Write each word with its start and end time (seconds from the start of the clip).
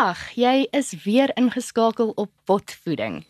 vandag, 0.00 0.20
jy 0.32 0.66
is 0.72 0.94
weer 1.04 1.28
ingeskakel 1.36 2.12
op 2.16 2.30
potvoeding. 2.48 3.20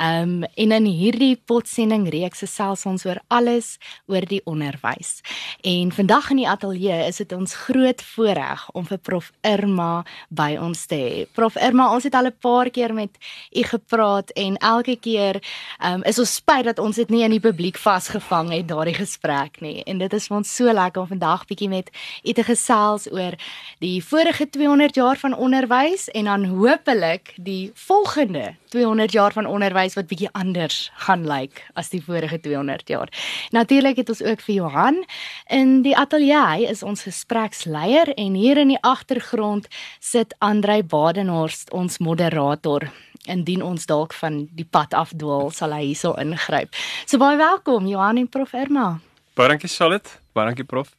Um 0.00 0.44
en 0.54 0.72
in 0.72 0.86
hierdie 0.86 1.34
potsending 1.48 2.06
reeks 2.12 2.44
gesels 2.44 2.84
ons 2.88 3.04
oor 3.04 3.18
alles 3.28 3.74
oor 4.08 4.24
die 4.28 4.40
onderwys. 4.48 5.20
En 5.66 5.90
vandag 5.92 6.30
in 6.30 6.40
die 6.42 6.48
ateljee 6.48 7.00
is 7.08 7.18
dit 7.20 7.32
ons 7.34 7.54
groot 7.66 8.02
voorreg 8.12 8.62
om 8.78 8.86
vir 8.86 9.00
Prof 9.08 9.32
Irma 9.42 10.04
by 10.28 10.54
ons 10.60 10.84
te 10.86 11.00
hê. 11.00 11.26
Prof 11.34 11.58
Irma, 11.58 11.90
ons 11.94 12.06
het 12.06 12.14
al 12.14 12.30
'n 12.30 12.38
paar 12.40 12.70
keer 12.70 12.94
met 12.94 13.10
u 13.50 13.62
gepraat 13.62 14.30
en 14.30 14.56
elke 14.56 14.96
keer 14.96 15.42
um 15.82 16.02
is 16.04 16.18
ons 16.18 16.34
spyt 16.34 16.64
dat 16.64 16.78
ons 16.78 16.96
dit 16.96 17.10
nie 17.10 17.24
in 17.24 17.30
die 17.30 17.40
publiek 17.40 17.76
vasgevang 17.76 18.52
het 18.52 18.68
daardie 18.68 18.94
gesprek 18.94 19.60
nie. 19.60 19.82
En 19.84 19.98
dit 19.98 20.12
is 20.12 20.26
vir 20.26 20.36
ons 20.36 20.56
so 20.56 20.72
lekker 20.72 21.02
om 21.02 21.08
vandag 21.08 21.46
bietjie 21.46 21.68
met 21.68 21.90
u 22.24 22.32
te 22.32 22.44
gesels 22.44 23.10
oor 23.12 23.34
die 23.78 24.04
vorige 24.04 24.50
200 24.50 24.94
jaar 24.94 25.16
van 25.16 25.34
onderwys 25.34 26.08
en 26.08 26.19
dan 26.24 26.44
hopelik 26.44 27.32
die 27.36 27.70
volgende 27.74 28.54
200 28.68 29.12
jaar 29.12 29.32
van 29.32 29.46
onderwys 29.46 29.94
wat 29.94 30.06
bietjie 30.10 30.28
anders 30.32 30.90
gaan 31.06 31.26
lyk 31.26 31.40
like 31.40 31.62
as 31.74 31.90
die 31.90 32.02
vorige 32.02 32.40
200 32.40 32.88
jaar. 32.88 33.08
Natuurlik 33.50 33.96
het 33.96 34.08
ons 34.08 34.22
ook 34.22 34.40
vir 34.40 34.54
Johan 34.54 35.04
in 35.46 35.82
die 35.82 35.96
ateljee. 35.96 36.40
Hy 36.46 36.66
is 36.70 36.82
ons 36.82 37.02
gespreksleier 37.02 38.14
en 38.14 38.34
hier 38.34 38.58
in 38.58 38.74
die 38.74 38.80
agtergrond 38.80 39.68
sit 40.00 40.34
Andrei 40.38 40.82
Badenhorst, 40.82 41.70
ons 41.70 41.98
moderator. 41.98 42.90
Indien 43.28 43.62
ons 43.62 43.86
dalk 43.86 44.14
van 44.16 44.48
die 44.56 44.64
pad 44.64 44.94
afdwaal, 44.96 45.50
sal 45.50 45.74
hy 45.76 45.90
hierso 45.90 46.14
ingryp. 46.18 46.74
So 47.04 47.20
baie 47.20 47.36
welkom 47.36 47.86
Johan 47.86 48.16
en 48.16 48.28
Prof 48.28 48.54
Irma. 48.56 48.98
Baie 49.36 49.52
dankie 49.52 49.68
Charlotte. 49.68 50.18
Baie 50.32 50.48
dankie 50.48 50.64
Prof. 50.64 50.96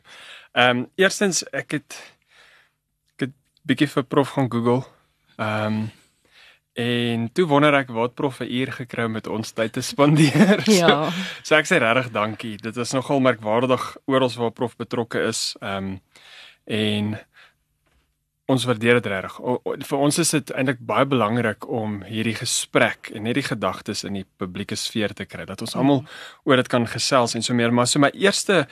Ehm 0.53 0.77
um, 0.77 0.87
eerstens 0.95 1.43
ek 1.51 1.71
het 1.79 1.99
ek 3.15 3.27
het 3.27 3.37
bietjie 3.65 3.87
vir 3.87 4.03
Prof 4.03 4.35
gaan 4.37 4.51
Google. 4.51 4.83
Ehm 5.37 5.65
um, 5.65 5.89
En 6.73 7.25
toe 7.35 7.45
wonder 7.51 7.75
ek 7.75 7.89
wat 7.91 8.13
prof 8.15 8.39
'n 8.39 8.47
uur 8.47 8.71
gekry 8.71 9.07
met 9.07 9.27
ons 9.27 9.51
tyd 9.51 9.73
te 9.73 9.81
spandeer. 9.81 10.63
Ja. 10.81 11.11
So, 11.11 11.11
so 11.43 11.55
ek 11.55 11.67
sê 11.67 11.77
regtig 11.83 12.11
dankie. 12.11 12.55
Dit 12.57 12.77
is 12.77 12.93
nogal 12.95 13.19
merkwaardig 13.19 13.97
oral 14.05 14.31
waar 14.37 14.51
prof 14.51 14.75
betrokke 14.75 15.19
is. 15.27 15.55
Ehm 15.59 15.77
um, 15.77 16.01
en 16.65 17.19
ons 18.45 18.65
waardeer 18.65 18.99
dit 18.99 19.05
regtig. 19.11 19.35
Vir 19.87 19.97
ons 19.97 20.17
is 20.17 20.29
dit 20.29 20.51
eintlik 20.51 20.79
baie 20.79 21.05
belangrik 21.05 21.67
om 21.67 22.01
hierdie 22.07 22.35
gesprek 22.35 23.11
en 23.15 23.25
hierdie 23.25 23.47
gedagtes 23.47 24.03
in 24.07 24.13
die 24.13 24.25
publieke 24.37 24.75
sfeer 24.75 25.13
te 25.13 25.25
kry 25.25 25.45
dat 25.45 25.61
ons 25.61 25.75
almal 25.75 26.03
oor 26.43 26.55
dit 26.55 26.71
kan 26.71 26.87
gesels 26.87 27.35
en 27.35 27.43
so 27.43 27.53
meer. 27.53 27.71
Maar 27.71 27.87
so 27.87 27.99
my 27.99 28.11
eerste 28.13 28.67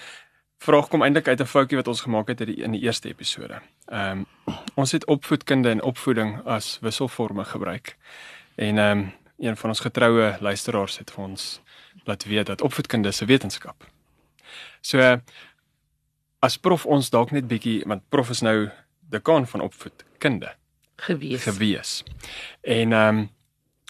vraag 0.60 0.88
kom 0.88 1.04
eintlik 1.04 1.28
uit 1.28 1.42
'n 1.42 1.46
foutjie 1.46 1.78
wat 1.78 1.88
ons 1.88 2.02
gemaak 2.02 2.28
het 2.28 2.42
in 2.42 2.72
die, 2.72 2.82
eerste 2.82 3.08
episode. 3.08 3.62
Ehm 3.86 4.26
um, 4.48 4.56
ons 4.74 4.92
het 4.92 5.06
opvoedkunde 5.06 5.70
en 5.70 5.82
opvoeding 5.82 6.46
as 6.46 6.78
wisselforme 6.82 7.46
gebruik. 7.46 7.98
En 8.56 8.78
ehm 8.78 9.00
um, 9.00 9.14
een 9.38 9.58
van 9.58 9.70
ons 9.70 9.80
getroue 9.80 10.38
luisteraars 10.40 10.98
het 10.98 11.12
vir 11.12 11.24
ons 11.24 11.62
laat 12.04 12.24
weet 12.24 12.46
dat 12.46 12.62
opvoedkunde 12.62 13.12
'n 13.22 13.26
wetenskap. 13.26 13.86
So 14.82 15.22
as 16.40 16.58
prof 16.58 16.86
ons 16.86 17.10
dalk 17.10 17.32
net 17.32 17.48
bietjie 17.48 17.84
want 17.86 18.10
prof 18.10 18.30
is 18.30 18.42
nou 18.42 18.70
dekaan 19.10 19.48
van 19.48 19.62
opvoedkunde 19.62 20.56
gewees. 20.96 21.44
Gewees. 21.44 22.04
En 22.62 22.94
ehm 22.94 23.18
um, 23.18 23.30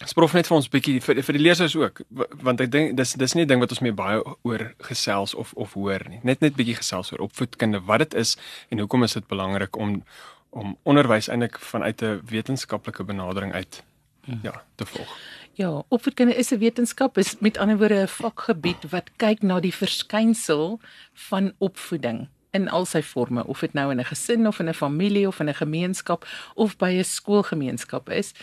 Sprof 0.08 0.32
net 0.34 0.48
vir 0.48 0.56
ons 0.56 0.70
bietjie 0.72 1.00
vir 1.04 1.18
vir 1.28 1.36
die 1.36 1.42
lesers 1.44 1.74
ook 1.76 2.02
want 2.40 2.62
ek 2.64 2.72
dink 2.72 2.94
dis 2.96 3.18
dis 3.20 3.36
nie 3.36 3.44
'n 3.44 3.48
ding 3.48 3.60
wat 3.60 3.72
ons 3.76 3.82
mee 3.84 3.92
baie 3.92 4.22
oor 4.48 4.74
gesels 4.80 5.36
of 5.36 5.52
of 5.54 5.74
hoor 5.74 6.00
nie. 6.10 6.20
Net 6.24 6.42
net 6.42 6.56
bietjie 6.56 6.78
gesels 6.80 7.12
oor 7.12 7.28
opvoedkunde, 7.28 7.84
wat 7.86 8.00
dit 8.00 8.14
is 8.14 8.38
en 8.72 8.80
hoekom 8.80 9.04
is 9.04 9.14
dit 9.14 9.28
belangrik 9.28 9.76
om 9.76 10.04
om 10.52 10.78
onderwys 10.84 11.28
eintlik 11.28 11.60
vanuit 11.60 12.02
'n 12.02 12.22
wetenskaplike 12.26 13.04
benadering 13.04 13.54
uit 13.54 13.84
hmm. 14.24 14.40
ja, 14.44 14.64
te 14.76 14.86
volg. 14.86 15.18
Ja, 15.54 15.84
opvoedkunde 15.90 16.36
is 16.36 16.52
'n 16.52 16.60
wetenskap, 16.60 17.18
is 17.18 17.36
met 17.40 17.58
ander 17.58 17.78
woorde 17.78 18.02
'n 18.02 18.08
vakgebied 18.08 18.90
wat 18.90 19.12
kyk 19.18 19.42
na 19.42 19.60
die 19.60 19.74
verskynsel 19.74 20.80
van 21.14 21.54
opvoeding 21.58 22.28
in 22.52 22.70
al 22.70 22.86
sy 22.86 23.02
forme 23.02 23.46
of 23.46 23.60
dit 23.60 23.74
nou 23.74 23.92
in 23.92 24.00
'n 24.00 24.06
gesin 24.06 24.48
of 24.48 24.60
in 24.60 24.70
'n 24.70 24.74
familie 24.74 25.28
of 25.28 25.40
in 25.40 25.50
'n 25.50 25.54
gemeenskap 25.54 26.26
of 26.56 26.78
by 26.78 26.92
'n 26.92 27.04
skoolgemeenskap 27.04 28.10
is 28.10 28.34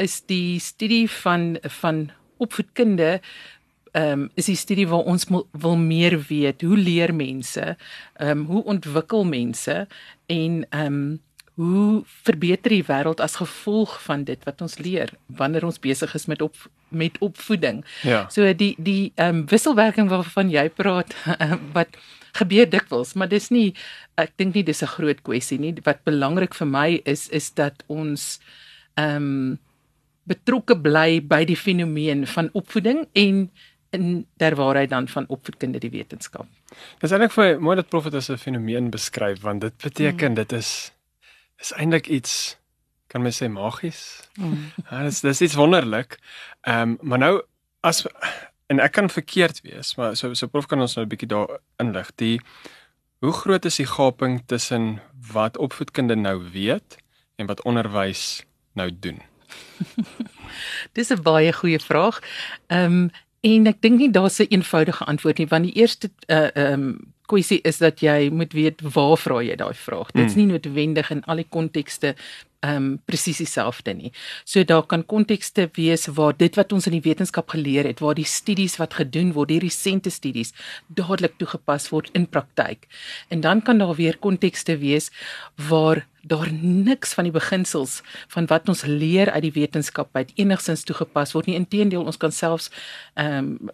is 0.00 0.20
die 0.26 0.58
studie 0.60 1.06
van 1.22 1.56
van 1.80 2.10
opvoedkunde 2.40 3.20
ehm 3.92 4.12
um, 4.12 4.28
is 4.38 4.46
die 4.46 4.56
studie 4.56 4.86
waar 4.88 5.06
ons 5.10 5.26
wil 5.50 5.76
meer 5.76 6.14
weet 6.28 6.62
hoe 6.62 6.76
leer 6.76 7.14
mense 7.14 7.76
ehm 8.16 8.30
um, 8.30 8.44
hoe 8.46 8.64
ontwikkel 8.64 9.24
mense 9.24 9.86
en 10.26 10.62
ehm 10.70 10.86
um, 10.86 11.20
hoe 11.60 12.02
verbeter 12.24 12.72
die 12.72 12.84
wêreld 12.86 13.20
as 13.20 13.36
gevolg 13.36 13.98
van 14.02 14.22
dit 14.24 14.44
wat 14.48 14.62
ons 14.64 14.78
leer 14.78 15.10
wanneer 15.26 15.66
ons 15.68 15.80
besig 15.82 16.14
is 16.14 16.24
met 16.30 16.42
op 16.42 16.56
met 16.90 17.18
opvoeding. 17.22 17.84
Ja. 18.02 18.24
So 18.30 18.54
die 18.54 18.74
die 18.78 19.12
ehm 19.14 19.42
um, 19.42 19.44
wisselwerking 19.50 20.08
waarvan 20.08 20.50
jy 20.50 20.68
praat 20.68 21.14
wat 21.76 21.98
gebeur 22.38 22.68
dikwels, 22.70 23.14
maar 23.14 23.28
dis 23.28 23.50
nie 23.50 23.74
ek 24.14 24.32
dink 24.38 24.54
nie 24.54 24.64
dis 24.66 24.82
'n 24.82 24.94
groot 24.94 25.22
kwessie 25.22 25.58
nie. 25.58 25.74
Wat 25.84 26.04
belangrik 26.04 26.54
vir 26.54 26.66
my 26.66 27.00
is 27.04 27.28
is 27.28 27.50
dat 27.54 27.82
ons 27.86 28.38
ehm 28.94 29.16
um, 29.16 29.58
betrokke 30.28 30.76
bly 30.80 31.20
by 31.26 31.44
die 31.44 31.56
fenomeen 31.56 32.26
van 32.26 32.50
opvoeding 32.52 33.06
en 33.12 33.50
in 33.90 34.26
der 34.38 34.54
waarheid 34.54 34.90
dan 34.90 35.08
van 35.08 35.26
opvoedkunde 35.28 35.78
die 35.78 35.90
wetenskap. 35.90 36.46
Dis 37.02 37.10
eintlik 37.10 37.34
vir 37.34 37.58
mooi 37.62 37.76
dat 37.76 37.88
profet 37.90 38.14
as 38.14 38.30
'n 38.30 38.38
fenomeen 38.38 38.90
beskryf 38.90 39.40
want 39.40 39.60
dit 39.60 39.76
beteken 39.76 40.26
hmm. 40.26 40.34
dit 40.34 40.52
is 40.52 40.92
is 41.58 41.72
eintlik 41.72 42.06
iets 42.06 42.56
kan 43.06 43.22
mens 43.22 43.42
sê 43.42 43.48
magies. 43.48 44.28
Hmm. 44.34 44.70
Ja, 44.90 45.02
dis 45.02 45.20
dis 45.20 45.40
iets 45.40 45.54
wonderlik. 45.54 46.18
Ehm 46.60 46.90
um, 46.90 46.98
maar 47.00 47.18
nou 47.18 47.42
as 47.80 48.06
en 48.66 48.78
ek 48.78 48.92
kan 48.92 49.10
verkeerd 49.10 49.60
wees, 49.60 49.96
maar 49.96 50.16
so 50.16 50.34
so 50.34 50.46
prof 50.46 50.66
kan 50.66 50.80
ons 50.80 50.94
nou 50.94 51.04
'n 51.04 51.08
bietjie 51.08 51.28
daar 51.28 51.58
inlig. 51.76 52.10
Die 52.14 52.40
hoe 53.20 53.32
groot 53.32 53.64
is 53.64 53.76
die 53.76 53.86
gaping 53.86 54.42
tussen 54.46 55.00
wat 55.32 55.58
opvoedkunde 55.58 56.14
nou 56.14 56.50
weet 56.52 56.96
en 57.36 57.46
wat 57.46 57.62
onderwys 57.62 58.46
nou 58.72 58.90
doen? 59.00 59.20
Dis 60.96 61.10
'n 61.10 61.22
baie 61.22 61.52
goeie 61.52 61.80
vraag. 61.80 62.20
Ehm 62.66 62.84
um, 62.84 63.10
en 63.40 63.66
ek 63.66 63.80
dink 63.80 63.98
nie 63.98 64.10
daar's 64.10 64.40
'n 64.40 64.52
eenvoudige 64.52 65.04
antwoord 65.04 65.38
nie 65.38 65.48
want 65.48 65.64
die 65.64 65.76
eerste 65.80 66.10
uh 66.28 66.50
ehm 66.54 66.72
um, 66.72 67.14
kwessie 67.30 67.60
is 67.62 67.78
dat 67.78 68.02
jy 68.02 68.28
moet 68.34 68.52
weet 68.52 68.82
waar 68.82 69.16
vra 69.20 69.40
jy 69.42 69.56
daai 69.56 69.74
vraag. 69.74 70.10
Dit's 70.10 70.34
hmm. 70.34 70.42
nie 70.42 70.52
noodwendig 70.52 71.10
in 71.14 71.24
al 71.30 71.42
die 71.42 71.48
kontekste 71.48 72.14
ehm 72.60 72.76
um, 72.76 72.88
presies 73.08 73.38
dieselfde 73.40 73.94
nie. 73.96 74.12
So 74.44 74.64
daar 74.64 74.84
kan 74.86 75.06
kontekste 75.06 75.68
wees 75.78 76.06
waar 76.06 76.36
dit 76.36 76.58
wat 76.60 76.72
ons 76.76 76.86
in 76.86 76.92
die 76.98 77.06
wetenskap 77.06 77.48
geleer 77.48 77.88
het, 77.88 78.02
waar 78.04 78.14
die 78.14 78.28
studies 78.28 78.76
wat 78.76 78.98
gedoen 78.98 79.32
word, 79.32 79.48
die 79.48 79.62
resente 79.64 80.10
studies 80.10 80.52
dadelik 80.88 81.38
toegepas 81.40 81.88
word 81.88 82.10
in 82.12 82.26
praktyk. 82.28 82.84
En 83.28 83.40
dan 83.40 83.62
kan 83.62 83.78
daar 83.78 83.94
weer 83.96 84.18
kontekste 84.18 84.76
wees 84.78 85.08
waar 85.56 86.04
daar 86.22 86.52
niks 86.52 87.14
van 87.14 87.24
die 87.24 87.32
beginsels 87.32 88.00
van 88.28 88.46
wat 88.46 88.68
ons 88.68 88.84
leer 88.84 89.30
uit 89.30 89.42
die 89.42 89.52
wetenskap 89.52 90.08
uit 90.16 90.32
enigsins 90.34 90.84
toegepas 90.84 91.32
word 91.32 91.46
nie. 91.46 91.56
Inteendeel, 91.58 92.04
ons 92.04 92.20
kan 92.20 92.32
selfs 92.32 92.70
ehm 93.14 93.38
um, 93.38 93.70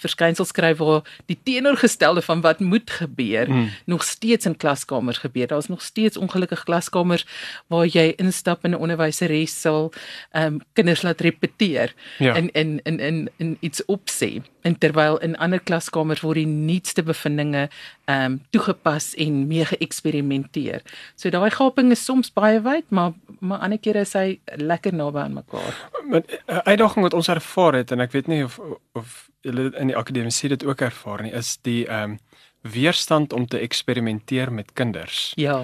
verskynsels 0.00 0.52
skryf 0.52 0.78
waar 0.78 1.02
die 1.26 1.38
teenoorgestelde 1.42 2.22
van 2.22 2.40
wat 2.40 2.60
moet 2.60 2.90
gebeur 2.90 3.50
mm. 3.50 3.70
nog 3.84 4.04
steeds 4.04 4.46
in 4.46 4.56
klaskamers 4.56 5.18
gebeur. 5.18 5.46
Daar's 5.46 5.68
nog 5.68 5.82
steeds 5.82 6.16
ongelukkige 6.16 6.64
klaskamers 6.64 7.26
waar 7.66 7.86
jy 7.86 8.12
instap 8.16 8.64
in 8.64 8.70
'n 8.70 8.80
onderwyseres 8.80 9.60
sal 9.60 9.92
ehm 10.30 10.46
um, 10.46 10.60
kinders 10.72 11.02
laat 11.02 11.20
repeteer 11.20 11.94
ja. 12.18 12.34
en 12.34 12.50
in 12.52 12.80
in 12.82 13.00
in 13.00 13.30
in 13.36 13.56
iets 13.60 13.84
opsê. 13.84 14.42
En 14.62 14.78
terwyl 14.78 15.18
in 15.24 15.36
ander 15.36 15.60
klaskamers 15.60 16.20
word 16.20 16.40
die 16.42 16.46
nuutste 16.46 17.02
bevindinge 17.02 17.68
ehm 18.10 18.24
um, 18.24 18.38
toegepas 18.50 19.14
en 19.14 19.46
mee 19.48 19.64
geëksperimenteer. 19.64 20.82
So 21.16 21.30
daai 21.30 21.50
gaping 21.54 21.92
is 21.94 22.04
soms 22.04 22.32
baie 22.34 22.60
wyd, 22.60 22.88
maar 22.88 23.12
maar 23.38 23.58
ander 23.58 23.78
kere 23.78 24.02
is 24.04 24.12
hy 24.18 24.40
lekker 24.56 24.94
naby 24.94 25.18
aan 25.18 25.38
mekaar. 25.38 25.76
Met 26.04 26.26
'n 26.26 26.38
eh, 26.46 26.58
uitdaging 26.72 27.02
wat 27.02 27.14
ons 27.14 27.28
ervaar 27.28 27.74
het 27.74 27.90
en 27.90 28.00
ek 28.00 28.12
weet 28.12 28.26
nie 28.26 28.44
of 28.44 28.60
of 28.92 29.30
julle 29.40 29.70
in 29.76 29.86
die 29.86 29.96
akademie 29.96 30.48
dit 30.48 30.64
ook 30.64 30.80
ervaar 30.80 31.22
nie, 31.22 31.32
is 31.32 31.58
die 31.62 31.86
ehm 31.86 32.10
um, 32.10 32.18
weerstand 32.62 33.32
om 33.32 33.46
te 33.46 33.58
eksperimenteer 33.58 34.52
met 34.52 34.72
kinders. 34.72 35.32
Ja. 35.34 35.62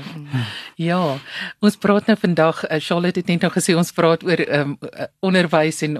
Ja. 0.76 1.16
Ons 1.60 1.76
praat 1.76 2.06
nou 2.06 2.16
vandag, 2.20 2.62
uh, 2.64 2.78
Charlotte 2.80 3.20
het 3.20 3.28
net 3.28 3.44
nou 3.44 3.52
gesê 3.52 3.76
ons 3.76 3.92
praat 3.92 4.24
oor 4.24 4.42
um, 4.48 4.78
onderwys 5.20 5.82
en 5.82 5.98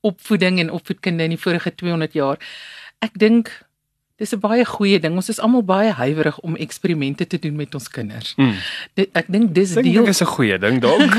opvoeding 0.00 0.60
en 0.60 0.72
opvoedkunde 0.72 1.28
in 1.28 1.36
die 1.36 1.40
vorige 1.40 1.74
200 1.74 2.16
jaar. 2.16 2.40
Ek 3.04 3.18
dink 3.18 3.52
Dis 4.16 4.34
'n 4.34 4.40
baie 4.40 4.64
goeie 4.64 5.00
ding. 5.00 5.14
Ons 5.14 5.28
is 5.28 5.40
almal 5.40 5.64
baie 5.64 5.90
huiwerig 5.90 6.38
om 6.40 6.56
eksperimente 6.56 7.26
te 7.26 7.38
doen 7.38 7.56
met 7.56 7.74
ons 7.74 7.88
kinders. 7.88 8.34
Mm. 8.36 8.54
Dit, 8.94 9.08
ek 9.12 9.26
dink 9.28 9.54
dis 9.54 9.74
deel 9.74 10.04
Dit 10.04 10.14
is 10.14 10.22
'n 10.22 10.26
goeie 10.36 10.58
ding 10.58 10.80
dalk. 10.80 11.14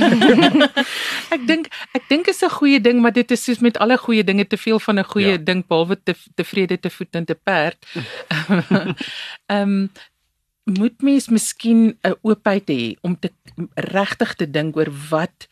ek 1.36 1.48
dink 1.48 1.68
ek 1.94 2.08
dink 2.10 2.28
is 2.28 2.44
'n 2.44 2.50
goeie 2.50 2.82
ding, 2.82 3.02
maar 3.02 3.14
dit 3.14 3.32
is 3.32 3.44
soos 3.44 3.60
met 3.60 3.78
alle 3.78 3.98
goeie 3.98 4.24
dinge 4.24 4.48
te 4.48 4.58
veel 4.58 4.80
van 4.80 5.00
'n 5.00 5.04
goeie 5.04 5.36
ja. 5.36 5.38
ding 5.38 5.68
behalwe 5.68 5.98
te 6.04 6.16
tevrede 6.36 6.80
te 6.80 6.90
voet 6.90 7.16
en 7.16 7.26
te 7.26 7.36
perd. 7.36 7.78
Ehm 9.48 9.60
um, 9.60 9.90
moet 10.64 11.02
mens 11.02 11.28
miskien 11.28 11.98
'n 12.02 12.16
oopheid 12.22 12.70
hê 12.70 12.96
om 13.02 13.20
te 13.20 13.32
regtig 13.76 14.34
te 14.34 14.50
dink 14.50 14.78
oor 14.78 14.92
wat 15.10 15.48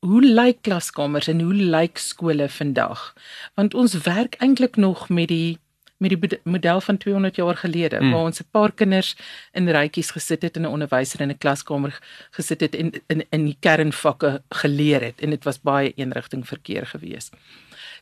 hoe 0.00 0.22
lyk 0.22 0.62
klaskamers 0.62 1.28
en 1.28 1.40
hoe 1.40 1.54
lyk 1.54 1.98
skole 1.98 2.48
vandag? 2.48 3.14
Want 3.54 3.74
ons 3.74 3.94
werk 3.94 4.34
eintlik 4.38 4.76
nog 4.76 5.08
met 5.08 5.28
die 5.28 5.58
met 6.00 6.10
die 6.10 6.40
model 6.42 6.80
van 6.80 6.96
200 6.96 7.36
jaar 7.36 7.56
gelede 7.56 8.00
mm. 8.00 8.10
waar 8.10 8.24
ons 8.24 8.40
'n 8.40 8.48
paar 8.50 8.72
kinders 8.72 9.16
in 9.52 9.68
rytjies 9.68 10.10
gesit 10.10 10.42
het 10.42 10.56
en 10.56 10.62
'n 10.62 10.72
onderwyser 10.76 11.20
in 11.20 11.30
'n 11.30 11.38
klaskamer 11.38 11.98
gesit 12.30 12.60
het 12.60 12.74
en 12.74 12.90
in 13.06 13.26
in 13.30 13.44
die 13.44 13.56
kernvakke 13.60 14.42
geleer 14.48 15.00
het 15.00 15.20
en 15.20 15.30
dit 15.30 15.44
was 15.44 15.60
baie 15.60 15.92
eenrigting 15.96 16.46
verkeer 16.46 16.86
geweest. 16.86 17.36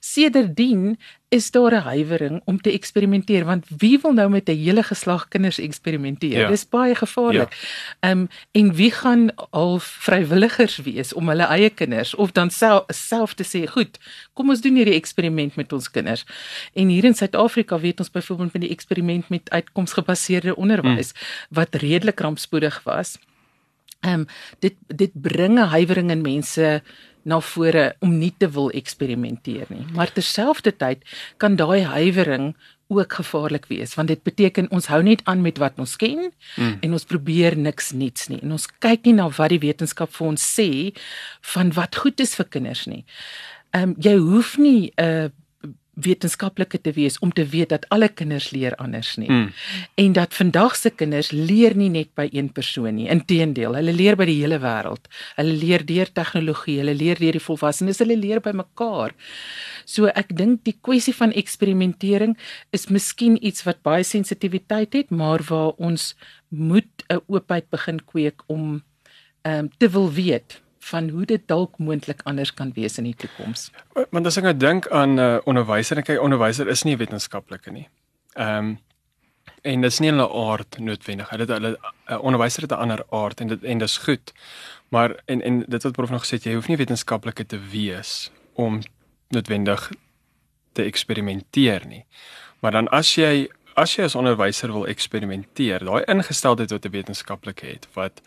Sedertdien 0.01 0.99
is 1.29 1.51
daar 1.51 1.73
'n 1.73 1.83
huiwering 1.83 2.43
om 2.45 2.61
te 2.61 2.73
eksperimenteer 2.73 3.45
want 3.45 3.65
wie 3.79 3.99
wil 4.03 4.13
nou 4.13 4.31
met 4.31 4.49
'n 4.49 4.57
hele 4.57 4.83
geslag 4.83 5.29
kinders 5.29 5.59
eksperimenteer? 5.59 6.39
Ja. 6.39 6.49
Dis 6.49 6.69
baie 6.69 6.95
gevaarlik. 6.95 7.53
Ja. 7.55 8.09
Ehm 8.09 8.19
ja. 8.19 8.23
um, 8.23 8.29
en 8.51 8.75
wie 8.75 8.91
gaan 8.91 9.35
al 9.51 9.79
vrywilligers 9.79 10.77
wees 10.77 11.13
om 11.13 11.29
hulle 11.29 11.43
eie 11.43 11.71
kinders 11.71 12.15
of 12.15 12.33
dan 12.33 12.51
self 12.51 12.85
self 12.87 13.35
te 13.35 13.45
sê, 13.45 13.71
"Goed, 13.71 13.99
kom 14.33 14.49
ons 14.49 14.61
doen 14.61 14.75
hierdie 14.75 14.95
eksperiment 14.95 15.57
met 15.57 15.73
ons 15.73 15.91
kinders." 15.91 16.25
En 16.73 16.89
hier 16.89 17.05
in 17.05 17.15
Suid-Afrika 17.15 17.81
weet 17.81 17.99
ons 17.99 18.11
byvoorbeeld 18.11 18.53
met 18.53 18.63
die 18.63 18.71
eksperiment 18.71 19.29
met 19.29 19.51
uitkomsgebaseerde 19.51 20.57
onderwys 20.57 21.13
hmm. 21.13 21.47
wat 21.51 21.75
redelik 21.75 22.21
rampspoedig 22.21 22.81
was. 22.85 23.19
Ehm 24.01 24.13
um, 24.13 24.27
dit 24.59 24.75
dit 24.87 25.11
bringe 25.15 25.65
huiwering 25.65 26.11
in 26.11 26.21
mense 26.21 26.83
na 27.29 27.41
vore 27.45 27.93
om 28.05 28.17
nie 28.19 28.33
te 28.41 28.49
wil 28.57 28.71
eksperimenteer 28.77 29.69
nie. 29.73 29.85
Maar 29.97 30.13
terselfdertyd 30.17 31.05
kan 31.43 31.57
daai 31.61 31.85
huiwering 31.85 32.55
ook 32.89 33.13
gevaarlik 33.21 33.67
wees 33.69 33.95
want 33.99 34.09
dit 34.09 34.23
beteken 34.25 34.71
ons 34.73 34.87
hou 34.89 35.03
net 35.05 35.21
aan 35.29 35.43
met 35.45 35.59
wat 35.61 35.77
ons 35.77 35.97
ken 36.01 36.31
mm. 36.57 36.79
en 36.81 36.97
ons 36.97 37.05
probeer 37.05 37.57
niks 37.57 37.93
nuuts 37.93 38.31
nie 38.33 38.41
en 38.41 38.55
ons 38.57 38.65
kyk 38.81 39.05
nie 39.05 39.17
na 39.19 39.29
wat 39.37 39.53
die 39.53 39.61
wetenskap 39.61 40.15
vir 40.17 40.31
ons 40.31 40.47
sê 40.57 40.71
van 41.53 41.75
wat 41.77 42.01
goed 42.01 42.25
is 42.25 42.33
vir 42.39 42.49
kinders 42.49 42.87
nie. 42.89 43.05
Ehm 43.77 43.93
um, 43.93 43.95
jy 44.01 44.17
hoef 44.17 44.57
nie 44.57 44.93
'n 44.97 45.05
uh, 45.05 45.29
wetenskaplike 46.03 46.81
te 46.81 46.93
wees 46.97 47.19
om 47.25 47.33
te 47.35 47.45
weet 47.47 47.73
dat 47.75 47.87
alle 47.95 48.09
kinders 48.09 48.51
leer 48.55 48.75
anders 48.83 49.17
nie. 49.17 49.31
Mm. 49.31 49.49
En 49.95 50.13
dat 50.13 50.35
vandag 50.35 50.77
se 50.77 50.91
kinders 50.91 51.31
leer 51.31 51.77
nie 51.77 51.91
net 51.93 52.13
by 52.19 52.29
een 52.33 52.51
persoon 52.53 52.95
nie. 52.95 53.09
Inteendeel, 53.11 53.75
hulle 53.79 53.95
leer 53.95 54.19
by 54.19 54.29
die 54.29 54.39
hele 54.41 54.61
wêreld. 54.63 55.11
Hulle 55.37 55.57
leer 55.59 55.85
deur 55.87 56.13
tegnologie, 56.13 56.79
hulle 56.83 56.95
leer 56.95 57.21
deur 57.21 57.39
die 57.39 57.45
volwassenes, 57.45 58.03
hulle 58.05 58.19
leer 58.19 58.43
by 58.45 58.55
mekaar. 58.57 59.15
So 59.89 60.11
ek 60.13 60.35
dink 60.37 60.65
die 60.69 60.77
kwessie 60.81 61.17
van 61.17 61.35
eksperimentering 61.37 62.37
is 62.77 62.89
miskien 62.93 63.39
iets 63.45 63.65
wat 63.67 63.83
baie 63.87 64.07
sensitiwiteit 64.07 64.95
het, 64.95 65.11
maar 65.11 65.43
waar 65.49 65.75
ons 65.79 66.15
moet 66.49 67.05
'n 67.09 67.21
oopheid 67.27 67.71
begin 67.71 68.01
kweek 68.05 68.43
om 68.47 68.83
ehm 69.43 69.65
um, 69.65 69.71
te 69.79 69.89
wil 69.89 70.13
weet 70.13 70.61
van 70.79 71.09
hoe 71.09 71.25
dit 71.25 71.43
dalk 71.47 71.79
moontlik 71.79 72.21
anders 72.25 72.55
kan 72.55 72.73
wees 72.75 72.99
in 72.99 73.05
die 73.05 73.17
toekoms. 73.17 73.71
Want 74.11 74.27
as 74.27 74.37
ek 74.37 74.45
nou 74.45 74.57
dink 74.57 74.89
aan 74.89 75.15
'n 75.15 75.19
uh, 75.19 75.39
onderwyser 75.45 75.97
en 75.97 76.03
kyk 76.03 76.21
onderwyser 76.21 76.69
is 76.69 76.83
nie 76.83 76.97
wetenskaplike 76.97 77.71
nie. 77.71 77.89
Ehm 78.35 78.59
um, 78.59 78.79
en 79.63 79.81
dit 79.81 79.93
is 79.93 79.99
nie 79.99 80.13
'n 80.13 80.21
aard 80.21 80.79
noodwendig. 80.79 81.29
Hulle 81.31 81.45
hulle 81.45 81.79
uh, 82.07 82.23
onderwyser 82.23 82.63
het 82.63 82.71
'n 82.71 82.83
ander 82.85 83.05
aard 83.11 83.41
en 83.41 83.49
dit 83.49 83.65
en 83.65 83.79
dis 83.79 83.97
goed. 83.97 84.33
Maar 84.89 85.21
en 85.25 85.43
en 85.43 85.65
dit 85.67 85.83
wat 85.83 85.93
prof 85.93 86.11
nog 86.11 86.23
gesê 86.25 86.31
het, 86.31 86.45
jy 86.45 86.55
hoef 86.55 86.69
nie 86.69 86.77
wetenskaplike 86.77 87.47
te 87.47 87.59
wees 87.59 88.31
om 88.55 88.81
noodwendig 89.29 89.91
te 90.73 90.83
eksperimenteer 90.83 91.87
nie. 91.87 92.05
Maar 92.61 92.71
dan 92.71 92.89
as 92.89 93.15
jy 93.15 93.49
as 93.75 93.95
jy 93.97 94.05
as 94.05 94.15
onderwyser 94.15 94.73
wil 94.73 94.87
eksperimenteer, 94.87 95.85
daai 95.85 96.05
ingesteldheid 96.05 96.71
wat 96.71 96.85
'n 96.85 96.91
wetenskaplike 96.91 97.67
het, 97.67 97.89
wat 97.95 98.21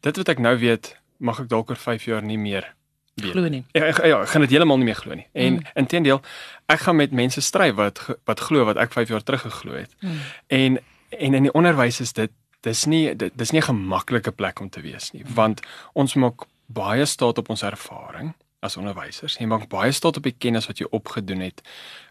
dit 0.00 0.16
wat 0.16 0.28
ek 0.28 0.38
nou 0.38 0.58
weet 0.58 0.96
mag 1.18 1.40
ek 1.40 1.48
dalk 1.48 1.70
oor 1.70 1.80
5 1.80 2.04
jaar 2.04 2.22
nie 2.22 2.38
meer 2.38 2.74
weet. 3.14 3.32
Glo 3.32 3.48
nie. 3.48 3.64
Ja, 3.72 3.84
ek 3.90 4.02
ja, 4.04 4.20
ek 4.20 4.32
gaan 4.32 4.44
dit 4.44 4.50
heeltemal 4.50 4.80
nie 4.80 4.88
meer 4.90 4.98
glo 4.98 5.16
nie. 5.16 5.26
En 5.32 5.58
mm. 5.58 5.76
intedeel, 5.82 6.20
ek 6.72 6.84
gaan 6.84 6.96
met 6.96 7.14
mense 7.16 7.40
stry 7.40 7.70
wat 7.76 8.02
wat 8.28 8.42
glo 8.48 8.66
wat 8.68 8.80
ek 8.80 8.92
5 8.92 9.14
jaar 9.14 9.24
terug 9.24 9.46
geglo 9.46 9.78
het. 9.78 9.94
Mm. 10.00 10.18
En 10.46 10.82
en 11.16 11.38
in 11.38 11.48
die 11.48 11.54
onderwys 11.54 12.00
is 12.00 12.12
dit 12.12 12.32
dis 12.66 12.84
nie 12.90 13.14
dit, 13.14 13.32
dis 13.38 13.52
nie 13.52 13.60
'n 13.60 13.70
gemaklike 13.70 14.32
plek 14.32 14.60
om 14.60 14.68
te 14.68 14.80
wees 14.80 15.12
nie, 15.12 15.24
want 15.34 15.60
ons 15.92 16.14
maak 16.14 16.46
baie 16.66 17.06
staat 17.06 17.38
op 17.38 17.48
ons 17.50 17.62
ervaring 17.62 18.34
as 18.60 18.76
onderwysers. 18.76 19.36
Jy 19.38 19.46
maak 19.46 19.68
baie 19.68 19.92
staat 19.92 20.16
op 20.16 20.22
die 20.26 20.34
kennis 20.38 20.66
wat 20.66 20.78
jy 20.78 20.86
opgedoen 20.90 21.40
het 21.40 21.62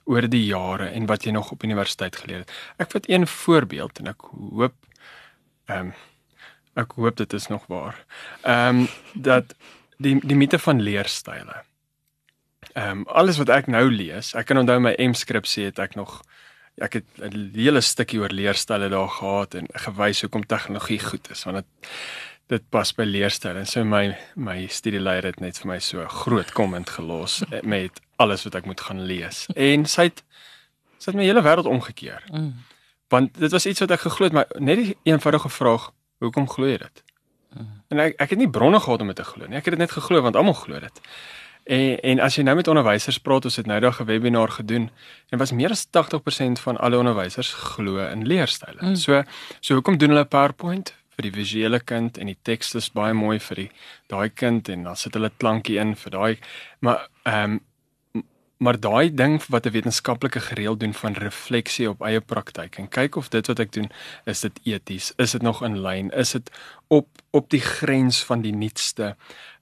oor 0.06 0.28
die 0.30 0.46
jare 0.46 0.90
en 0.90 1.06
wat 1.06 1.26
jy 1.26 1.32
nog 1.32 1.52
op 1.52 1.64
universiteit 1.64 2.16
geleer 2.16 2.46
het. 2.46 2.52
Ek 2.78 2.92
vat 2.92 3.10
een 3.10 3.28
voorbeeld 3.28 4.00
en 4.00 4.08
ek 4.08 4.22
hoop 4.32 4.76
ehm 5.66 5.80
um, 5.80 5.94
Ek 6.76 6.92
hoop 7.00 7.18
dit 7.18 7.34
is 7.34 7.48
nog 7.48 7.66
waar. 7.72 8.06
Ehm 8.42 8.84
um, 8.84 8.88
dat 9.14 9.56
die 9.98 10.20
die 10.20 10.36
mite 10.36 10.60
van 10.60 10.82
leerstyle. 10.82 11.64
Ehm 12.74 12.90
um, 12.90 13.06
alles 13.08 13.38
wat 13.38 13.50
ek 13.50 13.68
nou 13.68 13.88
lees, 13.92 14.34
ek 14.36 14.46
kan 14.46 14.58
onthou 14.58 14.80
my 14.80 14.96
M-skripsie 15.00 15.70
het 15.70 15.80
ek 15.80 15.96
nog 15.96 16.22
ek 16.76 16.94
het 16.94 17.06
'n 17.24 17.52
hele 17.56 17.82
stukkie 17.82 18.20
oor 18.20 18.30
leerstyle 18.30 18.90
daar 18.90 19.10
gehad 19.10 19.54
en 19.56 19.68
gewys 19.74 20.22
hoekom 20.22 20.46
tegnologie 20.46 21.00
goed 21.00 21.30
is 21.32 21.44
want 21.44 21.56
dit 21.56 21.90
dit 22.48 22.70
pas 22.70 22.92
by 22.94 23.04
leerstyle 23.04 23.60
en 23.60 23.66
so 23.66 23.84
my 23.84 24.16
my 24.36 24.68
studieleier 24.68 25.26
het 25.26 25.40
net 25.42 25.58
vir 25.58 25.72
my 25.72 25.80
so 25.80 26.06
groot 26.08 26.52
komment 26.52 26.90
gelos 26.90 27.42
met 27.64 28.02
alles 28.22 28.44
wat 28.44 28.56
ek 28.56 28.66
moet 28.66 28.82
gaan 28.82 29.02
lees. 29.02 29.46
En 29.56 29.86
sy 29.86 30.10
het 30.10 30.24
sy 31.00 31.12
het 31.12 31.16
my 31.16 31.26
hele 31.26 31.42
wêreld 31.42 31.70
omgekeer. 31.70 32.24
Mm. 32.32 32.54
Want 33.08 33.34
dit 33.40 33.52
was 33.52 33.66
iets 33.66 33.80
wat 33.80 33.92
ek 33.92 34.06
geglo 34.06 34.30
het 34.30 34.34
maar 34.34 34.48
net 34.60 34.78
'n 34.78 34.96
eenvoudige 35.04 35.50
vraag 35.50 35.92
Hoekom 36.24 36.48
glo 36.50 36.68
jy 36.70 36.78
dit? 36.78 37.04
Hmm. 37.56 37.82
En 37.94 38.00
ek 38.00 38.20
ek 38.22 38.36
het 38.36 38.40
nie 38.40 38.50
bronne 38.50 38.80
gehad 38.80 39.02
om 39.02 39.08
dit 39.12 39.16
te 39.16 39.24
glo 39.24 39.48
nie. 39.48 39.58
Ek 39.58 39.66
het 39.66 39.76
dit 39.76 39.84
net 39.84 39.92
geglo 39.92 40.22
want 40.22 40.36
almal 40.36 40.58
glo 40.58 40.80
dit. 40.80 41.02
En 41.66 42.00
en 42.12 42.20
as 42.20 42.36
jy 42.38 42.44
nou 42.46 42.56
met 42.56 42.68
onderwysers 42.68 43.20
praat, 43.20 43.46
ons 43.46 43.56
het 43.56 43.66
nou 43.66 43.80
daag 43.80 44.02
'n 44.02 44.06
webinar 44.06 44.52
gedoen 44.52 44.90
en 45.30 45.40
was 45.40 45.52
meer 45.52 45.72
as 45.72 45.88
80% 45.90 46.60
van 46.60 46.78
alle 46.78 46.98
onderwysers 46.98 47.54
glo 47.54 47.98
in 47.98 48.28
leerstyle. 48.28 48.82
Mm. 48.82 48.96
So 48.96 49.24
so 49.60 49.74
hoekom 49.74 49.98
doen 49.98 50.10
hulle 50.10 50.26
PowerPoint 50.26 50.94
vir 51.16 51.30
die 51.30 51.32
visuele 51.32 51.80
kind 51.80 52.18
en 52.18 52.28
die 52.28 52.38
teks 52.44 52.76
is 52.76 52.92
baie 52.92 53.14
mooi 53.14 53.40
vir 53.40 53.56
die 53.56 53.72
daai 54.12 54.30
kind 54.30 54.70
en 54.70 54.84
dan 54.84 54.96
sit 54.96 55.14
hulle 55.14 55.32
klankie 55.38 55.80
in 55.80 55.96
vir 55.96 56.12
daai 56.12 56.38
maar 56.80 57.08
ehm 57.24 57.52
um, 57.52 57.60
maar 58.58 58.80
daai 58.80 59.14
ding 59.14 59.42
wat 59.46 59.66
'n 59.66 59.72
wetenskaplike 59.72 60.40
gereeld 60.40 60.80
doen 60.80 60.94
van 60.94 61.14
refleksie 61.14 61.90
op 61.90 62.02
eie 62.02 62.22
praktyk 62.22 62.78
en 62.78 62.88
kyk 62.88 63.16
of 63.16 63.30
dit 63.30 63.48
wat 63.48 63.60
ek 63.60 63.72
doen 63.72 63.92
is 64.26 64.40
dit 64.40 64.60
eties? 64.64 65.14
Is 65.18 65.32
dit 65.32 65.42
nog 65.42 65.64
in 65.64 65.82
lyn? 65.82 66.12
Is 66.12 66.32
dit 66.32 66.52
op 66.88 67.08
op 67.32 67.50
die 67.50 67.62
grens 67.62 68.24
van 68.24 68.42
die 68.42 68.56
nuutste? 68.56 69.16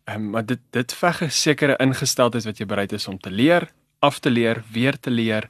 Um, 0.06 0.30
maar 0.30 0.46
dit 0.46 0.60
dit 0.70 0.94
veg 0.94 1.22
'n 1.22 1.30
sekere 1.30 1.78
ingesteldheid 1.78 2.44
wat 2.44 2.58
jy 2.58 2.66
bereid 2.66 2.92
is 2.92 3.08
om 3.08 3.20
te 3.20 3.32
leer 3.32 3.72
af 4.00 4.20
te 4.20 4.30
leer 4.30 4.64
weer 4.72 5.00
te 5.00 5.10
leer. 5.10 5.50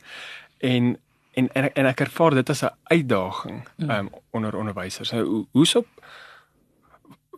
En 0.57 0.97
en 1.33 1.53
en, 1.53 1.73
en 1.73 1.85
ek 1.85 1.99
ervaar 1.99 2.33
dit 2.33 2.49
as 2.49 2.63
'n 2.63 2.75
uitdaging 2.83 3.67
um, 3.77 4.09
onder 4.29 4.55
onderwysers. 4.55 5.11
Nou, 5.11 5.25
hoe 5.25 5.45
hoe's 5.51 5.75
op 5.75 5.87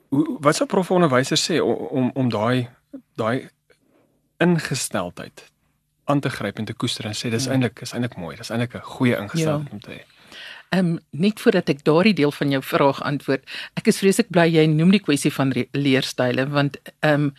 hoe 0.09 0.37
wat 0.39 0.55
sou 0.55 0.67
prof 0.69 0.91
onderwysers 0.91 1.51
sê 1.51 1.59
om 1.59 1.73
om, 1.73 2.11
om 2.13 2.29
daai 2.29 2.69
daai 3.15 3.49
ingesteldheid 4.37 5.54
aan 6.05 6.19
te 6.19 6.29
gryp 6.29 6.59
en 6.59 6.65
te 6.65 6.73
koester 6.73 7.05
en 7.05 7.15
sê 7.17 7.29
dis 7.33 7.45
ja. 7.45 7.51
eintlik 7.51 7.81
is 7.81 7.93
eintlik 7.93 8.17
mooi. 8.17 8.35
Dis 8.35 8.49
eintlik 8.49 8.75
'n 8.75 8.89
goeie 8.95 9.17
ingesteldheid 9.17 9.67
ja. 9.67 9.73
om 9.73 9.79
te 9.79 9.91
hê. 9.91 10.01
Ehm 10.69 10.85
um, 10.85 10.99
net 11.09 11.39
voordat 11.39 11.69
ek 11.69 11.83
daardie 11.83 12.13
deel 12.13 12.31
van 12.31 12.49
jou 12.49 12.63
vraag 12.63 13.01
antwoord. 13.03 13.43
Ek 13.73 13.87
is 13.87 13.99
vreeslik 14.01 14.29
bly 14.29 14.47
jy 14.49 14.65
noem 14.65 14.91
die 14.91 15.03
kwessie 15.03 15.33
van 15.33 15.53
leerstyle 15.71 16.47
want 16.49 16.79
ehm 16.99 17.29
um, 17.29 17.33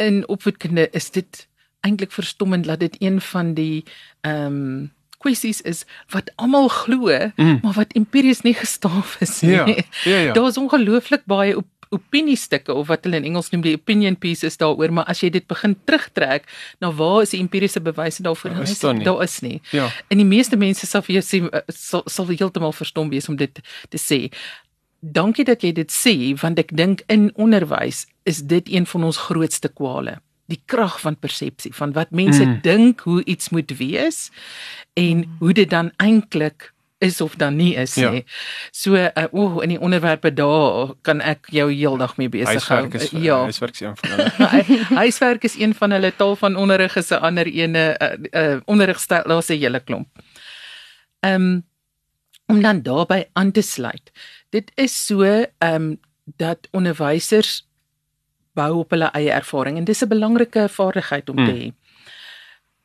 in 0.00 0.28
opvoedkunde 0.28 0.88
is 0.96 1.10
dit 1.10 1.48
eintlik 1.80 2.12
verstommend 2.12 2.64
dat 2.64 2.80
dit 2.80 2.96
een 2.98 3.20
van 3.20 3.54
die 3.54 3.84
ehm 4.20 4.46
um, 4.46 4.90
kwessies 5.20 5.60
is 5.68 5.84
wat 6.08 6.30
almal 6.40 6.68
glo, 6.68 7.12
mm. 7.36 7.58
maar 7.62 7.76
wat 7.76 7.92
empiries 7.92 8.40
nie 8.40 8.54
gestaaf 8.64 9.18
is 9.20 9.40
nie. 9.40 9.52
Ja, 9.52 9.66
ja, 10.04 10.16
ja. 10.16 10.32
Daar's 10.32 10.56
ongelooflik 10.56 11.24
baie 11.24 11.56
op 11.56 11.68
opiniestukke 11.94 12.74
of 12.74 12.88
wat 12.90 13.04
hulle 13.06 13.18
in 13.20 13.28
Engels 13.32 13.50
noem 13.50 13.64
die 13.64 13.74
opinion 13.74 14.16
pieces 14.18 14.58
daaroor, 14.60 14.92
maar 14.94 15.08
as 15.10 15.22
jy 15.24 15.32
dit 15.34 15.46
begin 15.50 15.74
terugtrek, 15.88 16.46
na 16.82 16.92
waar 16.94 17.24
is 17.24 17.34
die 17.34 17.42
empiriese 17.42 17.82
bewyse 17.82 18.22
daarvoor? 18.26 18.54
Daar 18.60 18.70
is, 18.70 18.78
daar 18.78 19.22
is 19.26 19.36
nie. 19.44 19.58
Ja. 19.74 19.90
En 20.08 20.22
die 20.22 20.28
meeste 20.28 20.58
mense 20.60 20.86
sal 20.86 21.04
vir 21.06 21.18
jou 21.18 21.24
sê 21.26 21.42
eh, 21.50 21.62
sal, 21.74 22.06
sal 22.06 22.30
heeltemal 22.30 22.74
verstom 22.76 23.10
wees 23.10 23.28
om 23.30 23.38
dit 23.40 23.62
te 23.90 24.00
sê. 24.00 24.22
Dankie 25.00 25.46
dat 25.48 25.64
jy 25.64 25.74
dit 25.74 25.90
sê 25.90 26.16
want 26.40 26.60
ek 26.62 26.74
dink 26.76 27.02
in 27.10 27.30
onderwys 27.40 28.04
is 28.28 28.44
dit 28.46 28.68
een 28.70 28.86
van 28.86 29.10
ons 29.10 29.24
grootste 29.28 29.70
kwale 29.72 30.20
die 30.50 30.60
krag 30.66 30.98
van 31.02 31.16
persepsie 31.18 31.72
van 31.76 31.94
wat 31.96 32.10
mense 32.10 32.42
mm. 32.42 32.58
dink 32.66 33.04
hoe 33.06 33.22
iets 33.30 33.52
moet 33.54 33.70
wees 33.78 34.28
en 34.98 35.24
hoe 35.38 35.54
dit 35.56 35.70
dan 35.70 35.92
eintlik 36.02 36.72
is 37.00 37.20
of 37.20 37.34
dan 37.40 37.56
nie 37.56 37.74
is 37.80 37.94
ja. 37.94 38.10
nie. 38.10 38.24
So 38.76 38.94
uh, 38.94 39.08
o, 39.32 39.46
uh, 39.46 39.62
in 39.64 39.72
die 39.72 39.80
onderwerpe 39.80 40.32
daar 40.36 40.92
kan 41.06 41.22
ek 41.24 41.48
jou 41.54 41.70
heeldag 41.72 42.16
mee 42.20 42.28
besig 42.28 42.66
hou. 42.68 42.82
Is, 42.92 43.08
uh, 43.12 43.22
ja, 43.24 43.38
huiswerk 43.48 43.72
is 43.78 43.80
een 43.80 43.96
van 43.96 44.10
hulle. 44.10 44.66
huiswerk 45.02 45.46
is 45.48 45.56
een 45.56 45.74
van 45.74 45.96
hulle 45.96 46.12
taal 46.16 46.36
van 46.36 46.58
onderrig 46.60 46.96
is 47.00 47.08
'n 47.08 47.24
ander 47.24 47.48
ene 47.48 47.84
uh, 47.96 48.12
uh, 48.42 48.60
onderrigstyl, 48.64 49.24
daar's 49.24 49.48
'n 49.48 49.58
hele 49.64 49.80
klomp. 49.80 50.08
Ehm 51.20 51.34
um, 51.34 51.64
om 52.46 52.62
dan 52.62 52.82
daarbey 52.82 53.28
aan 53.32 53.50
te 53.50 53.62
sluit. 53.62 54.12
Dit 54.48 54.72
is 54.74 55.06
so 55.06 55.22
ehm 55.22 55.74
um, 55.74 56.00
dat 56.36 56.68
onderwysers 56.70 57.66
bou 58.52 58.72
op 58.82 58.90
hulle 58.90 59.10
eie 59.14 59.30
ervaring 59.30 59.76
en 59.78 59.84
dis 59.84 60.02
'n 60.04 60.08
belangrike 60.08 60.68
vaardigheid 60.68 61.28
om 61.28 61.36
te 61.36 61.52
hê. 61.52 61.72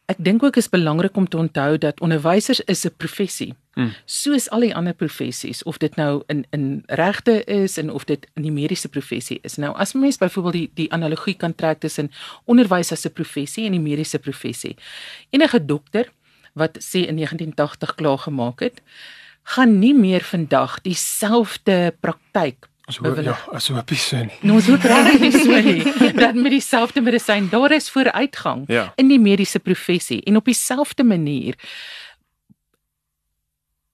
Ek 0.05 0.17
dink 0.17 0.43
ook 0.43 0.55
is 0.55 0.69
belangrik 0.69 1.15
om 1.17 1.27
te 1.27 1.38
onthou 1.38 1.77
dat 1.77 2.00
onderwysers 2.00 2.60
is 2.60 2.86
'n 2.86 2.93
professie. 2.98 3.55
Hmm. 3.75 3.91
Soos 4.05 4.50
al 4.55 4.63
die 4.63 4.75
ander 4.75 4.94
professies, 4.96 5.63
of 5.63 5.77
dit 5.84 5.96
nou 6.00 6.24
in 6.32 6.46
in 6.55 6.84
regte 6.88 7.44
is 7.44 7.77
en 7.77 7.89
of 7.91 8.05
dit 8.08 8.27
in 8.36 8.46
die 8.48 8.51
mediese 8.51 8.88
professie 8.88 9.39
is. 9.44 9.58
Nou 9.60 9.74
as 9.75 9.94
mens 9.94 10.17
byvoorbeeld 10.17 10.53
die 10.53 10.70
die 10.74 10.91
analogie 10.96 11.36
kan 11.36 11.55
trek 11.55 11.79
tussen 11.79 12.12
onderwys 12.46 12.91
as 12.91 13.05
'n 13.05 13.12
professie 13.13 13.65
en 13.65 13.72
die 13.72 13.82
mediese 13.84 14.20
professie. 14.20 14.75
Enige 15.29 15.65
dokter 15.65 16.12
wat 16.53 16.77
sê 16.79 17.03
in 17.08 17.15
1980 17.15 17.96
klaar 17.96 18.17
gemaak 18.17 18.60
het, 18.60 18.82
gaan 19.44 19.79
nie 19.79 19.94
meer 19.94 20.24
vandag 20.24 20.82
dieselfde 20.82 21.94
praktyk 22.00 22.70
Ons 22.86 23.00
hoop 23.01 23.17
ja, 23.25 23.34
as 23.50 23.65
so 23.65 24.17
nie. 24.22 24.36
Nou 24.46 24.60
so 24.62 24.77
reg 24.77 25.15
nie 25.20 25.32
so 25.34 25.58
nie. 25.65 26.13
Dat 26.13 26.36
met 26.38 26.53
dieselfde 26.53 27.01
medisyn 27.01 27.48
daar 27.50 27.74
is 27.74 27.89
vooruitgang 27.89 28.65
Ja. 28.70 28.91
in 28.96 29.08
die 29.10 29.20
mediese 29.20 29.60
professie 29.60 30.22
en 30.24 30.36
op 30.36 30.46
dieselfde 30.46 31.03
manier 31.03 31.55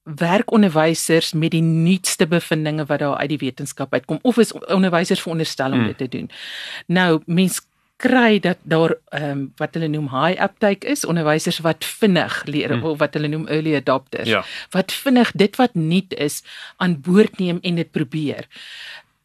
werk 0.04 0.52
onderwysers 0.52 1.34
met 1.34 1.52
die 1.52 1.62
nuutste 1.62 2.28
bevindinge 2.28 2.86
wat 2.86 3.00
daar 3.00 3.16
uit 3.18 3.30
die 3.30 3.38
wetenskap 3.38 3.94
uitkom 3.94 4.20
of 4.22 4.38
is 4.38 4.54
onderwysers 4.54 5.22
veronderstel 5.22 5.72
om 5.72 5.80
Mm. 5.80 5.88
dit 5.88 5.98
te 5.98 6.08
doen. 6.18 6.30
Nou 6.88 7.22
mens 7.26 7.62
kry 7.98 8.40
dat 8.40 8.58
daar 8.64 8.96
ehm 9.10 9.24
um, 9.30 9.54
wat 9.56 9.74
hulle 9.74 9.88
noem 9.88 10.08
high 10.10 10.42
uptake 10.44 10.88
is 10.88 11.06
onderwysers 11.06 11.60
wat 11.60 11.86
vinnig 11.86 12.44
leer 12.46 12.76
Mm. 12.76 12.84
of 12.84 12.98
wat 12.98 13.14
hulle 13.14 13.28
noem 13.28 13.48
early 13.48 13.76
adopters 13.76 14.28
Ja. 14.30 14.44
wat 14.70 14.92
vinnig 14.92 15.32
dit 15.32 15.56
wat 15.56 15.74
nuut 15.76 16.14
is 16.14 16.44
aan 16.78 17.02
boord 17.02 17.38
neem 17.40 17.60
en 17.62 17.76
dit 17.76 17.92
probeer. 17.92 18.48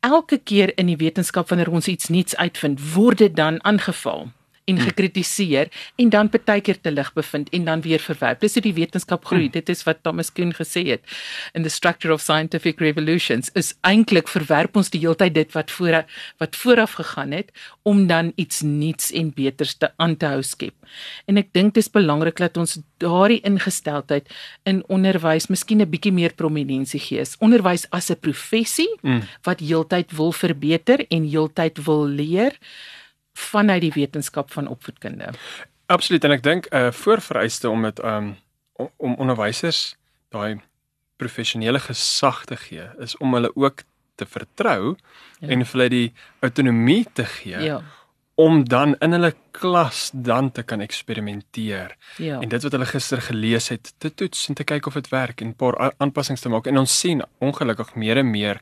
Elke 0.01 0.39
keer 0.39 0.73
in 0.79 0.87
die 0.87 0.97
wetenskap 0.97 1.49
wanneer 1.49 1.71
ons 1.71 1.89
iets 1.89 2.09
nuuts 2.09 2.37
uitvind, 2.37 2.93
word 2.95 3.19
dit 3.19 3.37
dan 3.37 3.65
aangeval 3.65 4.29
en 4.67 4.79
gekritiseer 4.83 5.71
en 5.97 6.11
dan 6.11 6.29
partykeer 6.29 6.81
te 6.83 6.91
lig 6.91 7.13
bevind 7.15 7.51
en 7.55 7.65
dan 7.65 7.81
weer 7.85 8.03
verwerp. 8.03 8.41
Dis 8.43 8.57
hoe 8.59 8.63
die 8.63 8.75
wetenskap 8.75 9.25
groei. 9.25 9.49
Dit 9.51 9.69
is 9.73 9.85
wat 9.87 10.03
Thomas 10.03 10.33
Kuhn 10.33 10.53
gesê 10.57 10.83
het 10.91 11.03
in 11.55 11.63
the 11.63 11.73
structure 11.73 12.13
of 12.15 12.21
scientific 12.21 12.81
revolutions 12.83 13.51
is 13.55 13.75
eintlik 13.87 14.29
verwerp 14.29 14.77
ons 14.77 14.91
die 14.91 15.01
heeltyd 15.01 15.35
dit 15.35 15.53
wat 15.55 15.71
voor 15.71 16.03
wat 16.43 16.57
vooraf 16.57 16.99
gegaan 16.99 17.33
het 17.33 17.53
om 17.83 18.07
dan 18.07 18.33
iets 18.37 18.63
nuuts 18.67 19.13
en 19.13 19.31
beters 19.35 19.75
te 19.75 19.91
aan 19.97 20.17
te 20.17 20.27
hou 20.27 20.43
skep. 20.43 20.75
En 21.27 21.39
ek 21.39 21.53
dink 21.55 21.75
dis 21.75 21.91
belangrik 21.91 22.37
dat 22.43 22.57
ons 22.57 22.79
daardie 22.99 23.41
ingesteldheid 23.47 24.29
in 24.65 24.83
onderwys 24.89 25.47
miskien 25.49 25.81
'n 25.81 25.91
bietjie 25.91 26.13
meer 26.13 26.35
prominensie 26.35 27.01
gee. 27.01 27.23
Onderwys 27.39 27.87
as 27.91 28.11
'n 28.11 28.19
professie 28.21 28.89
Mm. 29.03 29.23
wat 29.43 29.61
heeltyd 29.61 30.13
wil 30.13 30.33
verbeter 30.33 31.07
en 31.09 31.23
heeltyd 31.29 31.85
wil 31.85 32.07
leer 32.07 32.57
vanuit 33.37 33.81
die 33.85 33.93
wetenskap 33.95 34.53
van 34.53 34.69
opvoedkunde. 34.73 35.31
Absoluut 35.93 36.25
en 36.25 36.31
ek 36.35 36.43
dink 36.43 36.67
'n 36.73 36.77
uh, 36.77 36.93
voorvereiste 36.93 37.71
om 37.71 37.83
dit 37.83 38.03
um 38.05 38.37
om, 38.77 38.91
om 38.97 39.15
onderwysers 39.15 39.97
daai 40.35 40.61
professionele 41.17 41.79
gesag 41.81 42.45
te 42.45 42.57
gee 42.57 42.89
is 43.01 43.17
om 43.17 43.33
hulle 43.35 43.51
ook 43.57 43.83
te 44.17 44.27
vertrou 44.27 44.97
Ja. 45.41 45.49
en 45.49 45.65
vir 45.65 45.73
hulle 45.73 45.89
die 45.89 46.13
autonomie 46.41 47.07
te 47.13 47.25
gee 47.25 47.61
Ja. 47.65 47.83
om 48.35 48.65
dan 48.65 48.97
in 49.01 49.13
hulle 49.13 49.35
klas 49.53 50.11
dan 50.15 50.53
te 50.53 50.63
kan 50.63 50.81
eksperimenteer 50.81 51.97
Ja. 52.19 52.41
en 52.41 52.49
dit 52.49 52.63
wat 52.63 52.73
hulle 52.73 52.87
gister 52.87 53.21
gelees 53.23 53.69
het 53.69 53.93
te 53.99 54.15
toets 54.15 54.49
en 54.49 54.55
te 54.55 54.65
kyk 54.65 54.87
of 54.87 54.95
dit 54.95 55.09
werk 55.09 55.41
en 55.41 55.49
'n 55.49 55.55
paar 55.55 55.93
aanpassings 55.99 56.41
te 56.41 56.49
maak 56.49 56.67
en 56.67 56.79
ons 56.79 56.99
sien 57.01 57.23
ongelukkig 57.41 57.95
meer 57.95 58.17
en 58.17 58.31
meer 58.31 58.61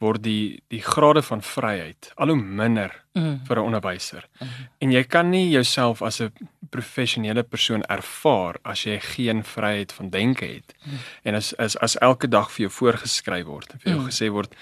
word 0.00 0.22
die 0.22 0.62
die 0.68 0.80
grade 0.82 1.22
van 1.22 1.42
vryheid 1.42 2.12
al 2.16 2.28
hoe 2.32 2.36
minder 2.42 2.94
Mm. 3.14 3.40
vir 3.46 3.56
'n 3.58 3.62
onderwyser. 3.64 4.24
Mhm. 4.40 4.48
En 4.78 4.90
jy 4.92 5.02
kan 5.04 5.30
nie 5.30 5.50
jouself 5.50 6.02
as 6.02 6.20
'n 6.20 6.32
professionele 6.70 7.42
persoon 7.42 7.82
ervaar 7.82 8.56
as 8.64 8.84
jy 8.84 9.00
geen 9.00 9.44
vryheid 9.44 9.92
van 9.92 10.10
denke 10.10 10.44
het. 10.46 10.74
Mhm. 10.84 10.94
En 11.22 11.34
as 11.34 11.56
as 11.56 11.76
as 11.78 11.96
elke 11.98 12.28
dag 12.28 12.50
vir 12.52 12.68
jou 12.68 12.70
voorgeskryf 12.70 13.44
word 13.46 13.72
en 13.72 13.78
vir 13.78 13.92
jou 13.92 14.00
Mm. 14.02 14.08
gesê 14.08 14.30
word 14.30 14.54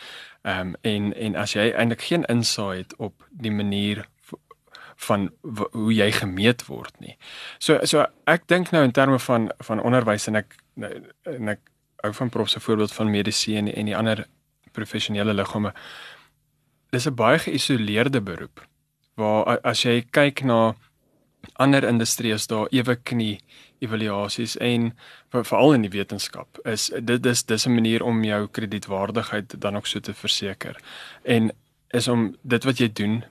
ehm 0.44 0.60
um, 0.60 0.74
en 0.82 1.12
en 1.14 1.36
as 1.36 1.52
jy 1.52 1.70
eintlik 1.72 2.00
geen 2.02 2.24
insaag 2.24 2.76
het 2.76 2.96
op 2.96 3.12
die 3.30 3.50
manier 3.52 4.06
van 4.96 5.30
hoe 5.72 5.94
jy 5.94 6.12
gemeet 6.12 6.66
word 6.66 7.00
nie. 7.00 7.16
So 7.58 7.78
so 7.84 8.06
ek 8.26 8.46
dink 8.48 8.70
nou 8.70 8.84
in 8.84 8.92
terme 8.92 9.18
van 9.18 9.50
van 9.58 9.80
onderwys 9.82 10.26
en 10.28 10.36
ek 10.36 10.56
en 11.24 11.48
ek 11.48 11.60
hou 12.02 12.12
van 12.14 12.28
prof 12.30 12.48
se 12.48 12.60
voorbeeld 12.60 12.92
van 12.92 13.10
mediese 13.10 13.56
en 13.56 13.68
en 13.74 13.84
die 13.84 13.96
ander 13.96 14.26
professionele 14.72 15.34
liggame. 15.34 15.72
Dis 16.90 17.06
'n 17.06 17.14
baie 17.14 17.38
geïsoleerde 17.38 18.20
beroep 18.20 18.66
waar 19.16 19.58
as 19.66 19.82
jy 19.82 20.04
kyk 20.10 20.44
na 20.46 20.74
ander 21.58 21.84
industrieë 21.84 22.34
is 22.38 22.46
daar 22.50 22.68
ewe 22.74 22.96
knie 22.96 23.38
evaluasies 23.84 24.56
en 24.64 24.92
veral 25.32 25.74
in 25.76 25.86
die 25.86 25.92
wetenskap 25.94 26.60
is 26.66 26.88
dit 27.10 27.22
dis 27.22 27.44
dis 27.44 27.66
'n 27.66 27.74
manier 27.74 28.02
om 28.02 28.24
jou 28.24 28.46
kredietwaardigheid 28.46 29.60
dan 29.60 29.76
ook 29.76 29.86
so 29.86 30.00
te 30.00 30.14
verseker 30.14 30.76
en 31.24 31.50
is 31.90 32.08
om 32.08 32.36
dit 32.42 32.64
wat 32.64 32.78
jy 32.78 32.92
doen 32.92 33.24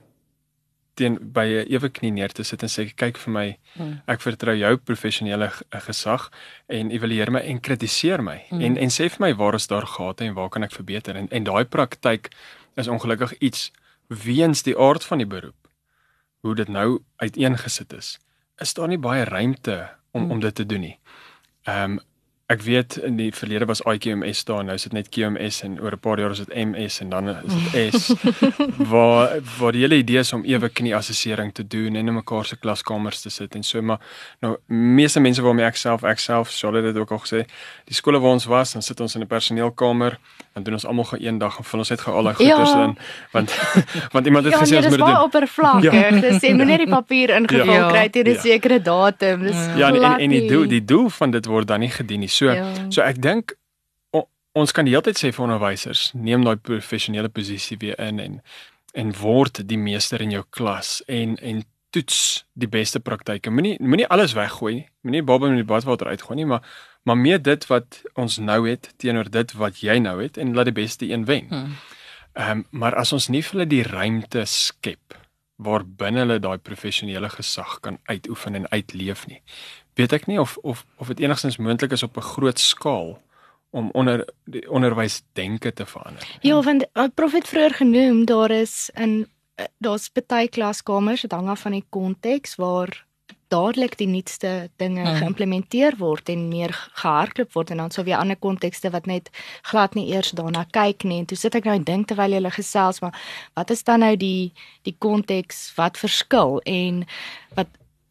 teen 0.98 1.16
by 1.32 1.46
'n 1.46 1.72
ewe 1.74 1.88
knie 1.88 2.10
neer 2.10 2.32
te 2.34 2.42
sit 2.44 2.62
en 2.62 2.68
sê 2.68 2.88
kyk 2.96 3.16
vir 3.16 3.32
my 3.32 3.56
Mm. 3.78 4.00
ek 4.08 4.20
vertrou 4.20 4.56
jou 4.58 4.76
professionele 4.76 5.50
gesag 5.86 6.30
en 6.68 6.90
evalueer 6.90 7.30
my 7.30 7.40
en 7.40 7.60
kritiseer 7.60 8.22
my 8.22 8.42
Mm. 8.50 8.60
en 8.60 8.76
en 8.78 8.88
sê 8.90 9.08
vir 9.10 9.20
my 9.20 9.32
waar 9.34 9.54
is 9.54 9.66
daar 9.66 9.86
gate 9.86 10.24
en 10.24 10.34
waar 10.34 10.48
kan 10.50 10.62
ek 10.64 10.72
verbeter 10.72 11.16
en 11.16 11.28
en 11.30 11.44
daai 11.44 11.64
praktyk 11.64 12.30
is 12.76 12.88
ongelukkig 12.88 13.38
iets 13.40 13.70
weens 14.08 14.62
die 14.62 14.76
aard 14.78 15.04
van 15.04 15.18
die 15.18 15.26
beroep 15.26 15.68
hoe 16.42 16.54
dit 16.54 16.68
nou 16.68 16.98
uiteengesit 17.16 17.92
is 17.92 18.18
is 18.60 18.74
daar 18.74 18.88
nie 18.88 18.98
baie 18.98 19.24
ruimte 19.24 19.88
om 20.12 20.22
Mm. 20.24 20.30
om 20.30 20.40
dit 20.40 20.54
te 20.54 20.66
doen 20.66 20.80
nie. 20.80 20.98
Ehm 21.66 21.90
um, 21.92 22.00
ek 22.48 22.62
weet 22.64 22.94
in 23.04 23.16
die 23.18 23.28
verlede 23.36 23.66
was 23.68 23.82
IQMS 23.84 24.44
daar 24.48 24.62
nou 24.64 24.74
is 24.78 24.82
dit 24.86 24.92
net 24.96 25.08
QMS 25.12 25.58
en 25.66 25.74
oor 25.84 25.92
'n 25.92 25.98
paar 26.00 26.18
jaar 26.18 26.30
is 26.32 26.38
dit 26.38 26.48
MS 26.56 27.00
en 27.04 27.10
dan 27.10 27.28
is 27.28 27.54
dit 27.72 27.94
S 27.94 28.14
waar 28.92 29.36
waar 29.58 29.72
die 29.72 29.82
hele 29.84 29.96
idee 30.00 30.18
is 30.18 30.32
om 30.32 30.44
ewe 30.44 30.68
knie 30.68 30.94
assessering 30.96 31.52
te 31.54 31.66
doen 31.66 31.94
en 31.96 32.08
in 32.08 32.14
mekaar 32.14 32.44
se 32.48 32.56
klaskamers 32.56 33.20
te 33.20 33.30
sit 33.30 33.54
en 33.54 33.62
so 33.62 33.82
maar 33.82 33.98
nou 34.40 34.56
meeste 34.66 35.20
mense 35.20 35.42
waarmee 35.42 35.66
ek 35.66 35.76
self 35.76 36.02
ek 36.04 36.18
self 36.18 36.50
sou 36.50 36.72
dit 36.72 36.96
ook 36.96 37.10
al 37.12 37.18
gesê 37.18 37.44
die 37.84 37.94
skole 37.94 38.18
waar 38.20 38.32
ons 38.32 38.44
was 38.48 38.72
dan 38.72 38.82
sit 38.82 39.00
ons 39.00 39.14
in 39.14 39.20
'n 39.22 39.26
personeelkamer 39.26 40.18
dan 40.54 40.62
doen 40.62 40.74
ons 40.74 40.86
almal 40.86 41.04
gou 41.04 41.20
eendag 41.20 41.58
en 41.58 41.64
vul 41.64 41.78
ons 41.80 41.90
net 41.90 42.00
gou 42.00 42.14
al 42.16 42.22
daai 42.22 42.34
Ja. 42.38 42.56
goeders 42.56 42.72
in 42.72 42.96
want 43.32 43.50
want 44.12 44.26
iemand 44.26 44.44
het 44.44 44.54
Ja, 44.54 44.60
gesê 44.60 44.70
nee, 44.70 44.78
ons 44.80 44.86
dis 44.88 44.96
moet 44.96 45.06
dit 45.06 45.06
baie 45.06 45.14
doen. 45.14 45.24
oppervlakkig. 45.24 45.92
Ja. 45.92 46.10
Dis 46.20 46.42
jy 46.42 46.52
moet 46.54 46.66
net 46.66 46.78
die 46.78 46.88
papier 46.88 47.28
ingevul 47.36 47.72
Ja. 47.74 47.88
kry 47.90 48.08
teen 48.08 48.24
'n 48.26 48.32
Ja. 48.34 48.40
sekere 48.40 48.80
datum. 48.82 49.42
Dis 49.42 49.56
Ja, 49.76 49.88
en, 49.92 50.02
en, 50.02 50.18
en 50.18 50.30
die 50.30 50.48
doel 50.48 50.66
die 50.68 50.84
doel 50.84 51.08
van 51.10 51.30
dit 51.30 51.44
word 51.46 51.66
dan 51.68 51.80
nie 51.80 51.90
gedien 51.90 52.20
nie. 52.20 52.28
So 52.38 52.50
Ja. 52.52 52.68
so 52.90 53.02
ek 53.02 53.20
dink 53.22 53.54
o- 54.14 54.28
ons 54.54 54.72
kan 54.72 54.84
die 54.86 54.92
hele 54.94 55.02
tyd 55.02 55.18
sê 55.18 55.32
vir 55.34 55.44
onderwysers, 55.46 56.12
neem 56.14 56.44
daai 56.46 56.56
professionele 56.56 57.28
posisie 57.28 57.76
weer 57.80 57.98
in 57.98 58.20
en 58.20 58.40
en 58.94 59.12
word 59.20 59.60
die 59.68 59.76
meester 59.78 60.20
in 60.24 60.30
jou 60.32 60.44
klas 60.50 61.02
en 61.08 61.36
en 61.42 61.64
toets 61.92 62.44
die 62.58 62.68
beste 62.68 63.00
praktyke. 63.00 63.50
Moenie 63.50 63.76
moenie 63.80 64.06
alles 64.12 64.34
weggooi 64.36 64.74
nie. 64.74 64.86
Moenie 65.04 65.22
baba 65.22 65.46
in 65.48 65.56
die 65.56 65.64
badwater 65.64 66.08
uitgooi 66.08 66.36
nie, 66.36 66.46
maar 66.46 66.62
maar 67.04 67.16
meer 67.16 67.38
dit 67.42 67.66
wat 67.70 68.02
ons 68.16 68.38
nou 68.38 68.68
het 68.68 68.90
teenoor 68.98 69.30
dit 69.30 69.52
wat 69.56 69.78
jy 69.80 69.98
nou 69.98 70.18
het 70.22 70.36
en 70.38 70.54
laat 70.54 70.64
die 70.68 70.74
beste 70.82 71.06
een 71.08 71.24
wen. 71.24 71.46
Hmm. 71.48 71.76
Ehm 72.34 72.50
um, 72.58 72.64
maar 72.70 72.94
as 72.94 73.12
ons 73.12 73.28
nie 73.28 73.42
vir 73.42 73.52
hulle 73.52 73.66
die 73.66 73.82
ruimte 73.82 74.44
skep 74.46 75.14
waar 75.58 75.84
binne 75.84 76.20
hulle 76.20 76.38
daai 76.38 76.58
professionele 76.58 77.28
gesag 77.28 77.80
kan 77.80 77.98
uitoefen 78.06 78.54
en 78.54 78.68
uitleef 78.70 79.26
nie. 79.26 79.40
Weet 79.98 80.12
ek 80.14 80.26
nie 80.30 80.38
of 80.40 80.56
of 80.62 80.84
of 81.02 81.08
dit 81.10 81.20
enigstens 81.26 81.56
moontlik 81.58 81.92
is 81.92 82.02
op 82.06 82.16
'n 82.16 82.20
groot 82.34 82.58
skaal 82.58 83.18
om 83.70 83.90
onder 83.92 84.24
die 84.44 84.62
onderwys 84.70 85.22
denke 85.32 85.72
te 85.72 85.86
verander. 85.86 86.22
Ja, 86.40 86.62
want 86.62 86.86
wat 86.92 87.14
prof 87.14 87.32
het 87.32 87.48
vroeër 87.48 87.74
genoem, 87.74 88.24
daar 88.24 88.50
is 88.50 88.90
in 88.94 89.26
eh, 89.54 89.64
daar's 89.78 90.10
baie 90.26 90.48
klaskamers, 90.48 91.20
dit 91.20 91.32
hang 91.32 91.48
af 91.48 91.60
van 91.60 91.72
die 91.72 91.84
konteks 91.90 92.54
waar 92.56 93.04
dadelik 93.48 93.96
die 93.96 94.06
nuutste 94.06 94.70
dinge 94.76 95.00
Mhm. 95.02 95.16
geïmplementeer 95.16 95.96
word 95.98 96.28
en 96.28 96.48
meer 96.48 96.72
gehardloop 96.92 97.52
word 97.52 97.70
en 97.70 97.76
dan 97.76 97.90
sou 97.90 98.04
weer 98.04 98.16
ander 98.16 98.36
kontekste 98.36 98.90
wat 98.90 99.06
net 99.06 99.30
glad 99.62 99.94
nie 99.94 100.12
eers 100.14 100.30
daarna 100.30 100.64
kyk 100.70 101.04
nie. 101.04 101.18
En 101.18 101.24
toe 101.26 101.36
sit 101.36 101.54
ek 101.54 101.64
nou 101.64 101.74
en 101.76 101.82
dink 101.84 102.06
terwyl 102.06 102.32
jy 102.32 102.50
gesels, 102.50 103.00
maar 103.00 103.14
wat 103.54 103.70
is 103.70 103.82
dan 103.84 104.00
nou 104.00 104.16
die 104.16 104.52
die 104.82 104.94
konteks 104.98 105.72
wat 105.76 105.96
verskil 105.98 106.60
en 106.64 107.06
wat 107.54 107.66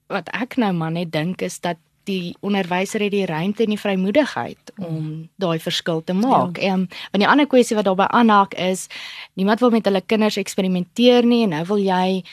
wat 0.08 0.30
ek 0.36 0.58
nou 0.62 0.72
maar 0.74 0.92
net 0.92 1.12
dink 1.12 1.42
is 1.42 1.60
dat 1.60 1.78
die 2.08 2.36
onderwyser 2.46 3.04
het 3.04 3.12
die 3.12 3.26
ruimte 3.28 3.66
en 3.66 3.74
die 3.76 3.80
vrymoedigheid 3.80 4.72
om 4.80 5.28
daai 5.42 5.60
verskil 5.60 6.04
te 6.04 6.16
maak. 6.16 6.58
Ehm 6.58 6.88
ja. 6.88 7.02
want 7.12 7.24
die 7.24 7.28
ander 7.28 7.48
kwessie 7.48 7.76
wat 7.76 7.88
daarbey 7.88 8.08
aanhaak 8.08 8.54
is 8.54 8.88
niemand 9.34 9.60
wil 9.60 9.74
met 9.76 9.86
hulle 9.86 10.02
kinders 10.02 10.40
eksperimenteer 10.40 11.28
nie 11.28 11.44
en 11.48 11.56
nou 11.56 11.66
wil 11.74 11.84
jy 11.84 12.24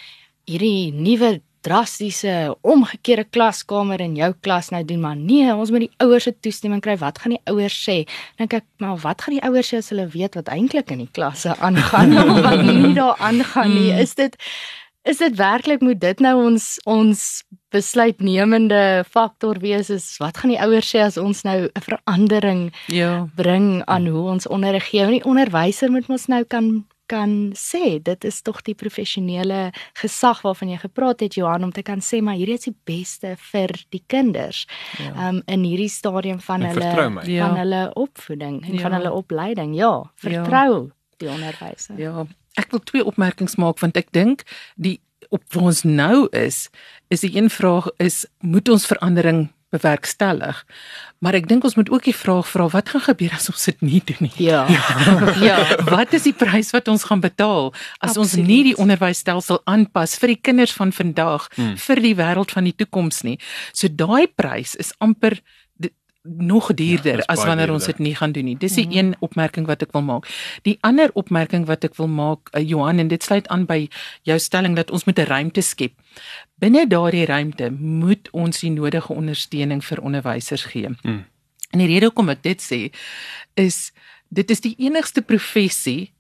hierdie 0.46 0.92
nuwe 0.92 1.40
drastiese 1.64 2.52
omgekeerde 2.60 3.24
klaskamer 3.32 4.02
in 4.04 4.18
jou 4.18 4.34
klas 4.44 4.68
nou 4.74 4.82
doen 4.84 5.00
maar 5.00 5.16
nee 5.16 5.48
ons 5.48 5.72
moet 5.72 5.86
die 5.86 5.94
ouers 6.04 6.28
se 6.28 6.34
toestemming 6.44 6.82
kry. 6.84 6.96
Wat 7.00 7.18
gaan 7.18 7.36
die 7.38 7.42
ouers 7.50 7.76
sê? 7.86 8.02
Dink 8.38 8.58
ek 8.60 8.66
maar 8.84 9.00
wat 9.00 9.24
gaan 9.24 9.38
die 9.38 9.44
ouers 9.48 9.72
sê 9.72 9.80
as 9.80 9.88
hulle 9.94 10.06
weet 10.12 10.36
wat 10.38 10.52
eintlik 10.52 10.92
in 10.92 11.06
die 11.06 11.12
klasse 11.16 11.56
aangaan? 11.56 12.12
Of 12.20 12.42
wat 12.48 12.64
nie 12.68 12.92
daar 12.94 13.16
aangaan? 13.18 13.74
Nie 13.74 13.94
is 14.04 14.14
dit 14.20 14.36
is 15.04 15.18
dit 15.18 15.36
werklik 15.36 15.80
moet 15.80 16.00
dit 16.00 16.20
nou 16.20 16.34
ons 16.46 16.80
ons 16.86 17.44
besluitnemende 17.74 19.04
faktor 19.10 19.58
wees 19.62 19.90
is 19.90 20.06
wat 20.22 20.38
gaan 20.40 20.50
die 20.54 20.60
ouers 20.60 20.88
sê 20.94 21.02
as 21.04 21.16
ons 21.20 21.42
nou 21.44 21.68
'n 21.68 21.80
verandering 21.80 22.72
Ja. 22.88 23.26
bring 23.36 23.82
aan 23.86 24.06
hoe 24.06 24.28
ons 24.30 24.46
onderrig 24.48 24.88
gee? 24.90 25.00
Want 25.00 25.22
die 25.22 25.30
onderwyser 25.30 25.90
moet 25.90 26.08
mos 26.08 26.26
nou 26.28 26.44
kan 26.44 26.84
kan 27.06 27.52
sê 27.54 28.02
dit 28.02 28.24
is 28.24 28.40
tog 28.42 28.62
die 28.62 28.74
professionele 28.74 29.72
gesag 29.94 30.40
waarvan 30.42 30.68
jy 30.70 30.76
gepraat 30.78 31.20
het 31.20 31.34
Johan 31.34 31.64
om 31.64 31.70
te 31.72 31.82
kan 31.82 32.00
sê 32.00 32.22
maar 32.22 32.34
hierdie 32.36 32.54
is 32.54 32.64
die 32.64 32.76
beste 32.84 33.36
vir 33.52 33.68
die 33.90 34.02
kinders. 34.06 34.66
Ja. 34.98 35.28
Um 35.28 35.42
in 35.46 35.62
hierdie 35.64 35.88
stadium 35.90 36.40
van 36.40 36.62
En 36.62 36.68
hulle 36.70 37.10
my. 37.10 37.22
van 37.22 37.30
Ja. 37.30 37.54
hulle 37.54 37.90
opvoeding 37.94 38.64
en 38.64 38.74
Ja. 38.74 38.80
van 38.80 38.92
hulle 38.92 39.12
opleiding. 39.12 39.74
Ja, 39.76 40.02
vertrou 40.16 40.90
die 41.18 41.28
onderwyser. 41.28 41.98
Ja, 41.98 42.26
ek 42.60 42.70
wil 42.70 42.80
twee 42.84 43.04
opmerkings 43.04 43.56
maak 43.56 43.80
want 43.82 43.96
ek 43.96 44.12
dink 44.12 44.42
die 44.76 45.00
op 45.34 45.42
waar 45.54 45.70
ons 45.72 45.82
nou 45.82 46.28
is, 46.36 46.68
is 47.10 47.24
die 47.24 47.32
een 47.36 47.50
vraag 47.50 47.88
is 47.98 48.24
moet 48.40 48.68
ons 48.68 48.86
verandering 48.86 49.48
bewerkstellig? 49.74 50.60
Maar 51.18 51.34
ek 51.40 51.48
dink 51.50 51.64
ons 51.66 51.74
moet 51.74 51.88
ook 51.90 52.04
die 52.06 52.14
vraag 52.14 52.46
vra 52.46 52.68
wat 52.70 52.92
gaan 52.92 53.02
gebeur 53.08 53.32
as 53.34 53.48
ons 53.50 53.64
dit 53.66 53.80
nie 53.82 54.00
doen 54.06 54.28
nie? 54.28 54.32
Ja. 54.46 54.60
ja. 55.42 55.56
Wat 55.96 56.12
is 56.14 56.28
die 56.28 56.34
prys 56.36 56.70
wat 56.76 56.86
ons 56.92 57.06
gaan 57.08 57.20
betaal 57.24 57.72
as 57.98 58.14
ons 58.14 58.36
Absoluut. 58.36 58.46
nie 58.46 58.60
die 58.70 58.76
onderwysstelsel 58.78 59.60
aanpas 59.70 60.14
vir 60.22 60.34
die 60.36 60.40
kinders 60.50 60.76
van 60.76 60.92
vandag 60.94 61.48
Hmm. 61.54 61.74
vir 61.78 62.00
die 62.02 62.14
wêreld 62.18 62.50
van 62.54 62.64
die 62.68 62.74
toekoms 62.76 63.22
nie? 63.26 63.38
So 63.72 63.88
daai 63.90 64.26
prys 64.30 64.74
is 64.78 64.92
amper 65.02 65.40
nog 66.24 66.74
duurder 66.74 67.16
dis 67.16 67.26
as 67.26 67.44
wanneer 67.44 67.70
ons 67.70 67.84
duurder. 67.84 67.96
dit 67.96 68.06
nie 68.06 68.14
gaan 68.16 68.32
doen 68.32 68.44
nie. 68.44 68.56
Dis 68.56 68.74
die 68.74 68.86
Mhm. 68.86 68.96
een 68.96 69.14
opmerking 69.20 69.66
wat 69.66 69.82
ek 69.82 69.92
wil 69.92 70.02
maak. 70.02 70.26
Die 70.62 70.78
ander 70.80 71.10
opmerking 71.12 71.66
wat 71.66 71.84
ek 71.84 71.96
wil 71.96 72.08
maak, 72.08 72.48
uh, 72.56 72.68
Johan, 72.68 72.98
en 72.98 73.08
dit 73.08 73.22
sluit 73.22 73.48
aan 73.48 73.64
by 73.66 73.88
jou 74.22 74.38
stelling 74.38 74.76
dat 74.76 74.90
ons 74.90 75.04
moet 75.04 75.18
'n 75.18 75.26
ruimte 75.26 75.60
skep. 75.62 75.92
Binne 76.58 76.86
daardie 76.86 77.26
ruimte 77.26 77.70
moet 77.70 78.28
ons 78.32 78.60
die 78.60 78.70
nodige 78.70 79.12
ondersteuning 79.12 79.84
vir 79.84 80.00
onderwysers 80.02 80.64
gee. 80.64 80.88
Mm. 81.02 81.24
En 81.70 81.78
die 81.78 81.86
rede 81.86 82.04
hoekom 82.06 82.28
ek 82.28 82.42
dit 82.42 82.62
sê 82.62 82.90
is 83.54 83.92
dit 84.30 84.50
is 84.50 84.60
die 84.60 84.74
enigste 84.78 85.22
professie 85.22 86.12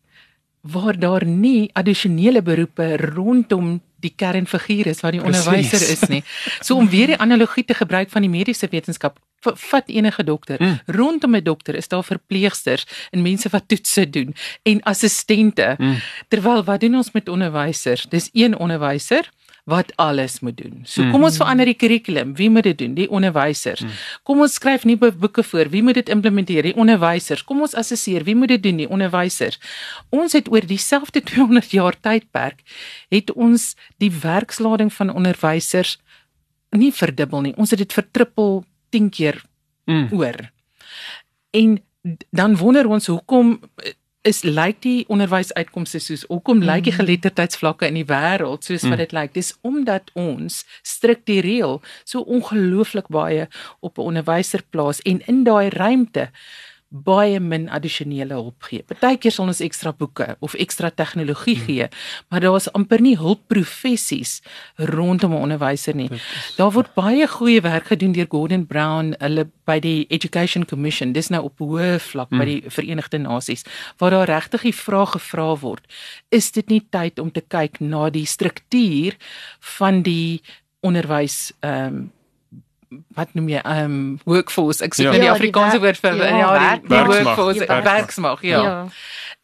waar 0.60 0.98
daar 0.98 1.24
nie 1.26 1.70
addisionele 1.74 2.42
beroepe 2.42 2.96
rondom 2.96 3.80
die 4.04 4.12
kernfiguur 4.16 4.90
is 4.92 5.02
wat 5.04 5.16
die 5.16 5.22
onderwyser 5.22 5.82
is 5.94 6.04
nie. 6.12 6.22
So 6.60 6.76
om 6.76 6.90
weer 6.92 7.14
die 7.14 7.20
analogie 7.20 7.64
te 7.64 7.76
gebruik 7.76 8.12
van 8.12 8.26
die 8.26 8.32
mediese 8.32 8.68
wetenskap, 8.70 9.18
vat 9.44 9.88
enige 9.92 10.24
dokter. 10.24 10.62
Mm. 10.62 10.80
Rondom 10.86 11.36
'n 11.36 11.42
dokter 11.44 11.74
is 11.74 11.88
daar 11.88 12.04
verpleegsters 12.04 12.86
en 13.10 13.22
mense 13.22 13.48
wat 13.48 13.68
toetse 13.68 14.10
doen 14.10 14.34
en 14.62 14.82
assistente. 14.82 15.74
Mm. 15.78 16.00
Terwyl 16.28 16.64
wat 16.64 16.80
doen 16.80 16.94
ons 16.94 17.12
met 17.12 17.28
onderwysers? 17.28 18.06
Dis 18.08 18.28
een 18.32 18.56
onderwyser 18.58 19.30
wat 19.64 19.92
alles 19.96 20.40
moet 20.40 20.56
doen. 20.56 20.80
So 20.84 21.02
Mm. 21.02 21.10
kom 21.10 21.22
ons 21.24 21.36
verander 21.36 21.64
die 21.64 21.74
kurrikulum. 21.74 22.34
Wie 22.36 22.50
moet 22.50 22.62
dit 22.62 22.78
doen? 22.78 22.94
Die 22.94 23.08
onderwysers. 23.10 23.80
Mm. 23.80 23.90
Kom 24.22 24.40
ons 24.40 24.54
skryf 24.54 24.84
nuwe 24.84 25.12
boeke 25.12 25.42
voor. 25.42 25.68
Wie 25.70 25.82
moet 25.82 25.94
dit 25.94 26.08
implementeer? 26.08 26.62
Die 26.62 26.74
onderwysers. 26.76 27.44
Kom 27.44 27.60
ons 27.60 27.74
assesseer. 27.74 28.24
Wie 28.24 28.34
moet 28.36 28.48
dit 28.48 28.62
doen? 28.62 28.76
Die 28.76 28.88
onderwysers. 28.88 29.58
Ons 30.10 30.32
het 30.32 30.50
oor 30.52 30.66
dieselfde 30.66 31.22
200 31.30 31.70
jaar 31.70 31.96
tydperk 32.00 32.60
het 33.08 33.32
ons 33.32 33.74
die 33.98 34.10
werkslading 34.12 34.92
van 34.92 35.10
onderwysers 35.14 35.98
nie 36.70 36.92
verdubbel 36.92 37.40
nie. 37.40 37.54
Ons 37.56 37.70
het 37.70 37.78
dit 37.78 37.92
vertrippel 37.92 38.64
10 38.90 39.08
keer 39.10 39.42
Mm. 39.86 40.08
oor. 40.12 40.50
En 41.50 41.82
dan 42.30 42.56
wonder 42.56 42.86
ons 42.88 43.06
hoekom 43.06 43.60
eh, 43.76 43.92
is 44.24 44.42
lyk 44.42 44.78
die 44.84 45.04
onderwysuitkomste 45.12 45.98
soos 46.00 46.24
hoekom 46.28 46.62
lyk 46.64 46.84
die 46.84 46.92
Mhm. 46.92 47.00
geletterdheidsvlakke 47.00 47.86
in 47.86 47.94
die 47.94 48.04
wêreld 48.08 48.64
soos 48.64 48.82
wat 48.82 48.92
Mm. 48.92 48.96
dit 49.04 49.12
lyk 49.12 49.32
dis 49.34 49.54
omdat 49.62 50.10
ons 50.14 50.64
struktureel 50.82 51.82
so 52.04 52.20
ongelooflik 52.20 53.08
baie 53.08 53.48
op 53.80 53.98
'n 53.98 54.00
onderwyser 54.02 54.62
plaas 54.70 55.00
en 55.02 55.20
in 55.26 55.44
daai 55.44 55.68
ruimte 55.68 56.30
baie 56.94 57.40
min 57.42 57.64
addisionele 57.74 58.36
hulp 58.38 58.62
gee. 58.68 58.84
Partykeer 58.86 59.32
sal 59.34 59.48
ons 59.50 59.60
ekstra 59.60 59.90
boeke 59.98 60.36
of 60.40 60.54
ekstra 60.54 60.90
tegnologie 60.94 61.56
Mm. 61.58 61.64
gee, 61.66 61.88
maar 62.30 62.40
daar 62.40 62.56
is 62.56 62.68
amper 62.72 63.00
nie 63.02 63.16
hulpprofessies 63.18 64.40
rondom 64.78 65.32
'n 65.32 65.42
onderwyser 65.42 65.94
nie. 65.94 66.08
Is- 66.12 66.54
Daar 66.56 66.70
word 66.70 66.94
baie 66.94 67.26
goeie 67.26 67.60
werk 67.60 67.86
gedoen 67.86 68.12
deur 68.12 68.26
Gordon 68.28 68.66
Brown, 68.66 69.14
hulle 69.18 69.50
by 69.66 69.80
die 69.80 70.06
Education 70.08 70.64
Commission. 70.66 71.12
Dis 71.12 71.28
nou 71.30 71.42
op 71.44 71.58
hoë 71.58 71.98
vlak 72.00 72.28
by 72.30 72.36
Mm. 72.36 72.44
die 72.44 72.62
Verenigde 72.70 73.18
Nasies 73.18 73.64
waar 73.98 74.10
daar 74.10 74.26
regtig 74.28 74.62
die 74.62 74.74
vraag 74.74 75.10
gevra 75.12 75.56
word: 75.56 75.86
Is 76.30 76.52
dit 76.52 76.68
nie 76.68 76.86
tyd 76.90 77.18
om 77.18 77.30
te 77.32 77.40
kyk 77.40 77.80
na 77.80 78.10
die 78.10 78.26
struktuur 78.26 79.16
van 79.60 80.02
die 80.02 80.42
onderwys 80.82 81.52
ehm 81.62 81.86
um, 81.86 82.12
wat 83.14 83.34
noem 83.34 83.48
jy 83.48 83.60
um, 83.64 84.18
workforce 84.24 84.84
ek 84.84 84.94
soek 84.94 85.04
Ja. 85.06 85.10
nou 85.12 85.20
die 85.20 85.26
Ja, 85.26 85.32
Afrikaanse 85.34 85.80
woord 85.80 85.96
vir 85.98 86.16
ja, 86.16 86.36
ja, 86.38 86.76
die, 86.76 86.88
die 86.88 87.04
workforce 87.04 87.58
Die 87.60 87.82
werksmag. 87.84 88.42
ja. 88.42 88.62
ja. 88.62 88.88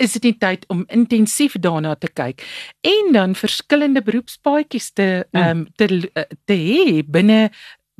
is 0.00 0.12
dit 0.12 0.22
nie 0.22 0.38
tyd 0.38 0.64
om 0.68 0.84
intensief 0.88 1.52
daarna 1.60 1.94
te 1.94 2.08
kyk 2.08 2.42
en 2.80 3.12
dan 3.12 3.34
verskillende 3.34 4.00
beroepspaadjies 4.02 4.92
te 4.92 5.26
um, 5.32 5.66
te 5.76 5.84
eh, 6.14 6.24
te 6.46 6.54
hê 6.54 7.02
binne 7.06 7.50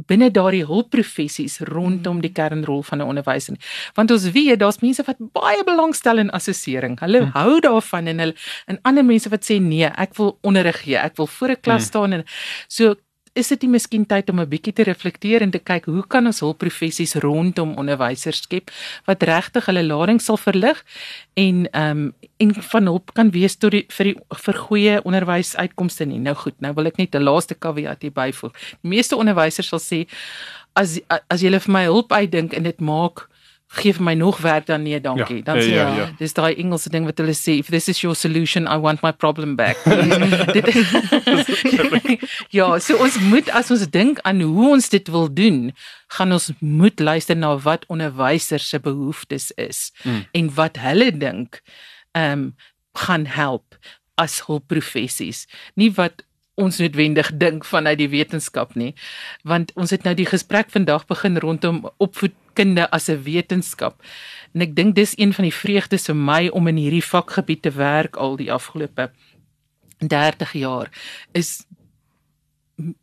binne 0.09 0.31
daardie 0.33 0.65
hulpprofessies 0.65 1.59
rondom 1.69 2.23
die 2.23 2.33
kernrol 2.33 2.83
van 2.83 2.99
'n 3.03 3.05
onderwyser. 3.13 3.57
Want 3.95 4.11
ons 4.11 4.31
weet 4.33 4.59
daar's 4.59 4.81
mense 4.81 5.03
wat 5.07 5.17
baie 5.19 5.65
belangstel 5.65 6.19
in 6.19 6.31
assessering. 6.31 6.99
Hulle 7.01 7.21
Mm. 7.21 7.31
hou 7.35 7.61
daarvan 7.61 8.07
en 8.07 8.19
hulle 8.19 8.35
en 8.67 8.79
ander 8.83 9.05
mense 9.05 9.29
wat 9.29 9.45
sê 9.45 9.61
nee, 9.61 9.85
ek 9.85 10.17
wil 10.17 10.39
onderrig 10.43 10.81
gee. 10.83 10.97
Ek 10.97 11.17
wil 11.17 11.27
voor 11.27 11.49
'n 11.51 11.61
klas 11.61 11.83
Mm. 11.83 11.87
staan 11.87 12.13
en 12.13 12.25
so 12.69 12.95
is 13.39 13.49
dit 13.53 13.63
nie 13.63 13.71
miskien 13.77 14.07
tyd 14.07 14.31
om 14.31 14.41
'n 14.41 14.49
bietjie 14.49 14.73
te 14.73 14.83
reflekteer 14.83 15.43
en 15.43 15.51
te 15.51 15.59
kyk 15.59 15.85
hoe 15.85 16.07
kan 16.07 16.27
ons 16.27 16.41
hulpprofessies 16.41 17.15
rondom 17.15 17.77
onderwysers 17.79 18.43
skep 18.43 18.71
wat 19.07 19.23
regtig 19.23 19.67
hulle 19.67 19.83
lading 19.83 20.21
sal 20.21 20.37
verlig 20.37 20.85
en 21.35 21.67
ehm 21.71 21.91
um, 21.91 22.13
en 22.41 22.55
van 22.55 22.87
hulp 22.87 23.15
kan 23.15 23.31
wees 23.31 23.57
tot 23.57 23.71
die 23.71 23.85
vir 23.89 24.05
die 24.05 24.17
vir 24.45 24.55
goeie 24.55 25.03
onderwysuitkomste 25.05 26.05
nie. 26.05 26.19
Nou 26.19 26.35
goed, 26.35 26.55
nou 26.61 26.73
wil 26.75 26.87
ek 26.87 26.97
net 26.97 27.15
'n 27.15 27.23
laaste 27.23 27.55
caveat 27.55 28.03
hier 28.03 28.13
byvoeg. 28.13 28.53
Die 28.83 28.91
meeste 28.91 29.17
onderwysers 29.17 29.69
sal 29.69 29.79
sê 29.79 30.07
as 30.75 31.01
as 31.29 31.43
jy 31.43 31.51
vir 31.51 31.73
my 31.73 31.85
hulp 31.85 32.13
uitdink 32.13 32.53
en 32.55 32.63
dit 32.63 32.81
maak 32.81 33.30
gee 33.71 33.93
vir 33.95 34.03
my 34.03 34.15
nog 34.19 34.39
werk 34.43 34.67
dan 34.67 34.83
nee 34.83 35.01
dankie. 35.01 35.37
Ja, 35.37 35.43
dan 35.43 35.57
ja, 35.57 35.63
sê 35.63 35.75
ja, 35.75 35.89
ja, 35.89 35.97
ja. 35.97 36.07
dis 36.19 36.33
daai 36.35 36.55
Engelse 36.59 36.91
ding 36.91 37.05
wat 37.07 37.21
hulle 37.23 37.35
sê 37.39 37.61
if 37.63 37.71
this 37.71 37.89
is 37.89 38.01
your 38.03 38.17
solution 38.19 38.67
I 38.67 38.77
want 38.83 39.03
my 39.03 39.13
problem 39.13 39.55
back. 39.57 39.79
dit, 40.57 40.71
ja, 42.59 42.79
so 42.79 42.99
ons 42.99 43.19
moet 43.31 43.51
as 43.55 43.71
ons 43.71 43.87
dink 43.95 44.19
aan 44.27 44.43
hoe 44.43 44.73
ons 44.75 44.89
dit 44.91 45.13
wil 45.15 45.31
doen, 45.33 45.61
gaan 46.17 46.35
ons 46.35 46.51
moet 46.59 46.99
luister 47.01 47.39
na 47.39 47.55
wat 47.63 47.87
onderwysers 47.87 48.69
se 48.69 48.83
behoeftes 48.83 49.53
is 49.55 49.93
Mm. 50.01 50.25
en 50.33 50.49
wat 50.55 50.77
hulle 50.81 51.11
dink 51.13 51.61
ehm 52.13 52.33
um, 52.33 52.45
gaan 52.93 53.27
help 53.27 53.77
as 54.15 54.41
hulpprofessies. 54.47 55.47
Nie 55.75 55.91
wat 55.95 56.25
ons 56.61 56.81
noodwendig 56.81 57.31
dink 57.41 57.65
vanuit 57.65 57.99
die 58.01 58.11
wetenskap 58.13 58.75
nie 58.79 58.93
want 59.49 59.73
ons 59.81 59.93
het 59.95 60.05
nou 60.07 60.15
die 60.19 60.29
gesprek 60.29 60.73
vandag 60.75 61.07
begin 61.11 61.39
rondom 61.41 61.85
opvoedkunde 62.51 62.91
as 62.91 63.09
'n 63.09 63.23
wetenskap 63.23 64.03
en 64.55 64.61
ek 64.63 64.75
dink 64.75 64.95
dis 64.95 65.15
een 65.17 65.33
van 65.33 65.45
die 65.45 65.55
vreugdes 65.55 66.07
vir 66.07 66.15
my 66.17 66.49
om 66.49 66.67
in 66.67 66.77
hierdie 66.77 67.05
vakgebied 67.05 67.63
te 67.63 67.71
werk 67.71 68.17
al 68.17 68.37
die 68.37 68.53
afgelope 68.53 69.11
30 69.99 70.53
jaar 70.53 70.91
is 71.33 71.67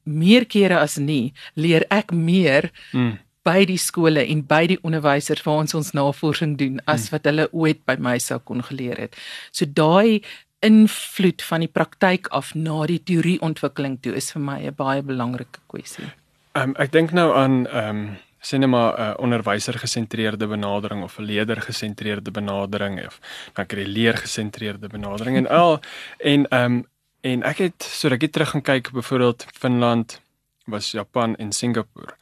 meer 0.04 0.46
kere 0.46 0.80
as 0.80 0.98
nie 0.98 1.34
leer 1.56 1.86
ek 1.90 2.12
meer 2.12 2.72
Mm. 2.94 3.20
by 3.44 3.66
die 3.66 3.78
skole 3.78 4.26
en 4.28 4.42
by 4.42 4.68
die 4.68 4.80
onderwysers 4.84 5.44
waar 5.46 5.60
ons 5.60 5.74
ons 5.74 5.94
navorsing 5.94 6.58
doen 6.58 6.82
as 6.86 7.10
wat 7.12 7.24
hulle 7.26 7.48
ooit 7.54 7.86
by 7.86 7.96
my 7.98 8.18
sou 8.20 8.40
kon 8.40 8.62
geleer 8.62 8.98
het. 8.98 9.16
So 9.52 9.66
daai 9.66 10.22
invloed 10.60 11.42
van 11.42 11.60
die 11.60 11.70
praktyk 11.72 12.28
af 12.28 12.56
na 12.56 12.86
die 12.86 13.00
teorieontwikkeling 13.00 14.02
toe 14.02 14.16
is 14.16 14.32
vir 14.32 14.42
my 14.42 14.68
'n 14.68 14.76
baie 14.76 15.02
belangrike 15.02 15.60
kwessie. 15.68 16.12
Um, 16.56 16.76
ek 16.78 16.92
dink 16.92 17.14
nou 17.14 17.34
aan 17.36 17.68
ehm 17.68 17.90
um, 17.90 18.18
sê 18.48 18.58
net 18.58 18.70
maar 18.70 18.94
'n 18.94 19.02
uh, 19.02 19.14
onderwyser 19.24 19.80
gesentreerde 19.80 20.48
benadering 20.48 21.04
of 21.04 21.20
'n 21.20 21.24
leerder 21.24 21.62
gesentreerde 21.62 22.32
benadering 22.32 23.06
of 23.06 23.20
dan 23.54 23.66
kry 23.66 23.80
jy 23.80 23.88
leer 23.88 24.18
gesentreerde 24.18 24.88
benadering 24.88 25.38
en 25.38 25.48
al. 25.48 25.80
En 26.34 26.48
ehm 26.48 26.72
um, 26.72 26.86
en 27.22 27.44
ek 27.44 27.58
het 27.58 27.84
so 27.84 28.08
ek 28.10 28.22
het 28.22 28.32
terug 28.32 28.50
gaan 28.50 28.62
kyk 28.62 28.92
byvoorbeeld 28.92 29.46
Finland 29.54 30.22
was 30.66 30.92
Japan 30.92 31.36
en 31.36 31.52
Singapore. 31.52 32.16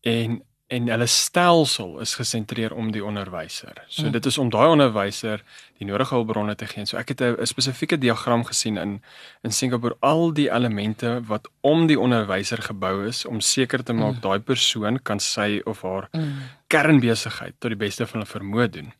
En 0.00 0.42
en 0.72 0.86
hulle 0.88 1.06
stelsel 1.06 1.98
is 2.00 2.14
gesentreer 2.16 2.72
om 2.72 2.92
die 2.94 3.02
onderwyser. 3.04 3.74
So 3.88 4.06
Mm. 4.06 4.12
dit 4.12 4.26
is 4.26 4.38
om 4.38 4.48
daai 4.50 4.68
onderwyser 4.72 5.42
die 5.78 5.86
nodige 5.86 6.14
hulpbronne 6.14 6.54
te 6.56 6.66
gee. 6.66 6.86
So 6.86 6.96
ek 6.96 7.08
het 7.08 7.20
'n 7.20 7.46
spesifieke 7.46 7.98
diagram 7.98 8.44
gesien 8.44 8.78
in 8.78 9.02
in 9.44 9.50
Singapore 9.52 9.96
al 10.00 10.32
die 10.32 10.48
elemente 10.50 11.20
wat 11.26 11.48
om 11.60 11.86
die 11.86 11.98
onderwyser 12.00 12.62
gebou 12.62 13.06
is 13.08 13.24
om 13.26 13.40
seker 13.40 13.82
te 13.84 13.92
maak 13.92 14.14
Mm. 14.14 14.20
daai 14.20 14.38
persoon 14.40 14.98
kan 15.02 15.20
sy 15.20 15.60
of 15.66 15.82
haar 15.82 16.08
Mm. 16.12 16.32
kernbesigheid 16.68 17.54
tot 17.60 17.70
die 17.70 17.76
beste 17.86 18.06
van 18.06 18.20
hulle 18.20 18.32
vermoë 18.40 18.70
doen. 18.70 18.92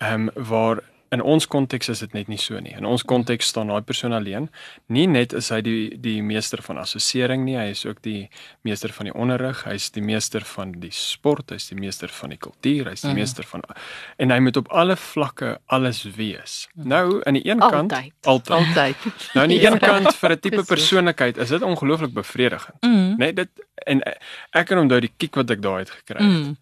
Ehm 0.00 0.28
um, 0.28 0.30
waar 0.48 0.82
in 1.12 1.20
ons 1.22 1.44
konteks 1.46 1.88
is 1.92 2.00
dit 2.00 2.14
net 2.16 2.28
nie 2.28 2.38
so 2.40 2.58
nie. 2.60 2.72
In 2.72 2.84
ons 2.88 3.02
konteks 3.04 3.46
staan 3.52 3.68
daai 3.68 3.82
persoon 3.84 4.12
alleen. 4.16 4.48
Nie 4.88 5.06
net 5.06 5.32
is 5.36 5.50
hy 5.52 5.60
die 5.60 5.98
die 6.00 6.22
meester 6.22 6.62
van 6.64 6.78
assessering 6.80 7.44
nie, 7.44 7.56
hy 7.56 7.68
is 7.74 7.84
ook 7.86 8.00
die 8.02 8.28
meester 8.64 8.88
van 8.96 9.04
die 9.10 9.14
onderrig, 9.14 9.64
hy 9.68 9.74
is 9.74 9.90
die 9.90 10.02
meester 10.02 10.40
van 10.54 10.72
die 10.72 10.90
sport, 10.90 11.50
hy 11.50 11.56
is 11.60 11.68
die 11.68 11.76
meester 11.78 12.08
van 12.08 12.30
die 12.30 12.38
kultuur, 12.38 12.86
hy 12.86 12.92
is 12.92 13.00
die 13.02 13.10
Mhm. 13.10 13.18
meester 13.18 13.44
van 13.44 13.62
en 14.18 14.30
hy 14.30 14.38
moet 14.40 14.56
op 14.56 14.68
alle 14.72 14.96
vlakke 14.96 15.58
alles 15.66 16.02
wees. 16.16 16.68
Nou 16.74 17.20
aan 17.26 17.34
die 17.34 17.46
een 17.48 17.58
kant 17.60 17.92
Altyd. 17.92 18.12
altyd. 18.22 18.50
Altyd. 18.56 18.96
Nou 19.34 19.42
aan 19.44 19.48
die 19.48 19.60
Ja. 19.60 19.70
een 19.72 19.78
kant 19.78 20.14
vir 20.16 20.30
'n 20.32 20.38
tipe 20.40 20.64
persoonlikheid 20.64 21.36
is 21.38 21.48
dit 21.48 21.62
ongelooflik 21.62 22.12
bevredigend. 22.14 22.76
Mm. 22.82 23.16
Net 23.18 23.36
dit 23.36 23.48
en 23.86 24.00
eh, 24.02 24.12
ek 24.52 24.66
kan 24.66 24.78
onthou 24.78 25.00
die 25.00 25.12
kiek 25.16 25.34
wat 25.34 25.50
ek 25.50 25.60
daai 25.62 25.78
uit 25.84 25.90
gekry 25.90 26.18
het. 26.22 26.46
Mm. 26.46 26.56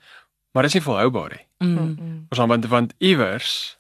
Maar 0.52 0.62
dit 0.62 0.74
is 0.74 0.74
nie 0.74 0.82
volhoubaar 0.92 1.30
nie. 1.30 1.46
Mm. 1.68 2.26
Ons 2.30 2.38
want 2.38 2.66
want 2.66 2.94
iewers 2.98 3.78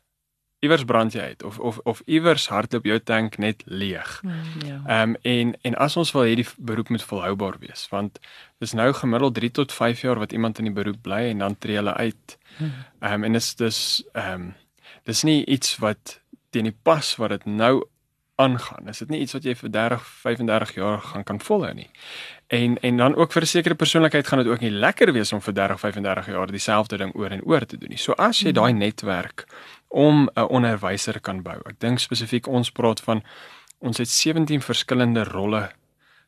iewers 0.60 0.84
brand 0.84 1.12
jy 1.12 1.20
uit 1.20 1.42
of 1.42 1.58
of 1.58 1.78
of 1.88 2.02
iewers 2.06 2.48
hardloop 2.52 2.84
jou 2.84 2.98
tank 3.00 3.38
net 3.38 3.62
leeg. 3.64 4.20
Ja. 4.66 4.80
Ehm 4.86 5.10
um, 5.10 5.16
en 5.22 5.54
en 5.62 5.74
as 5.74 5.96
ons 5.96 6.12
wil 6.12 6.28
hierdie 6.28 6.48
beroep 6.56 6.88
moet 6.88 7.04
volhoubaar 7.12 7.58
wees 7.60 7.86
want 7.90 8.20
dis 8.58 8.72
nou 8.72 8.92
gemiddeld 8.92 9.34
3 9.34 9.50
tot 9.50 9.72
5 9.72 10.00
jaar 10.00 10.18
wat 10.18 10.32
iemand 10.32 10.58
in 10.58 10.68
die 10.68 10.76
beroep 10.76 11.02
bly 11.02 11.22
en 11.30 11.38
dan 11.38 11.58
tree 11.58 11.80
hulle 11.80 11.94
uit. 11.94 12.38
Ehm 12.58 13.12
um, 13.12 13.24
en 13.24 13.32
dis 13.32 13.54
dis 13.54 13.80
ehm 14.12 14.32
um, 14.32 14.52
dis 15.08 15.22
nie 15.22 15.44
iets 15.46 15.78
wat 15.78 16.20
teen 16.50 16.68
die 16.68 16.76
pas 16.82 17.16
wat 17.16 17.30
dit 17.30 17.44
nou 17.46 17.80
aangaan. 18.40 18.88
Is 18.88 18.98
dit 18.98 19.08
nie 19.12 19.20
iets 19.20 19.36
wat 19.36 19.44
jy 19.44 19.54
vir 19.54 19.70
30, 19.70 20.04
35 20.24 20.74
jaar 20.74 21.00
gaan 21.10 21.24
kan 21.28 21.40
volhou 21.40 21.72
nie. 21.76 21.88
En 22.48 22.78
en 22.80 22.96
dan 22.96 23.16
ook 23.16 23.32
vir 23.32 23.42
'n 23.42 23.46
sekere 23.46 23.74
persoonlikheid 23.74 24.26
gaan 24.26 24.42
dit 24.42 24.52
ook 24.52 24.60
nie 24.60 24.70
lekker 24.70 25.12
wees 25.12 25.32
om 25.32 25.40
vir 25.40 25.54
30, 25.54 25.80
35 25.80 26.26
jaar 26.26 26.50
dieselfde 26.50 26.96
ding 26.96 27.14
oor 27.14 27.30
en 27.30 27.44
oor 27.44 27.66
te 27.66 27.76
doen 27.76 27.88
nie. 27.88 27.98
So 27.98 28.12
as 28.12 28.40
jy 28.40 28.52
daai 28.52 28.72
netwerk 28.72 29.46
om 29.90 30.28
'n 30.34 30.40
onderwyser 30.48 31.20
kan 31.20 31.42
bou. 31.42 31.58
Ek 31.66 31.78
dink 31.80 31.98
spesifiek 31.98 32.46
ons 32.46 32.70
praat 32.70 33.00
van 33.00 33.22
ons 33.78 33.98
het 33.98 34.08
17 34.08 34.60
verskillende 34.62 35.24
rolle 35.24 35.70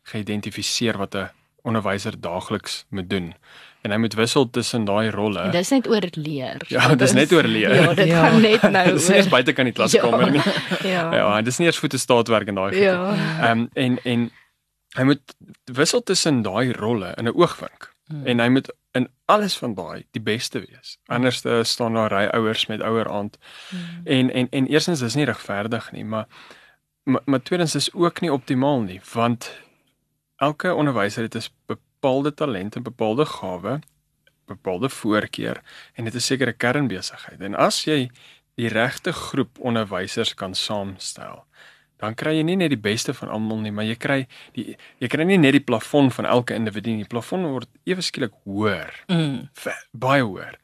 geïdentifiseer 0.02 0.96
wat 0.98 1.14
'n 1.14 1.28
onderwyser 1.62 2.20
daagliks 2.20 2.84
moet 2.90 3.10
doen. 3.10 3.34
En 3.82 3.90
hy 3.90 3.96
moet 3.98 4.14
wissel 4.14 4.50
tussen 4.50 4.84
daai 4.84 5.10
rolle. 5.10 5.40
En 5.40 5.50
dis 5.50 5.70
net 5.70 5.86
oor 5.88 6.02
leer. 6.12 6.60
Ja, 6.68 6.94
dis 7.02 7.12
net 7.12 7.32
oor 7.32 7.42
leer. 7.42 7.74
Ja, 7.74 7.94
dit 7.94 8.06
Ja. 8.06 8.28
gaan 8.28 8.40
net 8.40 8.62
nou 8.62 8.92
Dis 8.92 9.10
oor. 9.10 9.28
buite 9.28 9.52
kan 9.52 9.64
die 9.64 9.72
klaskamer 9.74 10.30
nie. 10.30 10.40
Ja. 10.92 11.14
Ja, 11.14 11.42
dis 11.42 11.58
nie 11.58 11.66
eers 11.66 11.78
voete 11.78 11.98
staatwerk 11.98 12.48
in 12.48 12.54
daai 12.54 12.72
geval. 12.74 13.14
Ja. 13.14 13.50
Ehm 13.50 13.58
um, 13.58 13.68
en 13.74 13.98
en 14.04 14.30
hy 14.96 15.02
moet 15.04 15.34
wissel 15.64 16.02
tussen 16.02 16.42
daai 16.42 16.72
rolle 16.72 17.14
in 17.16 17.24
'n 17.24 17.34
oogwink. 17.34 17.94
Hmm. 18.08 18.26
En 18.26 18.38
hy 18.40 18.48
moet 18.48 18.72
in 18.92 19.08
alles 19.24 19.56
van 19.56 19.74
daai 19.74 20.04
die 20.10 20.22
beste 20.22 20.60
wees. 20.60 20.98
Anders 21.06 21.44
uh, 21.44 21.62
staan 21.62 21.94
daar 21.94 22.12
ry 22.12 22.24
ouers 22.36 22.66
met 22.66 22.80
ouer 22.80 23.08
aand. 23.10 23.38
Hmm. 23.68 24.00
En 24.04 24.32
en 24.32 24.48
en 24.50 24.66
eerstens 24.66 25.00
is 25.00 25.14
nie 25.14 25.24
regverdig 25.24 25.92
nie, 25.92 26.04
maar 26.04 26.26
maar, 27.02 27.22
maar 27.24 27.42
tweedens 27.42 27.74
is 27.74 27.92
ook 27.92 28.20
nie 28.20 28.32
optimaal 28.32 28.80
nie, 28.80 29.00
want 29.12 29.60
elke 30.36 30.74
onderwyser 30.74 31.22
het 31.22 31.34
'n 31.34 31.42
bepaalde 31.66 32.34
talent 32.34 32.76
en 32.76 32.82
bepaalde 32.82 33.24
gawe, 33.24 33.80
bepaalde 34.46 34.88
voorkeur 34.88 35.62
en 35.94 36.04
dit 36.04 36.14
is 36.14 36.26
seker 36.26 36.48
'n 36.48 36.56
kernbesigheid. 36.56 37.40
En 37.40 37.54
as 37.54 37.84
jy 37.84 38.10
die 38.54 38.68
regte 38.68 39.12
groep 39.12 39.58
onderwysers 39.58 40.34
kan 40.34 40.54
saamstel, 40.54 41.44
dan 42.02 42.16
kry 42.18 42.34
jy 42.34 42.42
nie 42.46 42.58
net 42.58 42.72
die 42.74 42.80
beste 42.80 43.14
van 43.14 43.30
almal 43.30 43.62
nie, 43.62 43.72
maar 43.74 43.86
jy 43.86 43.94
kry 44.00 44.18
die 44.56 44.74
jy 45.02 45.10
kry 45.12 45.26
nie 45.28 45.38
net 45.38 45.54
die 45.54 45.64
plafon 45.64 46.10
van 46.10 46.26
elke 46.26 46.56
individu 46.58 46.90
nie. 46.90 47.06
Die 47.06 47.12
plafon 47.12 47.46
word 47.54 47.70
ewe 47.88 48.02
skielik 48.02 48.34
hoër 48.44 48.90
Mm. 49.08 49.48
baie 49.92 50.22
hoër. 50.22 50.58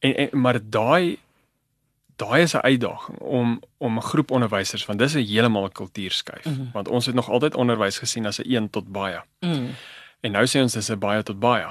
En, 0.00 0.14
en 0.14 0.40
maar 0.40 0.58
daai 0.58 1.18
daai 2.20 2.42
is 2.42 2.54
'n 2.54 2.66
uitdaging 2.66 3.18
om 3.18 3.62
om 3.78 3.96
'n 3.96 4.08
groep 4.10 4.30
onderwysers 4.30 4.86
want 4.86 4.98
dis 4.98 5.14
'n 5.14 5.24
heeltemal 5.24 5.64
'n 5.64 5.72
kultuurskuif 5.72 6.44
mm. 6.44 6.54
-hmm. 6.54 6.70
want 6.72 6.88
ons 6.88 7.06
het 7.06 7.14
nog 7.14 7.30
altyd 7.30 7.54
onderwys 7.54 7.98
gesien 7.98 8.26
as 8.26 8.38
'n 8.38 8.50
1 8.50 8.70
tot 8.70 8.92
baie. 8.92 9.22
Mm. 9.40 9.68
En 10.20 10.32
nou 10.32 10.46
sê 10.46 10.60
ons 10.60 10.72
dis 10.72 10.90
'n 10.90 10.98
baie 10.98 11.22
tot 11.22 11.38
baie. 11.38 11.66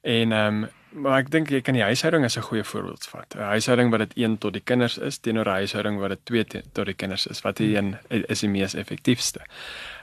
En 0.00 0.32
ehm 0.32 0.62
um, 0.62 0.68
maar 0.90 1.18
ek 1.22 1.30
dink 1.30 1.50
jy 1.52 1.60
kan 1.64 1.76
die 1.76 1.84
huishouding 1.84 2.24
as 2.24 2.36
'n 2.36 2.46
goeie 2.48 2.64
voorbeeld 2.64 3.06
vat. 3.06 3.34
'n 3.34 3.38
Huishouding 3.38 3.90
wat 3.90 4.00
dit 4.00 4.12
1 4.16 4.38
tot 4.38 4.52
die 4.52 4.62
kinders 4.64 4.98
is 4.98 5.18
teenoor 5.18 5.44
'n 5.44 5.60
huishouding 5.60 5.98
wat 5.98 6.08
dit 6.08 6.24
2 6.24 6.44
te, 6.44 6.62
tot 6.72 6.86
die 6.86 6.94
kinders 6.94 7.26
is. 7.26 7.40
Wat 7.40 7.56
die 7.56 7.76
een 7.76 7.96
is 8.08 8.40
die 8.40 8.48
mees 8.48 8.74
effektiefste. 8.74 9.40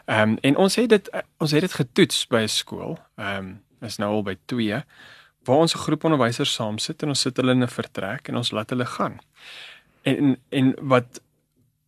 Ehm 0.05 0.29
um, 0.29 0.37
en 0.41 0.55
ons 0.55 0.75
het 0.75 0.89
dit 0.89 1.09
ons 1.37 1.51
het 1.51 1.61
dit 1.61 1.73
getoets 1.73 2.27
by 2.27 2.41
'n 2.41 2.47
skool. 2.47 2.99
Ehm 3.17 3.37
um, 3.37 3.61
is 3.81 3.97
nou 3.97 4.11
al 4.13 4.23
by 4.23 4.37
2 4.45 4.83
waar 5.43 5.57
ons 5.57 5.75
'n 5.75 5.79
groep 5.79 6.03
onderwysers 6.03 6.53
saam 6.53 6.77
sit 6.77 7.01
en 7.03 7.09
ons 7.09 7.21
sit 7.21 7.37
hulle 7.37 7.51
in 7.51 7.63
'n 7.63 7.67
vertrek 7.67 8.27
en 8.27 8.35
ons 8.35 8.51
laat 8.51 8.69
hulle 8.69 8.85
gaan. 8.85 9.19
En 10.03 10.37
en 10.49 10.75
wat 10.81 11.21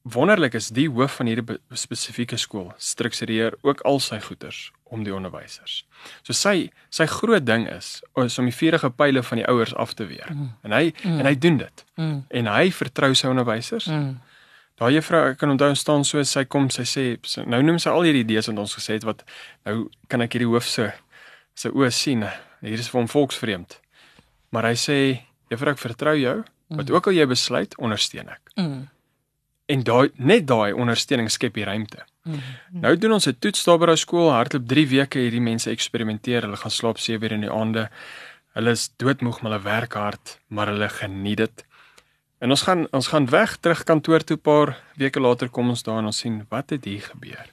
wonderlik 0.02 0.54
is, 0.54 0.70
die 0.70 0.90
hoof 0.90 1.16
van 1.16 1.26
hierdie 1.26 1.58
spesifieke 1.72 2.38
skool 2.38 2.74
struktureer 2.78 3.54
ook 3.62 3.82
al 3.82 4.00
sy 4.00 4.20
goeders 4.20 4.72
om 4.90 5.04
die 5.04 5.14
onderwysers. 5.16 5.86
So 6.24 6.34
sy 6.34 6.70
sy 6.90 7.06
groot 7.06 7.46
ding 7.46 7.68
is 7.72 8.02
is 8.24 8.38
om 8.40 8.46
die 8.46 8.56
vuurige 8.56 8.90
pile 8.90 9.24
van 9.24 9.38
die 9.42 9.48
ouers 9.48 9.74
af 9.76 9.94
te 9.94 10.06
weer. 10.08 10.28
Mm. 10.32 10.50
En 10.64 10.72
hy 10.72 10.94
Mm. 11.04 11.20
en 11.20 11.26
hy 11.26 11.36
doen 11.36 11.58
dit. 11.58 11.86
Mm. 11.96 12.26
En 12.30 12.48
hy 12.48 12.72
vertrou 12.72 13.14
sy 13.16 13.28
onderwysers. 13.28 13.86
Mm. 13.88 14.20
Daai 14.78 14.94
juffrou, 14.94 15.32
ek 15.32 15.38
kan 15.38 15.50
onthou 15.50 15.74
staan 15.76 16.04
so 16.06 16.24
sy 16.24 16.44
kom, 16.46 16.70
sy 16.70 16.84
sê 16.86 17.46
nou 17.48 17.62
noem 17.64 17.80
sy 17.80 17.90
al 17.90 18.02
hierdie 18.06 18.22
idees 18.24 18.48
wat 18.48 18.58
ons 18.60 18.76
gesê 18.78 18.94
het 18.94 19.04
wat 19.04 19.24
nou 19.66 19.90
kan 20.08 20.22
ek 20.22 20.34
hierdie 20.38 20.48
hoof 20.52 20.68
se 20.68 20.92
se 21.56 21.70
oë 21.70 21.90
sien. 21.92 22.22
Hier 22.62 22.80
is 22.80 22.90
vir 22.90 23.00
hom 23.02 23.08
volksvreemd. 23.08 23.80
Maar 24.52 24.64
hy 24.70 24.74
sê, 24.76 24.98
juffrou, 25.50 25.72
ek 25.74 25.78
vertrou 25.82 26.16
jou. 26.16 26.44
Wat 26.70 26.90
ook 26.92 27.08
al 27.08 27.14
jy 27.14 27.26
besluit, 27.26 27.76
ondersteun 27.80 28.28
ek. 28.30 28.42
Mm. 28.58 28.88
En 29.68 29.84
daai 29.84 30.10
net 30.18 30.46
daai 30.48 30.74
ondersteuning 30.74 31.30
skep 31.32 31.54
die 31.54 31.64
ruimte. 31.66 31.98
Mm. 31.98 32.17
Nou 32.72 32.98
doen 32.98 33.14
ons 33.14 33.28
'n 33.28 33.38
toets 33.40 33.64
daar 33.64 33.78
by 33.78 33.86
daai 33.86 33.98
skool, 33.98 34.32
hardloop 34.32 34.68
3 34.68 34.88
weke 34.88 35.20
hierdie 35.20 35.42
mense 35.42 35.70
eksperimenteer. 35.70 36.42
Hulle 36.42 36.58
gaan 36.58 36.72
slaap 36.72 36.98
7 36.98 37.24
uur 37.24 37.32
in 37.32 37.42
die 37.42 37.52
aande. 37.52 37.90
Hulle 38.54 38.70
is 38.70 38.90
doodmoeg, 38.98 39.42
maar 39.42 39.52
hulle 39.52 39.64
werk 39.64 39.94
hard, 39.94 40.40
maar 40.48 40.68
hulle 40.68 40.90
geniet 40.90 41.38
dit. 41.38 41.66
En 42.40 42.50
ons 42.50 42.62
gaan 42.62 42.88
ons 42.92 43.08
gaan 43.08 43.30
weg 43.30 43.58
terug 43.58 43.84
kantoor 43.84 44.24
toe 44.24 44.38
'n 44.38 44.42
paar 44.42 44.78
weke 44.96 45.20
later 45.20 45.50
kom 45.50 45.70
ons 45.70 45.84
daar 45.84 45.98
en 45.98 46.06
ons 46.06 46.18
sien 46.18 46.46
wat 46.50 46.70
het 46.70 46.86
hier 46.86 47.02
gebeur. 47.02 47.46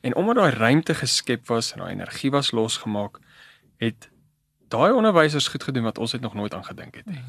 En 0.00 0.14
omdat 0.14 0.36
daai 0.36 0.50
ruimte 0.50 0.94
geskep 0.94 1.46
was 1.46 1.72
en 1.72 1.78
daai 1.78 1.92
energie 1.92 2.30
was 2.30 2.50
losgemaak, 2.50 3.18
het 3.76 4.08
daai 4.68 4.92
onderwysers 4.92 5.48
goed 5.48 5.62
gedoen 5.62 5.82
wat 5.82 5.98
ons 5.98 6.12
het 6.12 6.20
nog 6.20 6.34
nooit 6.34 6.54
aan 6.54 6.64
gedink 6.64 6.94
het 6.94 7.06
nie. 7.06 7.22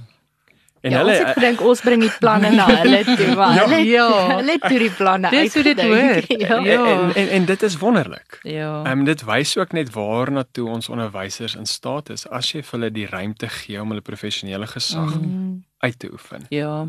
En 0.88 0.91
ja, 0.93 0.97
hulle 1.02 1.12
ons 1.17 1.19
het 1.26 1.34
gedink 1.38 1.62
ons 1.71 1.82
bring 1.84 2.02
die 2.06 2.12
planne 2.21 2.50
na 2.56 2.65
hulle 2.82 3.02
toe, 3.08 3.30
maar 3.36 3.54
Ja. 3.56 3.63
hulle 3.67 3.80
Ja. 3.89 4.08
hulle 4.38 4.52
het 4.56 4.62
toe 4.67 4.80
die 4.80 4.91
planne 5.00 5.30
Dis 5.34 5.54
hoe 5.58 5.63
dit 5.67 5.82
hoort. 5.82 6.30
Ja. 6.47 6.60
Ja. 6.63 6.84
en, 6.93 7.13
en 7.15 7.30
en 7.39 7.45
dit 7.45 7.63
is 7.63 7.78
wonderlik. 7.82 8.39
Ja. 8.43 8.69
Ehm 8.84 9.00
um, 9.00 9.04
dit 9.06 9.23
wys 9.28 9.58
ook 9.58 9.71
net 9.76 9.91
waarna 9.93 10.43
toe 10.52 10.69
ons 10.69 10.89
onderwysers 10.89 11.56
in 11.56 11.65
staat 11.65 12.10
is 12.15 12.28
as 12.30 12.52
jy 12.52 12.63
vir 12.63 12.80
hulle 12.80 12.91
die 12.91 13.08
ruimte 13.10 13.50
gee 13.50 13.82
om 13.82 13.89
hulle 13.93 14.02
professionele 14.02 14.67
gesag. 14.67 15.19
Mm. 15.21 15.63
uit 15.80 16.00
te 16.00 16.10
oefen. 16.12 16.45
Ja. 16.50 16.88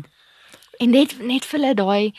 En 0.77 0.89
net 0.89 1.15
net 1.21 1.45
vir 1.45 1.59
hulle 1.59 1.73
daai 1.73 2.13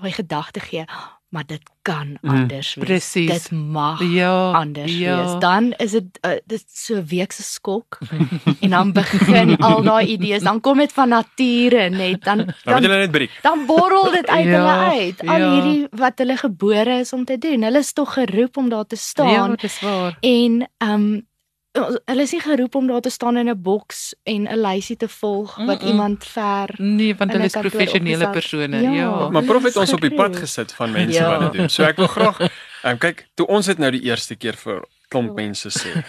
daai 0.00 0.12
gedagte 0.12 0.60
gee, 0.60 0.84
maar 1.30 1.46
dit 1.46 1.62
kan 1.82 2.18
Mm, 2.20 2.30
anders 2.30 2.74
wees. 2.74 2.84
presies. 2.84 3.26
Dit 3.30 3.50
mag 3.50 4.02
Ja. 4.02 4.50
anders 4.52 4.92
ja. 4.98 5.16
wees. 5.22 5.40
Dan 5.40 5.72
is 5.76 5.90
dit 5.90 6.18
uh, 6.26 6.30
dit 6.46 6.58
is 6.66 6.84
so 6.86 6.94
'n 6.96 7.04
week 7.06 7.32
se 7.32 7.42
skok 7.42 7.98
en 8.62 8.70
dan 8.70 8.92
begin 8.92 9.56
al 9.58 9.82
daai 9.82 10.06
idees, 10.06 10.42
dan 10.42 10.60
kom 10.60 10.78
dit 10.78 10.92
van 10.92 11.08
nature 11.08 11.88
net 11.90 12.24
dan 12.24 12.36
Dan 12.38 12.54
dan, 12.64 12.82
julle 12.82 12.96
net 12.96 13.10
breek. 13.10 13.30
dan 13.42 13.66
borrel 13.66 14.10
dit 14.10 14.26
uit 14.26 14.44
Ja, 14.44 14.50
hulle 14.50 15.00
uit. 15.00 15.20
Al 15.26 15.38
ja. 15.38 15.52
hierdie 15.54 15.86
wat 15.90 16.18
hulle 16.18 16.36
gebore 16.36 16.98
is 17.00 17.12
om 17.12 17.24
te 17.24 17.38
doen. 17.38 17.62
Hulle 17.62 17.78
is 17.78 17.92
tog 17.92 18.12
geroep 18.12 18.56
om 18.56 18.68
daar 18.68 18.86
te 18.86 18.96
Ja, 18.96 19.00
staan 19.00 19.54
dis 19.60 19.80
waar. 19.80 20.16
en 20.20 20.68
ehm 20.78 20.90
um, 20.92 21.28
hulle 21.72 22.22
is 22.22 22.32
nie 22.34 22.40
geroep 22.42 22.74
om 22.74 22.86
daar 22.86 23.00
te 23.00 23.10
staan 23.10 23.36
in 23.36 23.48
'n 23.48 23.62
boks 23.62 24.14
en 24.22 24.48
'n 24.48 24.60
lysie 24.60 24.96
te 24.96 25.08
volg 25.08 25.56
wat 25.56 25.78
Mm-mm. 25.80 25.88
iemand 25.90 26.24
ver 26.24 26.74
Nee, 26.78 27.14
want 27.14 27.32
hulle 27.32 27.44
is 27.44 27.52
professionele 27.52 28.30
persone. 28.30 28.80
Ja. 28.80 28.90
Ja. 28.92 29.28
Maar 29.28 29.42
prof 29.42 29.62
het 29.62 29.76
ons 29.76 29.92
op 29.92 30.00
die 30.00 30.14
pad 30.14 30.36
gesit 30.36 30.72
van 30.72 30.90
mense 30.92 31.18
Ja. 31.18 31.28
wat 31.38 31.40
dit 31.40 31.60
doen. 31.60 31.68
So 31.68 31.82
ek 31.82 31.96
wil 31.96 32.06
graag 32.06 32.40
um, 32.84 32.98
kyk, 32.98 33.26
toe 33.34 33.46
ons 33.46 33.66
dit 33.66 33.78
nou 33.78 33.90
die 33.90 34.02
eerste 34.02 34.34
keer 34.36 34.54
vir 34.56 34.84
klomp 35.08 35.34
mense 35.36 35.68
sê. 35.70 36.02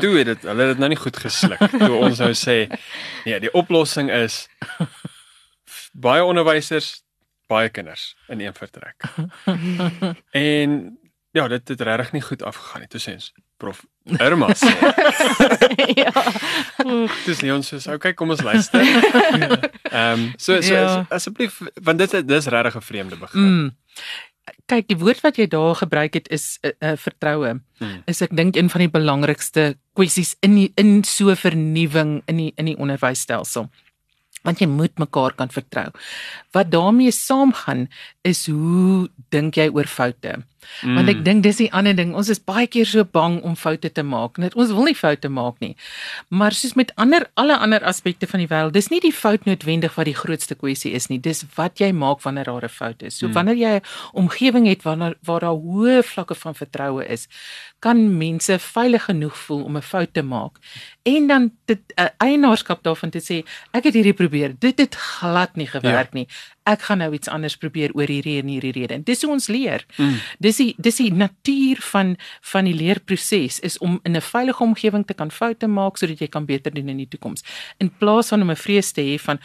Toe 0.00 0.16
het 0.18 0.26
dit 0.26 0.42
hulle 0.42 0.60
het 0.62 0.68
dit 0.70 0.78
nou 0.78 0.88
nie 0.88 0.96
goed 0.98 1.16
gesluk. 1.16 1.58
Toe 1.70 1.92
ons 1.96 2.18
nou 2.18 2.32
sê 2.34 2.68
nee, 3.24 3.40
die 3.40 3.52
oplossing 3.52 4.10
is 4.10 4.48
baie 5.92 6.24
onderwysers, 6.24 7.02
baie 7.48 7.68
kinders 7.68 8.16
in 8.28 8.40
een 8.40 8.54
vertrek. 8.54 8.96
En 10.30 10.98
ja, 11.32 11.48
dit 11.48 11.68
het 11.68 11.80
regtig 11.80 12.12
nie 12.12 12.22
goed 12.22 12.42
afgegaan 12.42 12.80
nie. 12.80 12.88
Toe 12.88 13.00
sê 13.00 13.12
ons 13.12 13.32
prof 13.58 13.84
Irma 14.20 14.52
sê. 14.54 14.70
ja. 16.02 16.12
Dis 17.26 17.40
nie 17.42 17.50
ons 17.54 17.66
sê 17.74 17.94
okay, 17.94 18.12
kom 18.14 18.30
ons 18.30 18.42
luister. 18.46 18.82
Ehm 19.96 20.12
um, 20.12 20.26
so 20.38 20.60
so 20.60 20.74
Ja. 20.74 20.84
as- 20.86 21.10
asseblief 21.22 21.60
want 21.82 21.98
dit 21.98 22.14
dis 22.28 22.46
regtig 22.46 22.76
'n 22.76 22.80
vreemde 22.90 23.16
begrip. 23.16 23.42
Mm. 23.42 23.70
Kyk, 24.70 24.86
die 24.88 24.98
woord 24.98 25.20
wat 25.26 25.36
jy 25.38 25.46
daar 25.50 25.74
gebruik 25.74 26.14
het 26.14 26.28
is 26.30 26.58
'n 26.62 26.68
uh, 26.68 26.90
uh, 26.92 26.96
vertroue. 26.96 27.60
Mm. 27.80 28.02
Is 28.06 28.20
ek 28.22 28.36
dink 28.36 28.56
een 28.56 28.70
van 28.70 28.80
die 28.80 28.90
belangrikste 28.90 29.76
kwessies 29.94 30.36
in 30.40 30.54
die, 30.54 30.72
in 30.76 31.02
so 31.04 31.34
vernuwing 31.34 32.22
in 32.26 32.36
die 32.36 32.52
in 32.56 32.64
die 32.66 32.76
onderwysstelsel. 32.78 33.70
want 34.46 34.60
jy 34.62 34.66
moet 34.70 34.94
mekaar 34.98 35.32
kan 35.34 35.48
vertrou. 35.50 35.90
Wat 36.54 36.70
daarmee 36.70 37.10
saamgaan 37.10 37.88
is 38.22 38.46
hoe 38.46 39.08
dink 39.34 39.56
jy 39.56 39.68
oor 39.74 39.86
foute? 39.90 40.36
Mm. 40.36 40.44
Want 40.82 41.08
ek 41.08 41.24
dink 41.24 41.42
dis 41.42 41.56
die 41.56 41.72
ander 41.72 41.96
ding. 41.96 42.14
Ons 42.14 42.28
is 42.28 42.40
baie 42.42 42.66
keer 42.66 42.86
so 42.86 43.04
bang 43.04 43.40
om 43.42 43.56
foute 43.56 43.92
te 43.92 44.02
maak. 44.02 44.38
Net 44.38 44.54
ons 44.54 44.70
wil 44.70 44.84
nie 44.84 44.94
foute 44.94 45.28
maak 45.28 45.60
nie. 45.60 45.74
Maar 46.28 46.52
soos 46.52 46.74
met 46.74 46.92
ander 46.96 47.28
alle 47.34 47.56
ander 47.56 47.84
aspekte 47.84 48.26
van 48.26 48.40
die 48.40 48.48
wêreld, 48.48 48.72
dis 48.72 48.90
nie 48.90 49.00
die 49.00 49.12
fout 49.12 49.44
noodwendig 49.44 49.94
wat 49.96 50.06
die 50.06 50.16
grootste 50.16 50.54
kwessie 50.54 50.92
is 50.92 51.08
nie. 51.08 51.18
Dis 51.18 51.44
wat 51.56 51.80
jy 51.80 51.92
maak 51.92 52.22
wanneer 52.22 52.44
daar 52.44 52.64
'n 52.64 52.68
fout 52.68 53.02
is. 53.02 53.18
So 53.18 53.28
mm. 53.28 53.32
wanneer 53.32 53.56
jy 53.56 53.74
'n 53.76 53.82
omgewing 54.12 54.66
het 54.66 54.82
wanneer 54.82 55.16
waar 55.22 55.40
daar 55.40 55.58
hoë 55.58 56.02
vlakke 56.02 56.34
van 56.34 56.54
vertroue 56.54 57.06
is, 57.06 57.28
kan 57.78 58.18
mense 58.18 58.58
veilig 58.58 59.04
genoeg 59.04 59.36
voel 59.36 59.64
om 59.64 59.76
'n 59.76 59.82
fout 59.82 60.12
te 60.12 60.22
maak 60.22 60.58
en 61.02 61.26
dan 61.26 61.50
dit 61.64 61.80
uh, 61.94 62.06
eienaarskap 62.16 62.82
daarvan 62.82 63.10
te 63.10 63.20
sê 63.22 63.36
ek 63.70 63.84
het 63.88 63.94
hierdie 63.94 64.16
probeer 64.16 64.54
dit 64.58 64.78
het 64.78 64.94
glad 64.94 65.56
nie 65.56 65.68
gewerk 65.70 66.12
ja. 66.12 66.18
nie 66.18 66.26
ek 66.66 66.88
gaan 66.88 66.98
nou 66.98 67.12
iets 67.14 67.30
anders 67.30 67.56
probeer 67.56 67.94
oor 67.94 68.10
hierdie 68.10 68.40
en 68.40 68.50
hierdie 68.50 68.74
rede. 68.74 68.98
En 68.98 69.04
dis 69.06 69.22
hoe 69.22 69.32
ons 69.32 69.48
leer. 69.52 69.86
Mm. 69.96 70.18
dis 70.42 70.56
die 70.62 70.74
dis 70.82 71.00
die 71.02 71.12
natuur 71.12 71.80
van 71.92 72.16
van 72.52 72.68
die 72.68 72.74
leerproses 72.74 73.60
is 73.60 73.78
om 73.78 74.00
in 74.02 74.16
'n 74.16 74.20
veilige 74.20 74.62
omgewing 74.62 75.06
te 75.06 75.14
kan 75.14 75.30
foute 75.30 75.66
maak 75.66 75.96
sodat 75.96 76.18
jy 76.18 76.28
kan 76.28 76.44
beter 76.44 76.74
doen 76.74 76.88
in 76.88 76.96
die 76.96 77.08
toekoms. 77.08 77.42
In 77.78 77.90
plaas 77.90 78.28
van 78.28 78.42
om 78.42 78.50
'n 78.50 78.56
vrees 78.56 78.92
te 78.92 79.00
hê 79.00 79.18
van 79.18 79.38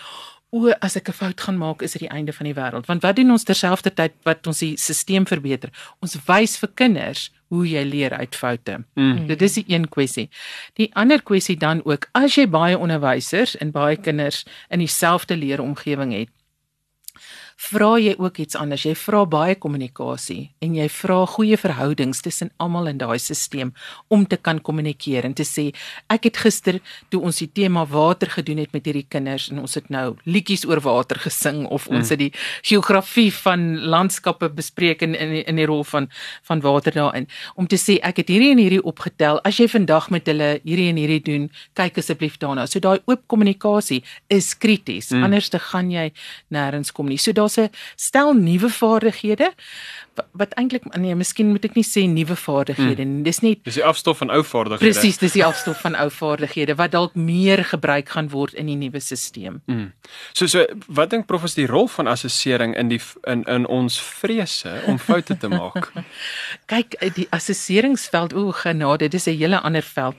o 0.51 0.71
as 0.81 0.95
ek 0.95 1.09
'n 1.09 1.13
fout 1.13 1.41
gaan 1.41 1.57
maak 1.57 1.81
is 1.81 1.93
dit 1.93 2.01
die 2.01 2.09
einde 2.17 2.33
van 2.33 2.45
die 2.45 2.53
wêreld. 2.53 2.85
Want 2.85 3.01
wat 3.01 3.15
doen 3.15 3.31
ons 3.31 3.43
terselfdertyd 3.43 4.11
wat 4.23 4.47
ons 4.47 4.59
die 4.59 4.77
stelsel 4.77 5.25
verbeter? 5.25 5.69
Ons 6.01 6.17
wys 6.25 6.57
vir 6.57 6.69
kinders 6.75 7.31
hoe 7.47 7.67
jy 7.67 7.83
leer 7.83 8.13
uit 8.13 8.35
foute. 8.35 8.83
Mm. 8.95 9.27
dit 9.27 9.41
is 9.41 9.53
die 9.53 9.65
een 9.67 9.89
kwessie. 9.89 10.29
Die 10.73 10.89
ander 10.95 11.21
kwessie 11.21 11.57
dan 11.57 11.81
ook 11.85 12.09
as 12.11 12.35
jy 12.35 12.47
baie 12.47 12.77
onderwysers 12.77 13.57
en 13.57 13.71
baie 13.71 13.97
kinders 13.97 14.45
in 14.69 14.79
dieselfde 14.79 15.37
leeromgewing 15.37 16.13
het 16.13 16.29
vra 17.57 17.97
jy 17.99 18.15
ook 18.17 18.37
iets 18.37 18.55
anders. 18.55 18.85
Jy 18.85 18.95
vra 18.95 19.25
baie 19.25 19.55
kommunikasie 19.55 20.51
en 20.61 20.75
jy 20.75 20.87
vra 20.89 21.25
goeie 21.25 21.57
verhoudings 21.57 22.21
tussen 22.21 22.51
almal 22.57 22.87
in 22.87 22.97
daai 22.97 23.19
stelsel 23.19 23.71
om 24.09 24.25
te 24.25 24.37
kan 24.37 24.59
kommunikeer 24.59 25.25
en 25.25 25.33
te 25.33 25.43
sê 25.47 25.71
ek 26.11 26.27
het 26.29 26.37
gister 26.43 26.79
toe 27.09 27.21
ons 27.21 27.41
die 27.41 27.49
tema 27.49 27.83
water 27.89 28.29
gedoen 28.29 28.61
het 28.61 28.73
met 28.75 28.85
hierdie 28.85 29.05
kinders 29.09 29.49
en 29.51 29.61
ons 29.63 29.75
het 29.75 29.89
nou 29.89 30.15
liedjies 30.25 30.65
oor 30.69 30.81
water 30.83 31.19
gesing 31.19 31.65
of 31.67 31.87
ons 31.87 32.07
mm. 32.07 32.11
het 32.11 32.19
die 32.19 32.31
geografie 32.69 33.31
van 33.41 33.79
landskappe 33.93 34.49
bespreek 34.49 35.01
in 35.01 35.15
in 35.15 35.33
in 35.41 35.59
die 35.59 35.67
rol 35.69 35.83
van 35.83 36.09
van 36.47 36.61
water 36.61 36.93
daarin 36.93 37.27
om 37.55 37.67
te 37.67 37.79
sê 37.79 37.97
ek 38.01 38.21
het 38.23 38.31
hierdie 38.31 38.51
en 38.51 38.61
hierdie 38.61 38.83
opgetel. 38.83 39.39
As 39.47 39.57
jy 39.59 39.67
vandag 39.71 40.09
met 40.13 40.27
hulle 40.29 40.59
hierdie 40.63 40.89
en 40.91 40.99
hierdie 40.99 41.21
doen, 41.25 41.49
kyk 41.77 41.97
asseblief 42.01 42.37
daarna. 42.41 42.67
So 42.67 42.79
daai 42.79 42.99
oop 43.05 43.25
kommunikasie 43.31 44.01
is 44.29 44.53
krities. 44.57 45.11
Mm. 45.11 45.23
Anders 45.27 45.49
te 45.49 45.59
gaan 45.59 45.91
jy 45.91 46.11
nêrens 46.53 46.93
kom 46.93 47.09
nie. 47.11 47.19
So 47.21 47.33
daar's 47.41 47.57
'n 47.57 47.69
stel 47.95 48.33
nuwe 48.33 48.69
vaardighede 48.69 49.49
wat, 50.31 50.53
eintlik 50.59 50.85
nee, 50.97 51.15
miskien 51.15 51.49
moet 51.51 51.65
ek 51.65 51.75
nie 51.75 51.85
sê 51.85 52.03
nuwe 52.09 52.35
vaardighede 52.35 53.03
hmm. 53.03 53.17
nie. 53.17 53.23
Dis 53.27 53.41
nie 53.41 53.55
Dis 53.63 53.79
die 53.79 53.85
afstof 53.85 54.21
van 54.21 54.31
ou 54.33 54.41
vaardighede. 54.43 54.83
Presies, 54.83 55.19
dis 55.21 55.35
die 55.37 55.43
afstof 55.45 55.81
van 55.83 55.95
ou 55.99 56.07
vaardighede 56.13 56.75
wat 56.79 56.93
dalk 56.95 57.15
meer 57.15 57.63
gebruik 57.67 58.09
gaan 58.09 58.29
word 58.33 58.53
in 58.53 58.69
die 58.71 58.77
nuwe 58.79 58.99
stelsel. 58.99 59.59
Hmm. 59.65 59.91
So 60.33 60.47
so 60.51 60.65
wat 60.87 61.11
dink 61.13 61.27
prof 61.29 61.45
is 61.47 61.57
die 61.57 61.67
rol 61.69 61.87
van 61.91 62.07
assessering 62.11 62.75
in 62.77 62.91
die 62.91 63.01
in 63.29 63.43
in 63.51 63.67
ons 63.67 63.99
vrese 64.01 64.77
om 64.87 64.99
foute 64.99 65.37
te 65.37 65.51
maak? 65.51 65.91
Kyk, 66.71 66.97
die 67.15 67.27
assesseringsveld, 67.31 68.33
o 68.33 68.51
genade, 68.51 69.09
dis 69.09 69.27
'n 69.27 69.37
hele 69.37 69.59
ander 69.61 69.83
veld. 69.83 70.15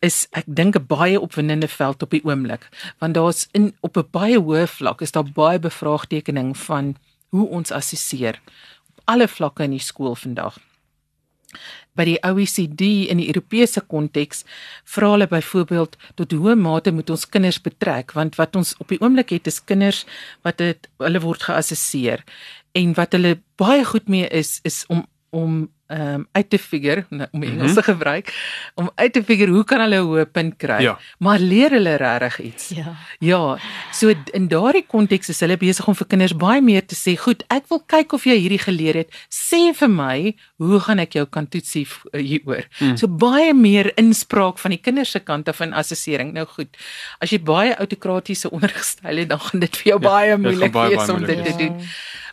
Is 0.00 0.26
ek 0.32 0.44
dink 0.46 0.76
'n 0.76 0.86
baie 0.86 1.20
opwindende 1.20 1.68
veld 1.68 2.02
op 2.02 2.10
die 2.10 2.24
oomblik, 2.24 2.68
want 2.98 3.14
daar's 3.14 3.48
in 3.52 3.74
op 3.80 3.96
'n 3.96 4.08
baie 4.10 4.38
hoë 4.38 4.66
vlak 4.66 5.00
is 5.00 5.12
daar 5.12 5.24
baie 5.24 5.58
bevraagtekening 5.58 6.56
van 6.56 6.96
hoe 7.30 7.48
ons 7.48 7.70
assesseer 7.70 8.40
alle 9.10 9.28
vlakke 9.28 9.66
in 9.66 9.74
die 9.76 9.82
skool 9.82 10.16
vandag. 10.18 10.58
By 11.98 12.06
die 12.06 12.18
OECD 12.22 13.10
in 13.10 13.18
die 13.18 13.26
Europese 13.32 13.82
konteks 13.82 14.44
vra 14.88 15.10
hulle 15.16 15.26
byvoorbeeld 15.30 15.96
tot 16.20 16.32
hoe 16.38 16.54
mate 16.54 16.92
moet 16.94 17.10
ons 17.10 17.26
kinders 17.26 17.58
betrek 17.64 18.14
want 18.14 18.38
wat 18.38 18.54
ons 18.56 18.76
op 18.78 18.92
die 18.94 19.00
oomblik 19.02 19.34
het 19.34 19.50
is 19.50 19.58
kinders 19.58 20.04
wat 20.46 20.60
dit 20.62 20.86
hulle 21.02 21.22
word 21.26 21.42
geassesseer 21.48 22.22
en 22.78 22.94
wat 22.94 23.18
hulle 23.18 23.40
baie 23.58 23.82
goed 23.84 24.06
mee 24.08 24.30
is 24.30 24.60
is 24.62 24.84
om 24.88 25.02
om 25.34 25.66
ehm 25.90 26.14
um, 26.14 26.26
uit 26.32 26.50
te 26.50 26.58
figure 26.58 27.04
nou, 27.08 27.28
om 27.32 27.42
Engels 27.42 27.56
mm 27.56 27.66
-hmm. 27.66 27.74
te 27.74 27.82
gebruik 27.82 28.26
om 28.74 28.90
uit 28.94 29.12
te 29.12 29.24
figure 29.24 29.50
hoe 29.50 29.64
kan 29.64 29.80
hulle 29.80 29.98
'n 30.00 30.06
hoë 30.06 30.24
punt 30.24 30.56
kry 30.56 30.82
ja. 30.82 30.98
maar 31.18 31.38
leer 31.38 31.70
hulle 31.70 31.94
regtig 31.96 32.40
iets 32.40 32.68
Ja. 32.68 32.94
ja 33.18 33.58
so 33.92 34.12
in 34.32 34.48
daardie 34.48 34.86
konteks 34.86 35.28
is 35.28 35.40
hulle 35.40 35.56
besig 35.56 35.88
om 35.88 35.94
vir 35.94 36.06
kinders 36.06 36.36
baie 36.36 36.60
meer 36.60 36.86
te 36.86 36.94
sê 36.94 37.16
goed 37.16 37.42
ek 37.48 37.64
wil 37.68 37.82
kyk 37.86 38.12
of 38.12 38.24
jy 38.24 38.36
hierdie 38.38 38.62
geleer 38.62 38.94
het 38.94 39.10
sê 39.28 39.74
vir 39.74 39.90
my 39.90 40.36
hoe 40.56 40.80
gaan 40.80 40.98
ek 40.98 41.12
jou 41.12 41.26
kan 41.26 41.48
toetsie 41.48 41.86
uh, 41.86 42.20
hieroor 42.20 42.64
mm. 42.80 42.96
so 42.96 43.08
baie 43.08 43.54
meer 43.54 43.92
inspraak 43.96 44.58
van 44.58 44.70
die 44.70 44.82
kinders 44.82 45.10
se 45.10 45.20
kant 45.20 45.48
af 45.48 45.60
in 45.60 45.72
assessering 45.72 46.32
nou 46.32 46.46
goed 46.46 46.76
as 47.18 47.30
jy 47.30 47.42
baie 47.42 47.74
autokratiese 47.74 48.50
ondergestyl 48.50 49.16
het 49.16 49.28
dan 49.28 49.40
gaan 49.40 49.60
dit 49.60 49.76
vir 49.76 49.92
jou 49.92 50.00
ja, 50.02 50.08
baie 50.08 50.36
moeilik 50.36 50.72
wees 50.72 51.08
om 51.08 51.26
dit 51.26 51.44
te 51.44 51.56
doen 51.58 51.76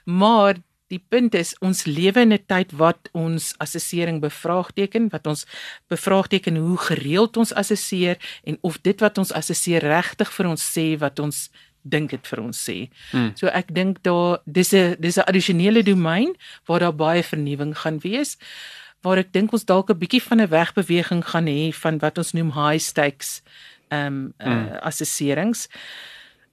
maar 0.06 0.56
Die 0.88 1.04
punt 1.10 1.36
is 1.36 1.52
ons 1.60 1.84
lewe 1.86 2.22
in 2.24 2.34
'n 2.34 2.46
tyd 2.48 2.72
wat 2.72 3.10
ons 3.12 3.54
assessering 3.58 4.22
bevraagteken, 4.22 5.10
wat 5.10 5.28
ons 5.28 5.46
bevraagteken 5.88 6.56
hoe 6.56 6.78
gereeld 6.78 7.38
ons 7.38 7.54
assesseer 7.54 8.18
en 8.44 8.58
of 8.62 8.82
dit 8.82 9.00
wat 9.00 9.18
ons 9.18 9.32
assesseer 9.32 9.82
regtig 9.82 10.32
vir 10.34 10.48
ons 10.48 10.64
sê 10.78 10.98
wat 10.98 11.20
ons 11.20 11.50
dink 11.82 12.10
dit 12.10 12.28
vir 12.28 12.40
ons 12.42 12.70
sê. 12.70 12.90
Hmm. 13.12 13.32
So 13.36 13.48
ek 13.48 13.74
dink 13.74 14.04
daar 14.04 14.40
dis 14.46 14.74
'n 14.74 14.96
dis 15.00 15.18
'n 15.18 15.28
addisionele 15.28 15.84
domein 15.84 16.36
waar 16.66 16.80
daar 16.80 16.96
baie 16.96 17.24
vernuwing 17.24 17.78
gaan 17.78 18.00
wees 18.00 18.38
waar 19.04 19.18
ek 19.18 19.32
dink 19.32 19.54
ons 19.54 19.66
dalk 19.66 19.90
'n 19.90 20.00
bietjie 20.00 20.22
van 20.22 20.42
'n 20.42 20.50
wegbeweging 20.50 21.24
gaan 21.26 21.48
hê 21.48 21.74
van 21.74 22.00
wat 22.00 22.18
ons 22.18 22.34
noem 22.34 22.52
high 22.52 22.80
stakes 22.80 23.42
ehm 23.90 24.08
um, 24.08 24.34
uh, 24.40 24.46
hmm. 24.46 24.80
assesserings 24.82 25.68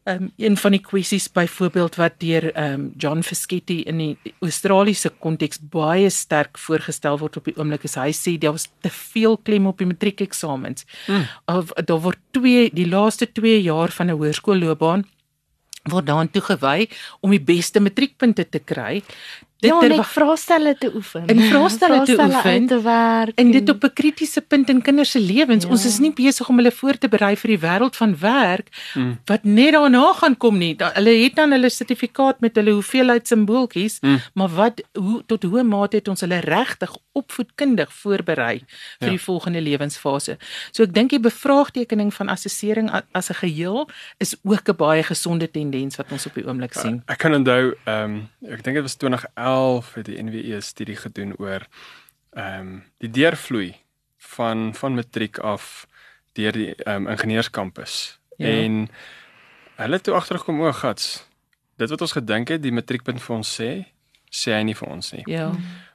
um, 0.05 0.31
een 0.37 0.57
van 0.57 0.75
die 0.77 0.81
kwessies 0.81 1.29
byvoorbeeld 1.33 1.97
wat 2.01 2.19
deur 2.23 2.51
um, 2.59 2.93
John 2.97 3.23
Fischetti 3.23 3.81
in 3.89 3.99
die 3.99 4.35
Australiese 4.45 5.11
konteks 5.11 5.61
baie 5.73 6.11
sterk 6.11 6.59
voorgestel 6.59 7.19
word 7.19 7.39
op 7.41 7.49
die 7.49 7.57
oomblik 7.59 7.87
is 7.89 7.97
hy 8.01 8.11
sê 8.17 8.37
daar 8.41 8.57
was 8.57 8.69
te 8.85 8.93
veel 8.93 9.39
klem 9.39 9.67
op 9.71 9.79
die 9.79 9.89
matriekeksamens. 9.89 10.87
Mm. 11.07 11.27
Of 11.57 11.73
daar 11.89 12.03
word 12.05 12.21
twee 12.37 12.71
die 12.75 12.89
laaste 12.89 13.31
2 13.33 13.63
jaar 13.63 13.93
van 13.93 14.11
'n 14.11 14.19
hoërskoolloopbaan 14.21 15.05
word 15.93 16.07
daaraan 16.07 16.31
toegewy 16.33 16.89
om 17.21 17.31
die 17.31 17.43
beste 17.43 17.81
matriekpunte 17.81 18.49
te 18.49 18.59
kry 18.59 19.03
dit 19.65 19.73
ja, 19.73 19.97
net 19.97 20.07
vraestelle 20.13 20.75
te 20.79 20.91
oefen. 20.95 21.27
En 21.27 21.41
vraestelle 21.41 22.03
te 22.05 22.17
oefen 22.21 22.67
te 22.67 22.81
werk. 22.83 23.39
En 23.41 23.51
dit 23.51 23.69
op 23.69 23.85
'n 23.85 23.93
kritiese 23.93 24.41
punt 24.41 24.69
in 24.69 24.83
kinders 24.83 25.11
se 25.11 25.21
lewens. 25.21 25.65
Ja. 25.65 25.71
Ons 25.71 25.85
is 25.85 25.99
nie 25.99 26.13
besig 26.13 26.49
om 26.49 26.57
hulle 26.57 26.73
voor 26.73 26.99
te 26.99 27.09
berei 27.09 27.37
vir 27.37 27.51
die 27.55 27.61
wêreld 27.61 27.97
van 27.97 28.17
werk 28.19 28.69
mm. 28.95 29.19
wat 29.25 29.45
net 29.45 29.73
daarna 29.73 30.13
gaan 30.13 30.37
kom 30.37 30.59
nie. 30.59 30.75
Da, 30.77 30.91
hulle 30.95 31.15
het 31.23 31.35
dan 31.35 31.51
hulle 31.51 31.71
sertifikaat 31.71 32.41
met 32.41 32.57
hulle 32.57 32.71
hoeveelheid 32.71 33.29
simbooltjies, 33.29 33.99
mm. 34.01 34.21
maar 34.35 34.49
wat 34.49 34.83
hoe 34.93 35.23
tot 35.27 35.43
hoe 35.43 35.63
mate 35.63 35.97
het 35.97 36.09
ons 36.09 36.21
hulle 36.21 36.41
regtig 36.45 36.97
opvoedkundig 37.13 37.93
voorberei 37.93 38.59
vir 38.59 39.09
ja. 39.09 39.11
die 39.11 39.21
volgende 39.21 39.61
lewensfase. 39.61 40.37
So 40.73 40.83
ek 40.83 40.95
dink 40.95 41.11
die 41.11 41.23
bevraagtekening 41.23 42.11
van 42.15 42.29
assessering 42.29 42.91
as 43.13 43.31
'n 43.31 43.39
geheel 43.43 43.89
is 44.19 44.37
ook 44.43 44.69
'n 44.69 44.77
baie 44.77 45.03
gesonde 45.03 45.51
tendens 45.51 45.97
wat 45.97 46.13
ons 46.13 46.27
op 46.27 46.35
die 46.35 46.47
oomblik 46.47 46.75
sien. 46.75 47.03
Ek 47.07 47.19
kan 47.19 47.35
onthou, 47.35 47.75
ehm 47.85 48.05
um, 48.05 48.29
ek 48.51 48.63
dink 48.65 48.77
dit 48.77 48.83
was 48.83 48.95
2011 48.95 49.54
het 49.95 50.07
die 50.07 50.23
NWE 50.23 50.57
'n 50.57 50.63
studie 50.63 50.97
gedoen 50.97 51.35
oor 51.39 51.67
ehm 52.33 52.61
um, 52.61 52.85
die 52.99 53.11
deurvloei 53.11 53.75
van 54.17 54.75
van 54.75 54.95
matriek 54.95 55.39
af 55.39 55.87
deur 56.33 56.53
die 56.53 56.75
ehm 56.75 57.07
um, 57.07 57.09
ingenieurskampus. 57.09 58.19
Ja. 58.37 58.47
En 58.47 58.89
hulle 59.77 59.95
het 59.95 60.03
toe 60.03 60.15
agtergekom 60.15 60.61
o, 60.61 60.73
gats. 60.73 61.27
Dit 61.77 61.91
wat 61.91 62.01
ons 62.01 62.13
gedink 62.13 62.49
het 62.49 62.63
die 62.63 62.73
matriekpunt 62.73 63.23
vir 63.23 63.37
ons 63.37 63.61
sê, 63.61 63.71
sê 64.31 64.55
hy 64.55 64.63
nie 64.63 64.77
vir 64.77 64.89
ons 64.89 65.13
nie. 65.13 65.23
Ja. 65.31 65.53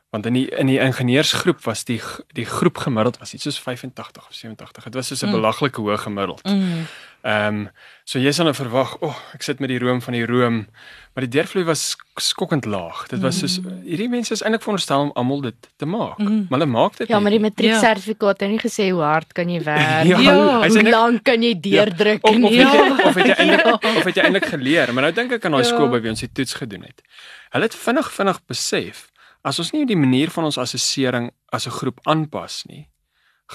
Want 0.10 0.26
in 0.26 0.34
die 0.34 0.48
in 0.50 0.66
die 0.66 0.80
ingenieursgroep 0.82 1.62
was 1.70 1.84
die 1.86 2.00
die 2.34 2.46
groep 2.46 2.78
gemiddeld 2.82 3.20
was 3.22 3.34
iets 3.34 3.46
soos 3.46 3.60
85 3.62 4.28
of 4.28 4.34
87. 4.34 4.84
Dit 4.84 4.94
was 4.94 5.08
so 5.08 5.26
'n 5.26 5.30
mm. 5.30 5.36
belaglike 5.36 5.82
hoë 5.82 5.98
gemiddeld. 5.98 6.44
Mm. 6.44 6.88
Ehm 7.22 7.54
mm. 7.54 7.60
um, 7.60 7.70
so 8.04 8.20
jy 8.20 8.32
sal 8.32 8.46
nou 8.46 8.56
verwag, 8.56 8.96
o, 9.02 9.08
oh, 9.08 9.18
ek 9.34 9.44
sit 9.44 9.60
met 9.60 9.70
die 9.70 9.78
room 9.78 10.02
van 10.02 10.14
die 10.14 10.26
room, 10.26 10.68
maar 11.14 11.28
die 11.28 11.30
deurvloei 11.30 11.66
was 11.66 11.96
skokkend 12.16 12.66
laag. 12.66 13.08
Dit 13.08 13.20
was 13.20 13.38
soos 13.38 13.60
mm. 13.62 13.84
hierdie 13.86 14.10
mense 14.10 14.34
is 14.34 14.42
eintlik 14.42 14.62
veronderstel 14.62 15.02
om 15.02 15.12
almal 15.14 15.42
dit 15.42 15.70
te 15.76 15.86
maak, 15.86 16.18
mm. 16.18 16.48
maar 16.50 16.60
hulle 16.60 16.72
maak 16.72 16.98
dit 16.98 17.06
ja, 17.06 17.06
nie. 17.06 17.14
Ja, 17.16 17.20
maar 17.20 17.32
die 17.32 17.40
matrieksertifikaat 17.40 18.40
ja. 18.40 18.46
het 18.48 18.56
nie 18.56 18.64
gesê 18.64 18.90
hoe 18.90 19.04
hard 19.04 19.34
kan 19.34 19.50
jy 19.50 19.62
werk 19.64 20.08
ja, 20.12 20.20
ja, 20.26 20.36
hoe 20.66 20.90
lank 20.90 21.24
kan 21.24 21.44
jy 21.44 21.54
ja, 21.54 21.60
deurdruk 21.68 22.26
ja, 22.26 22.32
of, 22.32 22.44
of, 22.50 22.52
ja. 22.52 22.72
het, 22.72 23.06
of 23.06 23.14
het 23.14 23.28
jy 23.28 23.38
eintlik 23.46 23.86
of 23.94 24.04
het 24.04 24.16
jy 24.16 24.24
eintlik 24.24 24.50
geleer? 24.56 24.94
Maar 24.94 25.04
nou 25.04 25.14
dink 25.22 25.38
ek 25.38 25.46
aan 25.46 25.60
daai 25.60 25.68
ja. 25.68 25.70
skool 25.70 25.94
by 25.94 26.02
wie 26.02 26.10
ons 26.10 26.26
die 26.26 26.32
toets 26.34 26.58
gedoen 26.64 26.90
het. 26.90 27.06
Hulle 27.54 27.70
het 27.70 27.78
vinnig 27.78 28.10
vinnig 28.18 28.42
besef 28.50 29.09
as 29.42 29.60
ons 29.60 29.72
nie 29.72 29.86
die 29.86 29.98
manier 29.98 30.30
van 30.30 30.44
ons 30.44 30.58
assessering 30.58 31.32
as 31.52 31.68
'n 31.68 31.78
groep 31.80 32.00
aanpas 32.04 32.66
nie, 32.66 32.90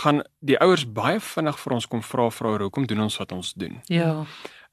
gaan 0.03 0.23
die 0.40 0.59
ouers 0.59 0.85
baie 0.92 1.20
vinnig 1.20 1.59
vir 1.59 1.73
ons 1.73 1.87
kom 1.87 2.03
vra 2.03 2.31
vra 2.31 2.59
hoekom 2.59 2.87
doen 2.87 3.01
ons 3.01 3.16
wat 3.16 3.33
ons 3.33 3.53
doen. 3.53 3.81
Ja. 3.87 4.25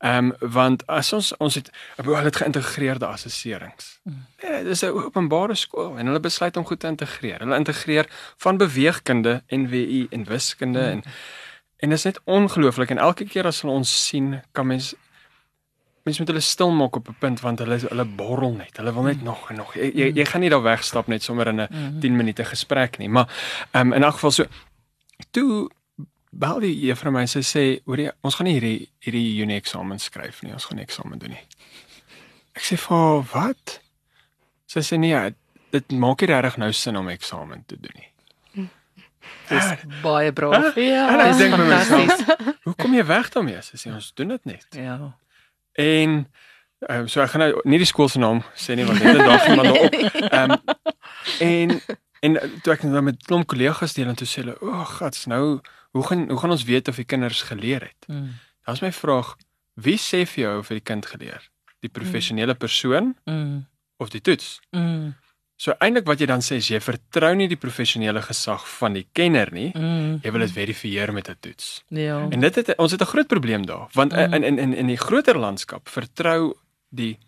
Ehm 0.01 0.31
um, 0.41 0.51
want 0.51 0.85
as 0.87 1.13
ons 1.13 1.37
ons 1.37 1.55
het 1.55 1.69
hulle 1.95 2.23
het 2.25 2.35
geïntegreerde 2.35 3.05
assesserings. 3.05 3.99
Nee, 4.41 4.63
dis 4.63 4.81
'n 4.81 4.87
openbare 4.87 5.55
skool 5.55 5.97
en 5.97 6.05
hulle 6.05 6.19
besluit 6.19 6.57
om 6.57 6.65
goed 6.65 6.79
te 6.79 6.87
integreer. 6.87 7.39
Hulle 7.39 7.55
integreer 7.55 8.05
van 8.37 8.57
beweegkunde, 8.57 9.43
NWI 9.47 10.07
en 10.09 10.23
wiskunde 10.23 10.79
mm. 10.79 10.89
en 10.89 11.03
en 11.77 11.89
dit 11.89 11.97
is 11.97 12.03
net 12.03 12.19
ongelooflik 12.23 12.89
en 12.89 12.97
elke 12.97 13.25
keer 13.25 13.45
as 13.45 13.61
hulle 13.61 13.73
ons 13.73 14.07
sien, 14.07 14.41
kan 14.51 14.67
mens 14.67 14.95
mens 16.03 16.17
moet 16.19 16.27
hulle 16.27 16.41
stil 16.41 16.71
maak 16.71 16.95
op 16.95 17.09
'n 17.09 17.15
punt 17.19 17.39
want 17.41 17.59
hulle 17.59 17.77
hulle 17.77 18.05
borrel 18.05 18.53
net. 18.53 18.77
Hulle 18.77 18.93
wil 18.93 19.03
net 19.03 19.17
mm. 19.17 19.23
nog 19.23 19.49
en 19.49 19.55
nog. 19.55 19.75
Jy, 19.75 19.91
jy 19.95 20.11
jy 20.15 20.25
gaan 20.25 20.41
nie 20.41 20.49
daar 20.49 20.63
wegstap 20.63 21.07
net 21.07 21.23
sommer 21.23 21.47
in 21.47 21.61
'n 21.61 21.67
mm. 21.69 21.99
10 21.99 22.15
minute 22.15 22.45
gesprek 22.45 22.97
nie. 22.97 23.09
Maar 23.09 23.27
um, 23.71 23.93
in 23.93 24.03
elk 24.03 24.13
geval 24.13 24.31
so 24.31 24.45
toe 25.31 25.69
bel 26.31 26.61
die 26.63 26.73
juffrou 26.87 27.11
my 27.13 27.25
sy 27.29 27.43
sê 27.45 27.63
hoor 27.85 27.99
jy 27.99 28.11
ons 28.25 28.37
gaan 28.37 28.47
nie 28.47 28.55
hierdie 28.55 28.77
hierdie 29.03 29.23
Junie 29.35 29.59
eksamen 29.59 29.99
skryf 29.99 30.41
nie 30.45 30.55
ons 30.55 30.67
gaan 30.69 30.79
nie 30.79 30.87
eksamen 30.87 31.19
doen 31.19 31.35
nie 31.35 31.43
ek 32.55 32.63
sê 32.63 32.79
vir 32.79 33.25
wat 33.33 33.77
sy 34.71 34.83
sê 34.87 34.99
nee 35.01 35.19
dit 35.75 35.97
maak 35.99 36.23
nie 36.23 36.31
regtig 36.31 36.57
nou 36.63 36.71
sin 36.75 36.99
om 36.99 37.11
eksamen 37.11 37.65
te 37.67 37.79
doen 37.79 37.99
nie 37.99 38.07
dis 39.51 39.67
ah, 39.67 39.83
baie 40.03 40.31
braaf 40.35 40.79
ja 40.79 41.09
ek 41.27 41.35
dink 41.41 41.57
my 41.59 41.67
myself 41.73 42.23
hoe 42.65 42.75
kom 42.79 42.95
jy 42.95 43.03
weg 43.11 43.31
daarmee 43.35 43.63
sy 43.67 43.81
sê 43.83 43.91
ons 43.91 44.13
doen 44.15 44.37
dit 44.37 44.53
net 44.53 44.79
ja 44.79 44.97
en 45.79 46.15
um, 46.89 47.07
so 47.07 47.21
ek 47.21 47.33
gaan 47.33 47.45
nou 47.45 47.51
nie 47.63 47.81
die 47.81 47.89
skool 47.89 48.09
se 48.09 48.19
naam 48.19 48.43
sê 48.55 48.75
nie 48.75 48.87
want 48.87 48.99
dit 48.99 49.15
is 49.15 49.25
dalk 49.25 49.49
iemand 49.49 49.67
daarop 49.69 49.93
um, 50.31 50.57
en 51.49 51.77
en 52.21 52.37
toe 52.61 52.73
ek 52.73 52.83
nou 52.85 53.01
met 53.05 53.21
klomp 53.25 53.47
kollegas 53.49 53.95
deel 53.97 54.11
en 54.11 54.17
toe 54.19 54.29
sê 54.29 54.43
hulle 54.43 54.57
o 54.61 54.73
oh, 54.73 54.87
gats 54.97 55.27
nou 55.31 55.61
hoe 55.91 56.07
gaan 56.07 56.29
hoe 56.29 56.39
gaan 56.39 56.49
ons 56.49 56.63
weet 56.63 56.87
of 56.87 56.95
die 56.95 57.05
kinders 57.05 57.41
geleer 57.41 57.81
het? 57.81 58.07
Mm. 58.07 58.33
Daar's 58.65 58.81
my 58.81 58.91
vraag, 58.91 59.35
wie 59.73 59.97
sê 59.99 60.23
vir 60.25 60.43
jou 60.43 60.57
of 60.59 60.69
die 60.71 60.83
kind 60.83 61.05
geleer? 61.05 61.49
Die 61.81 61.89
professionele 61.89 62.55
persoon 62.55 63.15
mm. 63.25 63.65
of 63.97 64.09
die 64.09 64.21
toets? 64.21 64.59
Mm. 64.71 65.13
So 65.61 65.75
eintlik 65.77 66.07
wat 66.09 66.21
jy 66.21 66.25
dan 66.25 66.41
sê 66.41 66.57
is 66.57 66.71
jy 66.71 66.79
vertrou 66.81 67.35
nie 67.37 67.45
die 67.51 67.59
professionele 67.59 68.23
gesag 68.25 68.63
van 68.79 68.95
die 68.97 69.05
kenner 69.13 69.51
nie. 69.53 69.67
Mm. 69.77 70.15
Jy 70.23 70.31
wil 70.33 70.45
dit 70.47 70.53
verifieer 70.55 71.13
met 71.13 71.29
'n 71.29 71.37
toets. 71.39 71.83
Ja. 71.89 72.27
En 72.29 72.39
dit 72.39 72.55
het 72.55 72.77
ons 72.77 72.91
het 72.91 73.01
'n 73.01 73.11
groot 73.13 73.27
probleem 73.27 73.65
daar, 73.65 73.87
want 73.93 74.11
mm. 74.11 74.33
in 74.33 74.43
in 74.43 74.57
in 74.59 74.73
in 74.73 74.87
die 74.87 74.97
groter 74.97 75.37
landskap 75.37 75.89
vertrou 75.89 76.57
die 76.89 77.19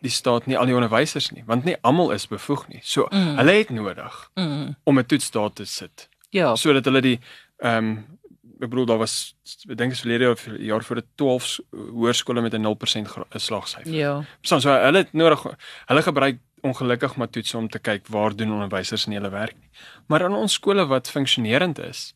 die 0.00 0.10
staat 0.10 0.46
nie 0.46 0.58
al 0.58 0.66
die 0.66 0.74
onderwysers 0.74 1.30
nie, 1.30 1.42
want 1.46 1.64
nie 1.64 1.76
almal 1.80 2.10
is 2.12 2.26
bevoeg 2.28 2.68
nie. 2.68 2.80
So 2.82 3.06
mm. 3.10 3.36
hulle 3.36 3.52
het 3.52 3.70
nodig 3.70 4.30
mm. 4.34 4.76
om 4.84 4.98
'n 4.98 5.06
toets 5.06 5.30
daar 5.30 5.52
te 5.52 5.64
sit. 5.64 6.08
Ja. 6.30 6.54
Sodat 6.56 6.84
hulle 6.84 7.00
die 7.00 7.20
Ehm 7.62 7.76
um, 7.78 8.18
ek 8.62 8.70
bedoel 8.70 8.86
daar 8.86 8.98
was 8.98 9.34
ek 9.68 9.76
dink 9.78 9.92
is 9.92 10.00
verlede 10.00 10.24
jaar 10.24 10.58
jaar 10.58 10.84
voor 10.84 10.96
'n 10.96 11.06
12 11.14 11.58
hoërskole 11.70 12.40
met 12.42 12.54
'n 12.54 12.62
0% 12.62 13.08
slagsyfer. 13.34 13.92
Ja. 13.92 14.24
So 14.40 14.58
so 14.60 14.70
hulle 14.70 14.98
het 14.98 15.12
nodig 15.12 15.42
hulle 15.86 16.02
gebruik 16.02 16.38
ongelukkig 16.62 17.16
maar 17.16 17.30
toets 17.30 17.54
om 17.54 17.68
te 17.68 17.78
kyk 17.78 18.06
waar 18.06 18.36
doen 18.36 18.52
onderwysers 18.52 19.06
in 19.06 19.16
hulle 19.18 19.30
werk 19.30 19.56
nie. 19.58 19.70
Maar 20.06 20.28
in 20.28 20.38
ons 20.38 20.52
skole 20.52 20.86
wat 20.86 21.10
funksionerend 21.10 21.78
is, 21.82 22.12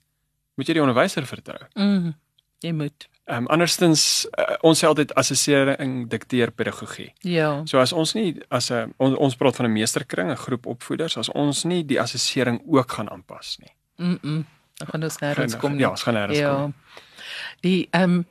moet 0.54 0.70
jy 0.70 0.78
die 0.78 0.84
onderwyser 0.84 1.26
vertrou. 1.26 1.60
Mm. 1.74 2.14
Jy 2.64 2.72
moet. 2.72 3.08
Ehm 3.26 3.44
um, 3.44 3.46
andersins 3.50 4.02
uh, 4.38 4.54
ons 4.62 4.78
sê 4.78 4.86
altyd 4.86 5.12
assessering 5.18 6.04
dikteer 6.10 6.52
pedagogie. 6.54 7.08
Ja. 7.26 7.62
So 7.66 7.80
as 7.82 7.92
ons 7.92 8.14
nie 8.14 8.36
as 8.48 8.70
'n 8.70 8.94
on, 9.02 9.16
ons 9.16 9.36
praat 9.36 9.56
van 9.56 9.66
'n 9.66 9.72
meesterkring, 9.72 10.30
'n 10.30 10.36
groep 10.46 10.66
opvoeders, 10.66 11.16
as 11.16 11.28
ons 11.28 11.64
nie 11.64 11.82
die 11.84 12.00
assessering 12.00 12.62
ook 12.66 12.90
gaan 12.90 13.10
aanpas 13.10 13.58
nie. 13.58 13.74
Mm. 13.96 14.18
-mm. 14.22 14.44
Dan 14.78 14.88
gaan 14.88 15.02
ons 15.02 15.18
nêrens 15.18 15.58
kom 15.58 15.72
nie. 15.72 15.80
Ja, 15.80 15.90
ons 15.90 16.02
gaan 16.02 16.14
nêrens 16.14 16.38
ja. 16.38 16.54
kom. 16.54 16.74
Die 17.60 17.88
ehm 17.90 18.02
um, 18.02 18.26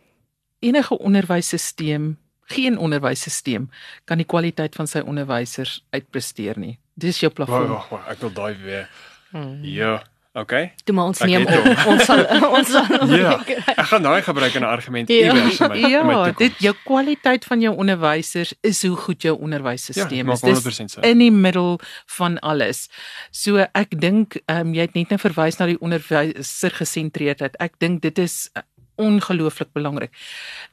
enige 0.60 0.98
onderwysstelsel, 0.98 2.16
geen 2.46 2.78
onderwysstelsel 2.78 3.68
kan 4.06 4.18
die 4.18 4.28
kwaliteit 4.28 4.76
van 4.76 4.88
sy 4.88 5.00
onderwysers 5.06 5.84
uitpresteer 5.90 6.60
nie. 6.60 6.78
Dis 6.94 7.20
jou 7.20 7.32
plafon. 7.34 7.68
Wag, 7.70 7.90
wag, 7.90 8.10
ek 8.14 8.20
wil 8.20 8.34
daai 8.34 8.56
weer. 8.64 8.90
Hmm. 9.32 9.64
Ja. 9.64 10.04
Okay. 10.36 10.74
Toe 10.84 10.92
maar 10.96 11.08
ons 11.08 11.22
ek 11.24 11.30
neem 11.32 11.46
op. 11.48 11.86
ons 11.88 12.02
sal 12.04 12.22
ons 12.58 12.72
sal 12.72 13.12
Ja. 13.16 13.38
Ek 13.72 13.86
gaan 13.88 14.04
daai 14.04 14.20
gebruik 14.20 14.58
in 14.60 14.66
'n 14.66 14.68
argument 14.68 15.08
ja. 15.08 15.32
iewers 15.32 15.60
in 15.64 15.72
my. 15.72 15.78
Ja, 15.80 16.02
my 16.04 16.34
dit 16.36 16.60
jou 16.60 16.74
kwaliteit 16.84 17.46
van 17.48 17.64
jou 17.64 17.72
onderwysers 17.72 18.52
is 18.60 18.84
hoe 18.84 18.98
goed 19.00 19.24
jou 19.24 19.38
onderwysstelsel 19.40 20.12
ja, 20.12 20.28
is. 20.36 20.42
Dis 20.44 20.98
in 21.08 21.24
die 21.24 21.32
middel 21.32 21.80
van 22.18 22.40
alles. 22.40 22.90
So 23.32 23.64
ek 23.72 23.96
dink 23.96 24.36
ehm 24.46 24.68
um, 24.68 24.74
jy 24.76 24.90
het 24.90 25.00
net 25.00 25.16
nou 25.16 25.20
verwys 25.24 25.56
na 25.58 25.72
die 25.72 25.80
onderwyser 25.80 26.76
gesentreerdheid. 26.84 27.56
Ek 27.64 27.80
dink 27.80 28.04
dit 28.04 28.20
is 28.20 28.52
ongelooflik 28.96 29.72
belangrik. 29.74 30.12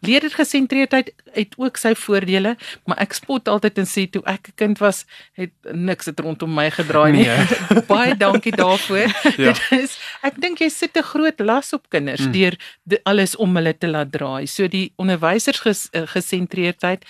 Leerdergesentreerdheid 0.01 1.13
het 1.33 1.55
ook 1.57 1.77
sy 1.77 1.95
voordele, 1.99 2.57
maar 2.87 2.99
ek 3.03 3.17
spot 3.19 3.49
altyd 3.49 3.83
en 3.83 3.89
sê 3.89 4.07
toe 4.11 4.23
ek 4.25 4.49
'n 4.49 4.57
kind 4.57 4.79
was, 4.79 5.05
het 5.33 5.53
niks 5.73 6.07
het 6.07 6.21
rondom 6.21 6.55
my 6.55 6.71
gedraai 6.71 7.13
nie. 7.13 7.27
Nee. 7.27 7.83
Baie 7.93 8.17
dankie 8.17 8.57
daarvoor. 8.57 9.09
ja. 9.43 9.53
Dit 9.53 9.63
is 9.71 9.99
ek 10.23 10.41
dink 10.41 10.59
jy 10.59 10.69
sit 10.69 10.97
'n 10.97 11.03
groot 11.03 11.41
las 11.41 11.73
op 11.73 11.89
kinders 11.89 12.27
mm. 12.27 12.33
deur 12.33 12.55
alles 13.03 13.37
om 13.37 13.57
hulle 13.57 13.79
te 13.79 13.89
laat 13.89 14.13
draai. 14.13 14.47
So 14.47 14.69
die 14.69 14.93
onderwysers 14.97 15.61
ges, 15.61 15.89
uh, 15.93 16.07
gesentreerdheid 16.07 17.05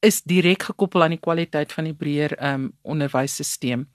is 0.00 0.22
direk 0.22 0.62
gekoppel 0.62 1.02
aan 1.02 1.14
die 1.14 1.22
kwaliteit 1.22 1.72
van 1.72 1.84
die 1.84 1.94
breër 1.94 2.34
um, 2.42 2.72
onderwysstelsel. 2.82 3.86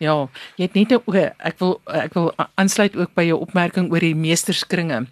Ja, 0.00 0.14
jy 0.56 0.64
het 0.64 0.74
net 0.74 0.92
'n 0.92 1.32
ek 1.38 1.58
wil 1.58 1.80
ek 1.84 2.14
wil 2.14 2.32
aansluit 2.56 2.96
ook 2.96 3.14
by 3.14 3.22
jou 3.22 3.40
opmerking 3.40 3.90
oor 3.92 4.00
die 4.00 4.14
meesterskringe 4.14 5.06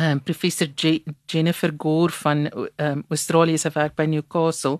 um, 0.00 0.22
professor 0.22 0.68
J 0.74 1.02
Jennifer 1.26 1.72
Gore 1.76 2.12
van 2.12 2.68
um, 2.76 3.04
Australië 3.08 3.58
se 3.58 3.70
werk 3.74 3.94
by 3.94 4.04
Newcastle. 4.04 4.78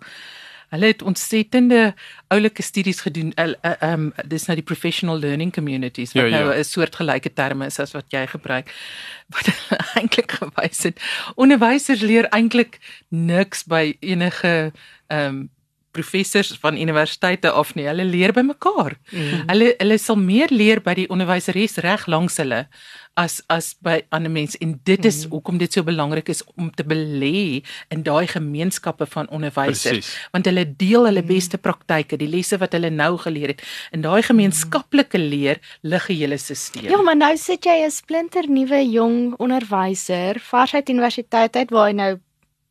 Hulle 0.71 0.87
het 0.87 1.03
ontsettende 1.03 1.95
oulike 2.29 2.63
studies 2.63 3.01
gedoen. 3.01 3.33
Ehm 3.35 3.55
um, 3.91 4.13
dis 4.31 4.47
nou 4.47 4.55
die 4.55 4.67
professional 4.67 5.19
learning 5.19 5.53
communities 5.53 6.13
wat 6.13 6.23
ja, 6.23 6.29
ja. 6.29 6.45
nou 6.45 6.59
'n 6.59 6.65
soort 6.65 6.97
gelyke 6.97 7.33
terme 7.33 7.67
is 7.67 7.79
as 7.79 7.93
wat 7.93 8.05
jy 8.09 8.27
gebruik. 8.27 8.71
Wat 9.29 9.51
eintlik 9.99 10.31
gewys 10.31 10.83
het 10.83 11.01
onderwysers 11.35 12.01
leer 12.01 12.29
eintlik 12.29 12.79
niks 13.09 13.65
by 13.65 13.97
enige 14.01 14.73
ehm 15.07 15.27
um, 15.27 15.51
professors 15.91 16.53
van 16.63 16.79
universiteite 16.79 17.55
of 17.55 17.75
nie. 17.75 17.87
Hulle 17.89 18.05
leer 18.05 18.33
by 18.33 18.45
mekaar. 18.47 18.97
Mm. 19.11 19.45
Hulle 19.51 19.75
hulle 19.79 19.99
sal 19.99 20.19
meer 20.21 20.53
leer 20.53 20.83
by 20.85 20.95
die 20.95 21.09
onderwyseres 21.11 21.79
reg 21.85 22.07
langs 22.07 22.39
hulle 22.43 22.67
as 23.19 23.41
as 23.51 23.75
by 23.83 24.01
ander 24.15 24.31
mense 24.31 24.59
en 24.63 24.75
dit 24.87 25.05
is 25.05 25.25
mm. 25.25 25.33
hoekom 25.35 25.59
dit 25.59 25.73
so 25.73 25.85
belangrik 25.87 26.31
is 26.33 26.43
om 26.57 26.71
te 26.71 26.85
belê 26.87 27.63
in 27.91 28.05
daai 28.07 28.27
gemeenskappe 28.31 29.07
van 29.15 29.29
onderwysers 29.35 30.13
want 30.35 30.47
hulle 30.47 30.65
deel 30.83 31.09
hulle 31.09 31.25
mm. 31.25 31.31
beste 31.33 31.59
praktyke 31.59 32.19
die 32.21 32.31
lesse 32.31 32.59
wat 32.63 32.77
hulle 32.77 32.93
nou 32.95 33.13
geleer 33.25 33.55
het 33.55 33.65
in 33.97 34.07
daai 34.07 34.23
gemeenskaplike 34.27 35.19
leer 35.21 35.61
lig 35.83 36.09
die 36.13 36.21
hele 36.23 36.39
stelsel 36.39 36.87
Ja 36.91 37.03
maar 37.03 37.19
nou 37.19 37.35
sit 37.37 37.67
jy 37.67 37.81
'n 37.85 37.95
splinter 37.95 38.49
nuwe 38.49 38.83
jong 38.87 39.35
onderwyser 39.39 40.41
varsheid 40.53 40.89
universiteit 40.89 41.57
uit 41.57 41.71
waar 41.71 41.91
hy 41.91 41.97
nou 42.03 42.13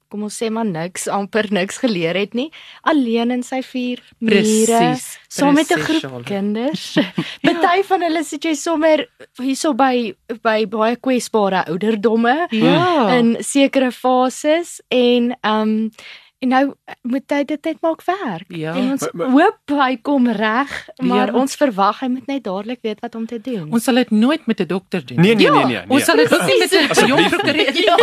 kom 0.09 0.23
ons 0.27 0.35
sê 0.41 0.49
maar 0.49 0.65
niks 0.65 1.07
amper 1.07 1.49
niks 1.53 1.77
geleer 1.77 2.17
het 2.17 2.33
nie 2.33 2.49
alleen 2.89 3.31
in 3.31 3.43
sy 3.45 3.61
vier 3.65 4.01
mure 4.19 4.95
saam 5.29 5.53
met 5.53 5.71
'n 5.71 5.79
groep 5.79 6.25
kinders. 6.25 6.97
Party 7.45 7.77
ja. 7.77 7.83
van 7.83 8.01
hulle 8.01 8.23
sit 8.23 8.45
jy 8.45 8.55
sommer 8.55 9.05
hierso 9.37 9.73
by 9.73 10.13
by 10.43 10.65
baie 10.65 10.95
kwesbare 10.95 11.65
ouderdomme 11.67 12.47
ja. 12.51 13.17
in 13.17 13.37
sekere 13.39 13.91
fases 13.91 14.81
en 14.89 15.35
ehm 15.41 15.61
um, 15.61 15.91
En 16.39 16.47
nou 16.47 16.61
moet 17.01 17.33
hy 17.35 17.41
dit 17.43 17.65
net 17.67 17.81
maak 17.83 17.99
werk. 18.07 18.45
Ja. 18.55 18.71
En 18.71 18.93
ons 18.93 19.01
maar, 19.11 19.11
maar, 19.27 19.31
hoop 19.33 19.73
hy 19.75 19.95
kom 20.07 20.27
reg, 20.31 20.71
maar 21.03 21.33
ja. 21.33 21.35
ons 21.35 21.55
verwag 21.59 21.99
hy 21.99 22.07
moet 22.13 22.29
net 22.31 22.45
dadelik 22.45 22.79
weet 22.85 23.01
wat 23.03 23.15
om 23.19 23.25
te 23.27 23.41
doen. 23.43 23.65
Ons 23.75 23.83
sal 23.89 23.99
dit 23.99 24.13
nooit 24.15 24.45
met 24.47 24.61
'n 24.63 24.67
dokter 24.69 25.03
doen. 25.05 25.19
Nee, 25.19 25.35
nee, 25.35 25.45
ja. 25.45 25.53
nee, 25.53 25.65
nee, 25.65 25.81
nee. 25.83 25.91
Ons 25.91 26.05
sal 26.07 26.15
dit 26.15 26.31
nie 26.31 26.59
met 26.59 26.71
'n 26.71 27.07
jong 27.11 27.27
prokureur 27.29 27.73
doen. 27.73 27.83
Ja. 27.83 27.97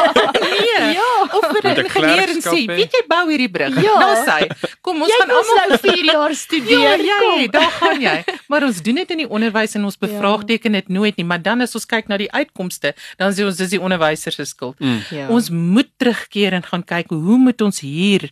Nee. 0.57 0.93
Ja. 0.93 1.13
Of 1.39 1.53
met 1.53 1.65
'n 1.65 1.85
ingenieur 1.85 2.29
en 2.29 2.41
sê, 2.45 2.61
"Weet 2.67 2.93
jy 2.93 3.05
bou 3.09 3.25
hierdie 3.31 3.51
brug?" 3.51 3.83
Ja. 3.83 3.99
Nou 4.05 4.15
sê, 4.29 4.39
"Kom 4.81 5.01
ons 5.01 5.11
jy 5.11 5.17
gaan 5.21 5.31
almal 5.31 5.69
nou 5.69 5.79
4 5.79 6.05
jaar 6.05 6.35
studeer." 6.35 7.05
Ja, 7.05 7.19
jy, 7.37 7.49
daar 7.49 7.71
gaan 7.71 8.01
jy. 8.01 8.25
Maar 8.49 8.63
ons 8.63 8.83
doen 8.83 8.95
dit 8.95 9.11
in 9.11 9.17
die 9.17 9.29
onderwys 9.29 9.75
en 9.75 9.85
ons 9.85 9.97
ja. 10.01 10.07
bevraagteken 10.07 10.73
dit 10.73 10.89
nooit 10.89 11.17
nie, 11.17 11.25
maar 11.25 11.43
dan 11.43 11.61
as 11.61 11.75
ons 11.75 11.87
kyk 11.87 12.07
na 12.07 12.17
die 12.17 12.33
uitkomste, 12.33 12.95
dan 13.17 13.33
sê 13.33 13.45
ons 13.45 13.57
dis 13.57 13.71
die 13.71 13.81
onderwysers 13.81 14.35
se 14.35 14.45
skuld. 14.45 14.79
Mm. 14.79 15.01
Ja. 15.11 15.29
Ons 15.29 15.51
moet 15.51 15.89
terugkeer 15.97 16.53
en 16.53 16.63
gaan 16.63 16.85
kyk 16.85 17.09
hoe 17.09 17.39
moet 17.39 17.61
ons 17.61 17.81
hier 17.81 18.26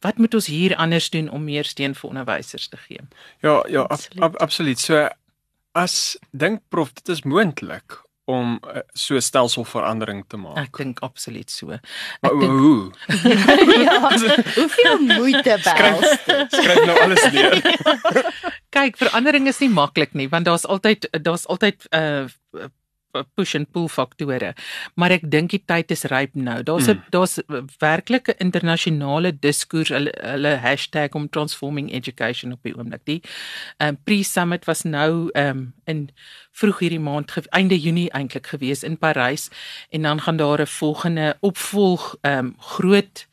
Wat 0.00 0.18
moet 0.18 0.34
ons 0.34 0.46
hier 0.46 0.76
anders 0.76 1.10
doen 1.10 1.28
om 1.28 1.44
meer 1.44 1.64
steun 1.64 1.94
vir 1.94 2.08
onderwysers 2.08 2.68
te 2.68 2.76
gee? 2.86 3.00
Ja, 3.44 3.64
ja, 3.68 3.80
absoluut. 3.80 4.22
Ab, 4.22 4.34
ab, 4.34 4.40
absoluut. 4.40 4.78
So 4.78 5.08
as 5.72 6.16
dink 6.30 6.62
prof, 6.68 6.92
dit 6.92 7.08
is 7.08 7.22
moontlik 7.22 8.00
om 8.30 8.58
uh, 8.62 8.82
so 8.94 9.20
stelselverandering 9.20 10.24
te 10.30 10.38
maak. 10.40 10.58
Ek 10.62 10.80
dink 10.82 11.00
absoluut 11.06 11.50
so. 11.50 11.78
Maar 12.22 12.36
dink, 12.38 12.58
hoe? 12.62 12.90
ja, 13.86 13.96
hoeveel 14.58 15.00
moeite 15.08 15.56
bel? 15.64 16.04
Skryf, 16.14 16.50
skryf 16.54 16.82
nou 16.86 16.98
alles 17.04 17.24
neer. 17.34 17.58
Kyk, 18.76 19.00
verandering 19.00 19.50
is 19.50 19.58
nie 19.62 19.70
maklik 19.72 20.14
nie, 20.18 20.28
want 20.30 20.46
daar's 20.46 20.66
altyd 20.68 21.08
daar's 21.18 21.48
altyd 21.50 21.88
uh 21.96 22.28
push 23.34 23.54
and 23.54 23.70
pull 23.70 23.88
faktore. 23.88 24.54
Maar 24.94 25.10
ek 25.10 25.30
dink 25.30 25.50
die 25.50 25.62
tyd 25.66 25.90
is 25.90 26.04
ryp 26.04 26.34
nou. 26.34 26.62
Daar's 26.62 26.88
'n 26.88 26.96
Mm. 26.96 27.04
daar's 27.10 27.38
'n 27.38 27.68
werklike 27.78 28.34
internasionale 28.38 29.32
diskurs 29.32 29.88
hulle 29.88 30.12
hulle 30.22 30.56
hashtag 30.56 31.14
om 31.14 31.28
transforming 31.28 31.92
education 31.92 32.52
op 32.52 32.62
die 32.62 32.76
oomblik. 32.76 33.04
Die 33.04 33.22
um, 33.78 33.96
pre-summit 34.04 34.64
was 34.64 34.82
nou 34.82 35.30
um, 35.34 35.72
in 35.84 36.10
vroeg 36.52 36.78
hierdie 36.78 37.00
maand 37.00 37.32
einde 37.50 37.80
Junie 37.80 38.10
eintlik 38.10 38.46
gewees 38.46 38.82
in 38.82 38.98
Parys 38.98 39.50
en 39.90 40.02
dan 40.02 40.20
gaan 40.20 40.36
daar 40.36 40.60
'n 40.60 40.66
volgende 40.66 41.36
opvolg 41.40 42.16
um, 42.22 42.54
groot 42.58 43.26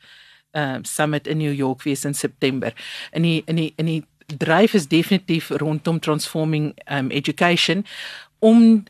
um, 0.52 0.84
summit 0.84 1.26
in 1.26 1.38
New 1.38 1.54
York 1.54 1.82
wees 1.82 2.04
in 2.04 2.14
September. 2.14 2.72
In 3.12 3.22
die 3.22 3.42
in 3.46 3.56
die 3.56 3.72
in 3.76 3.86
die 3.86 4.04
dryf 4.36 4.74
is 4.74 4.88
definitief 4.88 5.50
rondom 5.50 6.00
transforming 6.00 6.76
um, 6.92 7.10
education 7.10 7.84
om 8.38 8.84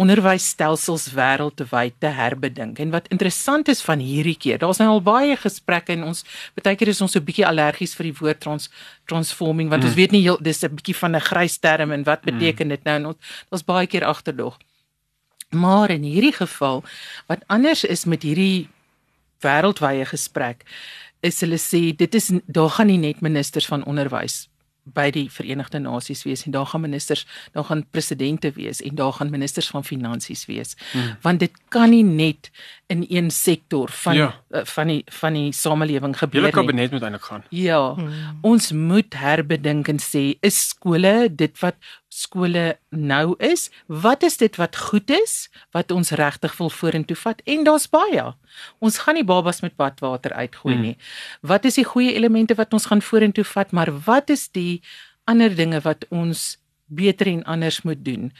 onderwysstelsels 0.00 1.10
wêreldwyd 1.12 1.98
te 2.00 2.08
herbedink. 2.16 2.78
En 2.80 2.90
wat 2.94 3.08
interessant 3.12 3.68
is 3.68 3.82
van 3.84 4.00
hierdie 4.00 4.36
keer, 4.40 4.58
daar's 4.58 4.80
nou 4.80 4.88
al 4.88 5.02
baie 5.04 5.36
gesprekke 5.36 5.92
en 5.92 6.06
ons 6.08 6.24
baie 6.56 6.76
keer 6.80 6.88
is 6.88 7.00
ons 7.04 7.12
so 7.12 7.20
'n 7.20 7.24
bietjie 7.24 7.46
allergies 7.46 7.94
vir 7.94 8.08
die 8.08 8.16
woord 8.20 8.40
trans 8.40 8.70
transforming 9.06 9.68
want 9.68 9.82
mm. 9.82 9.88
ons 9.88 9.96
weet 9.96 10.12
nie 10.12 10.22
heel 10.22 10.38
dis 10.40 10.64
'n 10.64 10.74
bietjie 10.74 10.96
van 10.96 11.16
'n 11.16 11.20
grys 11.20 11.58
term 11.58 11.92
en 11.92 12.04
wat 12.04 12.22
beteken 12.22 12.68
dit 12.68 12.84
nou 12.84 12.96
en 12.96 13.06
ons 13.06 13.18
daar's 13.50 13.64
baie 13.64 13.86
keer 13.86 14.04
agterdog. 14.04 14.56
Maar 15.50 15.90
in 15.90 16.02
hierdie 16.02 16.32
geval 16.32 16.84
wat 17.26 17.44
anders 17.46 17.84
is 17.84 18.04
met 18.04 18.22
hierdie 18.22 18.68
wêreldwye 19.44 20.06
gesprek 20.06 20.64
is 21.20 21.40
hulle 21.40 21.58
sê 21.58 21.92
dit 21.96 22.14
is 22.14 22.32
daar 22.46 22.70
gaan 22.70 22.86
nie 22.86 22.98
net 22.98 23.20
ministers 23.20 23.66
van 23.66 23.84
onderwys 23.84 24.48
by 24.84 25.10
die 25.10 25.28
Verenigde 25.30 25.78
Nasies 25.78 26.22
wees 26.26 26.44
en 26.44 26.50
daar 26.50 26.66
gaan 26.66 26.80
ministers, 26.80 27.26
daar 27.52 27.64
gaan 27.64 27.84
presidente 27.90 28.50
wees 28.52 28.80
en 28.82 28.94
daar 28.94 29.12
gaan 29.12 29.30
ministers 29.30 29.68
van 29.68 29.84
finansies 29.84 30.46
wees. 30.46 30.76
Hmm. 30.92 31.16
Want 31.22 31.40
dit 31.40 31.52
kan 31.68 31.90
nie 31.90 32.04
net 32.04 32.50
in 32.86 33.06
een 33.08 33.30
sektor 33.30 33.88
van 33.90 34.14
Ja. 34.14 34.34
ja. 34.50 34.64
van 34.64 34.86
die 34.86 35.04
van 35.06 35.32
die 35.32 35.52
samelewing 35.52 36.18
gebeur 36.18 36.40
Julle 36.40 36.46
nie. 36.52 36.54
kabinet 36.54 36.90
moet 36.90 37.02
eintlik 37.02 37.22
gaan. 37.24 37.44
Ja. 37.48 37.94
Hmm. 37.94 38.38
Ons 38.40 38.72
moet 38.72 39.14
herbedink 39.14 39.88
en 39.88 39.98
sê 40.00 40.36
is 40.40 40.68
skole 40.68 41.28
dit 41.34 41.58
wat 41.60 41.74
skole 42.12 42.76
nou 42.90 43.34
is? 43.40 43.70
Wat 43.88 44.22
is 44.22 44.36
dit 44.36 44.56
wat 44.60 44.76
goed 44.76 45.10
is 45.10 45.48
wat 45.72 45.90
ons 45.90 46.10
regtig 46.20 46.56
wil 46.58 46.70
vorentoe 46.70 47.16
vat? 47.16 47.40
En 47.48 47.64
daar's 47.64 47.88
baie. 47.88 48.24
Ons 48.84 48.98
gaan 48.98 49.14
nie 49.16 49.24
babas 49.24 49.60
met 49.64 49.76
badwater 49.76 50.32
uitgooi 50.32 50.74
Hmm. 50.74 50.82
nie. 50.82 50.96
Wat 51.40 51.64
is 51.64 51.74
die 51.80 51.84
goeie 51.88 52.12
elemente 52.14 52.54
wat 52.54 52.72
ons 52.72 52.86
gaan 52.86 53.02
vorentoe 53.02 53.44
vat, 53.44 53.72
maar 53.72 53.90
wat 54.04 54.30
is 54.30 54.48
die 54.52 54.82
ander 55.24 55.54
dinge 55.56 55.80
wat 55.80 56.04
ons 56.10 56.58
beter 56.92 57.26
en 57.26 57.44
anders 57.44 57.82
moet 57.82 58.04
doen. 58.04 58.32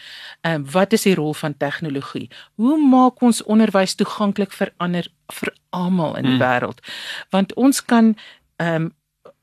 Ehm 0.45 0.55
um, 0.55 0.65
wat 0.71 0.93
is 0.93 1.03
die 1.03 1.15
rol 1.15 1.33
van 1.35 1.55
tegnologie? 1.57 2.29
Hoe 2.61 2.77
maak 2.89 3.23
ons 3.23 3.43
onderwys 3.43 3.95
toeganklik 3.95 4.53
vir 4.53 4.73
ander 4.77 5.09
vir 5.33 5.55
almal 5.71 6.17
in 6.17 6.25
die 6.25 6.37
Mm. 6.37 6.39
wêreld? 6.43 6.81
Want 7.31 7.55
ons 7.55 7.81
kan 7.85 8.17
ehm 8.57 8.75
um, 8.83 8.93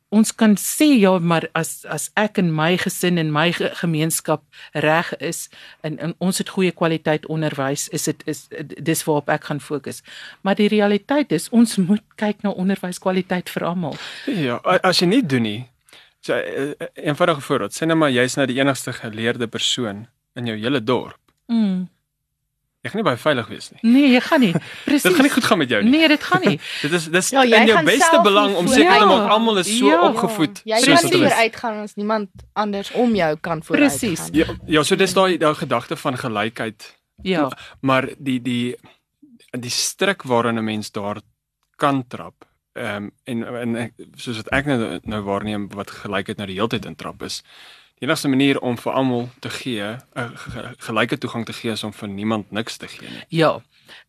ons 0.10 0.32
kan 0.36 0.55
sê 0.57 0.88
ja, 0.97 1.12
maar 1.20 1.47
as 1.53 1.86
as 1.86 2.10
ek 2.18 2.39
in 2.41 2.49
my 2.55 2.78
gesin 2.82 3.20
en 3.22 3.32
my 3.34 3.51
ge 3.53 3.70
gemeenskap 3.82 4.43
reg 4.74 5.12
is 5.22 5.47
en, 5.86 5.99
en 5.99 6.16
ons 6.18 6.38
het 6.41 6.49
goeie 6.49 6.74
kwaliteit 6.74 7.28
onderwys, 7.30 7.88
is 7.93 8.10
dit 8.10 8.24
is 8.26 8.47
dis 8.89 9.03
waarop 9.05 9.30
ek 9.30 9.49
gaan 9.51 9.62
fokus. 9.62 10.01
Maar 10.41 10.57
die 10.57 10.70
realiteit 10.72 11.32
is 11.32 11.49
ons 11.49 11.78
moet 11.78 12.03
kyk 12.18 12.41
na 12.43 12.55
onderwyskwaliteit 12.57 13.49
vir 13.53 13.68
almal. 13.70 13.99
Ja, 14.26 14.57
as 14.82 15.03
jy 15.03 15.12
nie 15.14 15.26
doen 15.26 15.45
nie. 15.45 15.62
So 16.22 16.36
'n 16.36 16.76
eenvoudige 16.93 17.41
voorbeeld. 17.41 17.74
Sê 17.74 17.86
net 17.86 17.97
maar 17.97 18.12
jy's 18.12 18.36
nou 18.36 18.47
die 18.47 18.60
enigste 18.60 18.93
geleerde 18.93 19.47
persoon 19.47 20.07
in 20.36 20.45
jou 20.45 20.57
hele 20.57 20.84
dorp. 20.84 21.20
Mm. 21.47 21.88
Jy 22.82 22.89
gaan 22.93 23.01
nie 23.01 23.03
baie 23.09 23.17
veilig 23.19 23.47
wees 23.51 23.65
nie. 23.73 23.80
Nee, 23.91 24.09
jy 24.13 24.19
gaan 24.23 24.39
nie. 24.39 24.53
Presies. 24.88 25.03
Dit 25.03 25.15
gaan 25.17 25.25
nie 25.27 25.32
goed 25.34 25.43
gaan 25.49 25.57
met 25.59 25.69
jou 25.73 25.82
nie. 25.84 25.91
Nee, 25.91 26.07
dit 26.07 26.23
gaan 26.23 26.41
nie. 26.45 26.59
Dit 26.84 26.91
is 26.95 27.07
dis 27.11 27.30
Ja, 27.36 27.41
jy 27.43 27.57
in 27.59 27.67
jou 27.67 27.82
beste 27.84 28.19
belang 28.23 28.53
nie 28.53 28.57
om 28.61 28.67
seker 28.71 28.93
te 28.93 28.99
Ja. 29.03 29.05
maak 29.09 29.32
almal 29.36 29.57
is 29.59 29.71
so 29.77 29.89
Ja. 29.89 29.97
opgevoed 30.07 30.61
Jy 30.63 30.77
soos 30.80 30.86
kan 30.86 30.95
wat 30.95 31.03
nie 31.03 31.11
hulle 31.11 31.25
is. 31.27 31.34
vooruit 31.34 31.55
gaan 31.55 31.82
as 31.84 31.95
niemand 31.99 32.30
anders 32.53 32.91
om 32.91 33.15
jou 33.15 33.36
kan 33.41 33.63
vooruit 33.63 33.89
Presies. 33.91 34.19
gaan. 34.19 34.32
Ja, 34.34 34.45
ja, 34.80 34.84
so 34.84 34.95
dis 34.95 35.13
daai 35.13 35.38
daai 35.38 35.55
gedagte 35.55 35.97
van 35.97 36.17
gelykheid, 36.17 36.88
Ja. 37.23 37.49
maar 37.82 38.07
die 38.17 38.39
die 38.41 38.75
die 39.51 39.69
stryk 39.71 40.23
waarin 40.23 40.55
'n 40.59 40.63
mens 40.63 40.91
daar 40.91 41.19
kan 41.75 42.07
trap. 42.07 42.45
Ehm 42.75 42.95
um, 42.95 43.11
en 43.25 43.43
en 43.75 43.93
soos 44.15 44.38
wat 44.38 44.47
ek 44.53 44.65
nou 44.65 44.99
nou 45.03 45.21
waarneem 45.23 45.67
wat 45.73 45.91
gelykheid 45.91 46.38
nou 46.38 46.47
die 46.47 46.55
hele 46.55 46.67
tyd 46.69 46.86
in 46.86 46.95
trap 46.95 47.21
is. 47.23 47.43
Die 48.00 48.08
enigste 48.08 48.28
manier 48.32 48.60
om 48.64 48.78
vir 48.80 48.93
almal 48.93 49.30
te 49.39 49.50
gee, 49.50 49.82
'n 50.16 50.32
ge- 50.36 50.74
gelyke 50.78 51.18
toegang 51.18 51.45
te 51.45 51.54
gee 51.54 51.72
is 51.72 51.84
om 51.84 51.93
vir 51.93 52.08
niemand 52.08 52.52
niks 52.52 52.78
te 52.78 52.88
gee 52.88 53.10
nie. 53.10 53.24
Ja. 53.30 53.60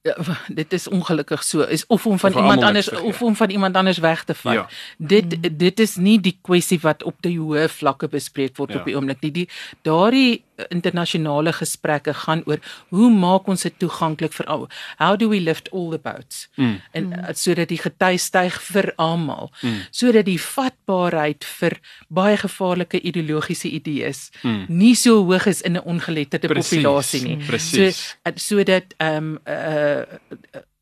Ja, 0.03 0.15
dit 0.49 0.73
is 0.73 0.89
ongelukkig 0.89 1.43
so 1.45 1.61
is 1.63 1.87
of 1.87 2.07
om 2.07 2.19
van 2.19 2.31
Of 2.35 2.37
iemand 2.41 2.63
anders 2.63 2.91
of 2.91 3.23
om 3.23 3.37
van 3.37 3.51
iemand 3.51 3.77
anders 3.77 3.99
weg 3.99 4.25
te 4.25 4.35
vat. 4.35 4.53
Ja. 4.53 4.69
Dit 4.99 5.59
dit 5.59 5.81
is 5.81 5.97
nie 5.97 6.21
die 6.21 6.39
kwessie 6.43 6.79
wat 6.83 7.03
op 7.03 7.17
die 7.23 7.39
hoë 7.39 7.69
vlakke 7.69 8.09
bespreek 8.09 8.57
word 8.57 8.73
Ja. 8.73 8.79
op 8.79 8.85
die 8.85 8.95
oomblik 8.97 9.21
nie. 9.21 9.31
Die 9.33 9.49
daardie 9.83 10.43
internasionale 10.69 11.53
gesprekke 11.53 12.15
gaan 12.15 12.43
oor 12.47 12.59
hoe 12.89 13.11
maak 13.11 13.49
ons 13.49 13.63
dit 13.63 13.79
toeganklik 13.79 14.33
vir 14.33 14.47
almal? 14.47 14.69
How 14.99 15.17
do 15.17 15.29
we 15.29 15.41
lift 15.41 15.71
all 15.73 15.91
the 15.91 15.99
boats? 15.99 16.49
Mm. 16.57 16.81
En 16.93 17.07
mm. 17.07 17.35
sodat 17.35 17.69
die 17.69 17.79
gety 17.79 18.17
styg 18.17 18.61
vir 18.63 18.93
almal. 18.97 19.51
Mm. 19.63 19.83
Sodat 19.91 20.25
die 20.25 20.41
vatbaarheid 20.41 21.45
vir 21.45 21.79
baie 22.09 22.37
gevaarlike 22.37 23.01
ideologiese 23.01 23.69
idees 23.71 24.31
Mm. 24.43 24.65
nie 24.69 24.95
so 24.95 25.25
hoog 25.25 25.47
is 25.47 25.61
in 25.61 25.77
'n 25.77 25.85
ongeletterde 25.85 26.49
populasie 26.49 27.23
nie. 27.23 27.37
presies. 27.47 28.17
So 28.25 28.33
sodat 28.35 28.95
ehm 28.97 29.17
um, 29.17 29.39
uh, 29.45 30.03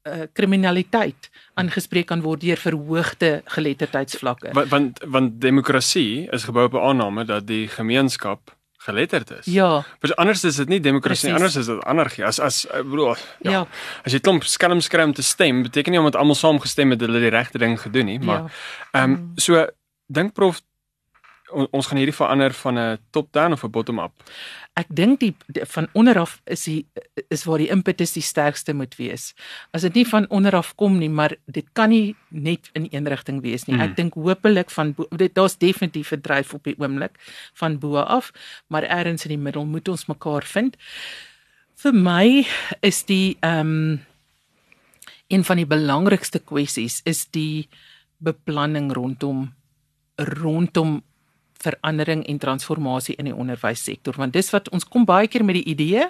uh, 0.07 0.27
kriminaliteit 0.33 1.31
aangespreek 1.55 2.07
kan 2.07 2.23
word 2.23 2.41
deur 2.41 2.57
verhoogde 2.57 3.43
geletterdheidsvlakke. 3.45 4.53
Want 4.53 4.71
want 4.71 5.01
want 5.07 5.41
demokrasie 5.41 6.29
is 6.31 6.45
gebou 6.45 6.65
op 6.65 6.75
'n 6.75 6.85
aanname 6.91 7.25
dat 7.25 7.47
die 7.47 7.69
gemeenskap 7.69 8.57
geletterd 8.79 9.31
is. 9.31 9.45
Ja, 9.45 9.85
Maar 10.01 10.15
anders 10.15 10.45
is 10.45 10.57
dit 10.57 10.69
nie 10.69 10.81
demokrasie, 10.81 11.29
Presies. 11.31 11.35
anders 11.47 11.57
is 11.57 11.67
dit 11.67 11.85
anargie. 11.85 12.25
As 12.25 12.39
as 12.41 12.67
ek 12.67 12.83
bedoel, 12.85 13.17
ja, 13.43 13.51
ja, 13.51 13.67
as 14.05 14.13
jy 14.13 14.21
klomp 14.21 14.45
skelm 14.45 14.81
skry 14.81 15.03
om 15.03 15.13
te 15.13 15.23
stem, 15.23 15.63
beteken 15.63 15.91
nie 15.93 15.99
omdat 16.01 16.17
almal 16.17 16.35
saam 16.39 16.61
gestem 16.61 16.91
het 16.91 16.99
dat 16.99 17.09
hulle 17.09 17.21
die 17.21 17.31
regte 17.35 17.59
ding 17.59 17.81
gedoen 17.81 18.07
nie, 18.07 18.19
maar 18.21 18.39
ja. 18.39 18.49
ehm 18.93 19.11
Mm. 19.11 19.15
um, 19.17 19.33
so 19.37 19.67
dink 20.07 20.33
prof 20.35 20.61
on, 21.53 21.67
ons 21.73 21.87
gaan 21.87 21.97
hierdie 21.99 22.15
verander 22.15 22.53
van 22.53 22.79
'n 22.79 22.99
top-down 23.11 23.53
of 23.53 23.65
'n 23.65 23.71
bottom-up. 23.71 24.13
Ek 24.79 24.87
dink 24.95 25.19
die, 25.21 25.33
van 25.75 25.89
onderaf 25.99 26.37
is 26.47 26.63
die 26.69 26.87
is 27.35 27.43
waar 27.49 27.59
die 27.59 27.71
impetus 27.75 28.13
die 28.15 28.23
sterkste 28.23 28.73
moet 28.79 28.95
wees. 28.99 29.33
As 29.75 29.83
dit 29.83 29.95
nie 29.99 30.05
van 30.07 30.29
onderaf 30.31 30.71
kom 30.79 30.99
nie, 31.01 31.09
maar 31.11 31.35
dit 31.51 31.67
kan 31.75 31.91
nie 31.91 32.15
net 32.31 32.71
in 32.79 32.87
een 32.93 33.09
rigting 33.11 33.41
wees 33.43 33.67
nie. 33.67 33.75
Ek 33.83 33.97
dink 33.97 34.15
hopelik 34.15 34.71
van 34.71 34.93
bo- 34.95 35.09
dit 35.19 35.35
daar's 35.35 35.59
definitief 35.59 36.13
'n 36.13 36.21
dryf 36.23 36.55
op 36.55 36.63
die 36.65 36.77
oomblik 36.79 37.19
van 37.55 37.79
bo 37.79 37.97
af, 37.97 38.31
maar 38.69 38.83
ergens 38.87 39.25
in 39.27 39.35
die 39.35 39.43
middel 39.45 39.65
moet 39.67 39.89
ons 39.89 40.07
mekaar 40.07 40.45
vind. 40.45 40.77
Vir 41.77 41.93
my 41.93 42.47
is 42.83 43.03
die 43.05 43.37
ehm 43.41 43.61
um, 43.61 44.01
een 45.29 45.45
van 45.45 45.57
die 45.57 45.67
belangrikste 45.67 46.39
kwessies 46.39 47.01
is 47.05 47.27
die 47.31 47.69
beplanning 48.19 48.93
rondom 48.93 49.53
rondom 50.17 51.03
verandering 51.63 52.25
en 52.27 52.39
transformasie 52.39 53.17
in 53.19 53.31
die 53.31 53.35
onderwyssektor 53.35 54.17
want 54.17 54.33
dis 54.37 54.51
wat 54.55 54.71
ons 54.75 54.87
kom 54.89 55.07
baie 55.09 55.29
keer 55.29 55.45
met 55.45 55.59
die 55.59 55.67
idee 55.75 56.07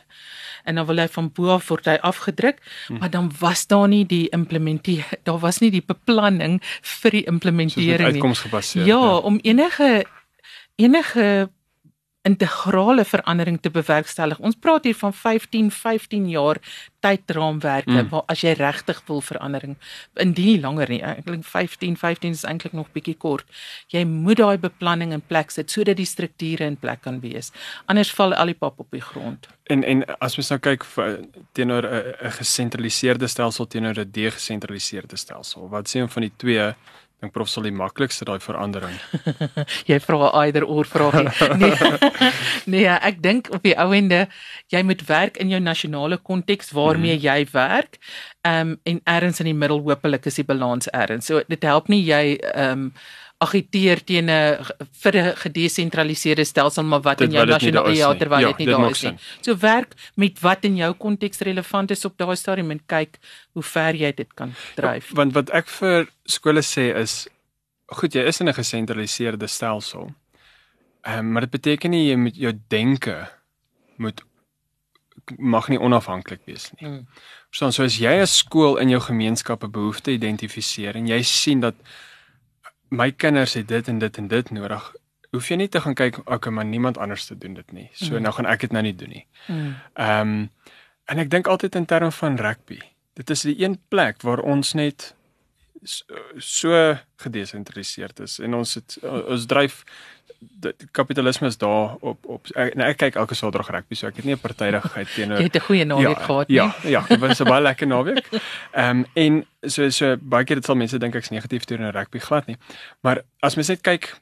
en 0.64 0.80
dan 0.80 0.86
wil 0.86 1.00
hy 1.00 1.08
van 1.08 1.30
bo 1.34 1.52
af 1.54 1.68
word 1.72 1.88
hy 1.88 1.96
afgedruk 2.10 2.60
hmm. 2.60 2.98
maar 2.98 3.10
dan 3.10 3.30
was 3.40 3.66
daar 3.66 3.88
nie 3.88 4.04
die 4.06 4.26
implementeer 4.36 5.18
daar 5.28 5.40
was 5.44 5.60
nie 5.64 5.70
die 5.74 5.84
beplanning 5.84 6.58
vir 7.02 7.18
die 7.18 7.24
implementering 7.24 7.98
nie 7.98 8.14
uitkomsgebaseer. 8.18 8.86
ja 8.86 9.16
om 9.16 9.40
enige 9.42 10.04
enige 10.76 11.48
integrale 12.28 13.04
verandering 13.08 13.58
te 13.62 13.70
bewerkstellig. 13.70 14.38
Ons 14.44 14.58
praat 14.60 14.84
hier 14.84 14.98
van 14.98 15.14
15 15.14 15.70
15 15.70 16.28
jaar 16.28 16.60
tydraamwerke 17.00 18.02
Mm. 18.02 18.08
waar 18.10 18.22
as 18.26 18.40
jy 18.42 18.52
regtig 18.58 19.02
wil 19.06 19.20
verandering 19.20 19.76
indien 20.14 20.46
nie 20.46 20.60
langer 20.60 20.88
nie. 20.88 21.00
Eintlik 21.02 21.44
15 21.44 21.96
15 21.96 22.30
is 22.36 22.44
eintlik 22.44 22.72
nog 22.72 22.90
bietjie 22.92 23.16
kort. 23.16 23.46
Jy 23.92 24.04
moet 24.04 24.36
daai 24.40 24.58
beplanning 24.58 25.12
in 25.12 25.22
plek 25.26 25.50
sit 25.54 25.70
sodat 25.70 25.96
die 25.96 26.06
strukture 26.08 26.64
in 26.64 26.76
plek 26.76 27.02
kan 27.06 27.20
wees. 27.20 27.52
Anders 27.86 28.12
val 28.18 28.34
al 28.34 28.52
die 28.52 28.58
pap 28.58 28.80
op 28.80 28.90
die 28.90 29.04
grond. 29.04 29.48
En 29.68 29.84
en 29.84 30.04
as 30.18 30.36
mens 30.36 30.50
nou 30.50 30.60
kyk 30.60 30.84
teenoor 31.52 31.84
'n 31.86 32.14
'n 32.26 32.30
gesentraliseerde 32.40 33.26
stelsel 33.26 33.66
teenoor 33.66 33.98
'n 33.98 34.10
degesentraliseerde 34.10 35.16
stelsel, 35.16 35.68
wat 35.68 35.88
sê 35.88 36.00
een 36.00 36.08
van 36.08 36.22
die 36.22 36.32
twee 36.36 36.74
dink 37.18 37.34
prof 37.34 37.48
sal 37.50 37.66
die 37.66 37.74
maklikste 37.74 38.26
daai 38.28 38.38
verandering. 38.42 38.94
Jy 39.90 39.98
vra 40.04 40.18
'n 40.28 40.34
either 40.44 40.64
or 40.64 40.86
vraagie. 40.86 41.26
Nee. 41.58 41.74
nee, 42.72 42.86
ek 42.86 43.22
dink 43.22 43.50
op 43.50 43.62
die 43.62 43.74
ou 43.74 43.90
ende 43.92 44.28
jy 44.70 44.82
moet 44.86 45.02
werk 45.08 45.38
in 45.42 45.50
jou 45.50 45.60
nasionale 45.60 46.18
konteks 46.18 46.70
waarmee 46.70 47.16
mm. 47.16 47.22
jy 47.22 47.38
werk. 47.52 47.98
Ehm 48.42 48.74
um, 48.74 48.80
en 48.84 49.00
ergens 49.04 49.40
in 49.40 49.50
die 49.50 49.58
middel 49.58 49.80
hopelik 49.82 50.26
is 50.26 50.38
die 50.38 50.46
balans 50.46 50.90
ergens. 50.92 51.26
So 51.26 51.42
dit 51.48 51.62
help 51.62 51.88
nie 51.88 52.04
jy 52.04 52.38
ehm 52.54 52.88
um, 52.88 52.92
agiteer 53.38 54.04
teen 54.04 54.28
'n 54.30 54.64
vir 55.02 55.14
'n 55.16 55.36
gedesentraliseerde 55.36 56.44
stelsel 56.44 56.82
maar 56.84 57.00
wat 57.00 57.18
Dit 57.18 57.28
in 57.28 57.34
jou 57.34 57.46
nie 57.46 57.52
nasionale 57.52 57.96
ja 57.96 58.10
nie. 58.10 58.18
terwyl 58.18 58.40
Ja, 58.40 58.46
dit 58.48 58.58
nie 58.58 58.66
daar 58.66 58.90
is 58.90 59.02
nie. 59.02 59.10
sin. 59.10 59.18
So 59.40 59.56
werk 59.56 59.94
met 60.14 60.40
wat 60.40 60.64
in 60.64 60.76
jou 60.76 60.92
konteks 60.94 61.38
relevant 61.38 61.90
is 61.90 62.04
op 62.04 62.18
daai 62.18 62.36
stadium 62.36 62.70
en 62.70 62.80
kyk 62.86 63.18
hoe 63.52 63.62
ver 63.62 63.94
jy 63.94 64.12
dit 64.12 64.34
kan 64.34 64.54
dryf. 64.74 65.10
Want 65.14 65.32
wat 65.32 65.50
ek 65.50 65.68
vir 65.68 66.08
skole 66.24 66.60
sê 66.62 66.96
is 66.96 67.28
goed, 67.86 68.12
jy 68.14 68.22
is 68.26 68.40
in 68.40 68.48
'n 68.48 68.54
gesentraliseerde 68.54 69.46
stelsel. 69.46 70.10
Ehm 71.02 71.18
um, 71.18 71.32
maar 71.32 71.40
dit 71.42 71.50
beteken 71.50 71.90
nie 71.90 72.08
jy 72.10 72.16
moet 72.16 72.36
jou 72.36 72.52
denke 72.68 73.28
moet 73.96 74.22
mag 75.38 75.68
nie 75.68 75.78
onafhanklik 75.78 76.40
wees 76.46 76.70
nie. 76.80 76.88
Mm. 76.88 77.06
Verstaan, 77.50 77.72
so 77.72 77.84
as 77.84 77.98
jy 77.98 78.20
as 78.20 78.36
skool 78.38 78.76
in 78.78 78.88
jou 78.88 79.00
gemeenskap 79.00 79.62
'n 79.64 79.70
behoefte 79.70 80.10
identifiseer 80.10 80.96
en 80.96 81.06
jy 81.06 81.22
sien 81.22 81.60
dat 81.60 81.74
my 82.88 83.10
kinders 83.12 83.54
het 83.54 83.68
dit 83.68 83.88
en 83.88 83.98
dit 83.98 84.16
en 84.16 84.28
dit 84.28 84.50
nodig, 84.50 84.94
hoef 85.32 85.48
jy 85.48 85.56
nie 85.60 85.68
te 85.68 85.80
gaan 85.80 85.94
kyk 85.94 86.20
okay, 86.24 86.52
maar 86.52 86.64
niemand 86.64 86.98
anders 86.98 87.26
te 87.26 87.38
doen 87.38 87.54
dit 87.54 87.72
nie. 87.72 87.90
So 87.92 88.14
Mm. 88.14 88.22
nou 88.22 88.32
gaan 88.32 88.46
ek 88.46 88.60
dit 88.60 88.72
nou 88.72 88.82
nie 88.82 88.94
doen 88.94 89.08
nie. 89.08 89.26
Mm. 89.46 89.74
Ehm 89.94 90.20
um, 90.20 90.50
en 91.08 91.18
ek 91.18 91.30
dink 91.30 91.46
altyd 91.46 91.74
in 91.74 91.86
terme 91.86 92.10
van 92.12 92.36
rugby. 92.36 92.78
Dit 93.14 93.30
is 93.30 93.40
die 93.42 93.56
een 93.64 93.78
plek 93.88 94.22
waar 94.22 94.38
ons 94.38 94.72
net 94.74 95.14
so, 95.82 96.04
so 96.36 96.96
gedesentraliseerd 97.16 98.20
is 98.20 98.38
en 98.38 98.54
ons 98.54 98.74
het 98.74 98.98
ons 99.02 99.46
dryf 99.46 99.84
die 100.38 100.88
kapitalisme 100.90 101.46
is 101.46 101.58
daar 101.58 101.96
op 102.00 102.26
op 102.26 102.46
ek, 102.54 102.74
nou, 102.78 102.86
ek 102.88 102.98
kyk 103.00 103.16
elke 103.18 103.34
Saterdag 103.34 103.70
rugby 103.74 103.96
so 103.98 104.06
ek 104.06 104.20
het 104.20 104.24
nie 104.24 104.34
'n 104.34 104.42
partydigheid 104.42 105.10
teenoor 105.16 105.38
Jy 105.38 105.48
het 105.50 105.56
'n 105.56 105.66
goeie 105.66 105.84
naweek 105.84 106.18
ja, 106.18 106.24
gehad 106.24 106.48
nie. 106.48 106.56
Ja, 106.56 106.74
ja, 106.94 107.02
dit 107.08 107.18
was 107.18 107.40
'n 107.40 107.44
baie 107.44 107.62
lekker 107.62 107.86
naweek. 107.86 108.28
Ehm 108.72 108.98
um, 108.98 109.06
en 109.14 109.46
so 109.62 109.90
so 109.90 110.16
baie 110.20 110.44
keer 110.44 110.56
dit 110.56 110.64
sal 110.64 110.76
mense 110.76 110.98
dink 110.98 111.14
ek's 111.14 111.30
negatief 111.30 111.64
teenoor 111.64 111.92
rugby 111.92 112.18
glad 112.18 112.46
nie. 112.46 112.56
Maar 113.00 113.22
as 113.40 113.54
mens 113.54 113.68
net 113.68 113.80
kyk 113.80 114.14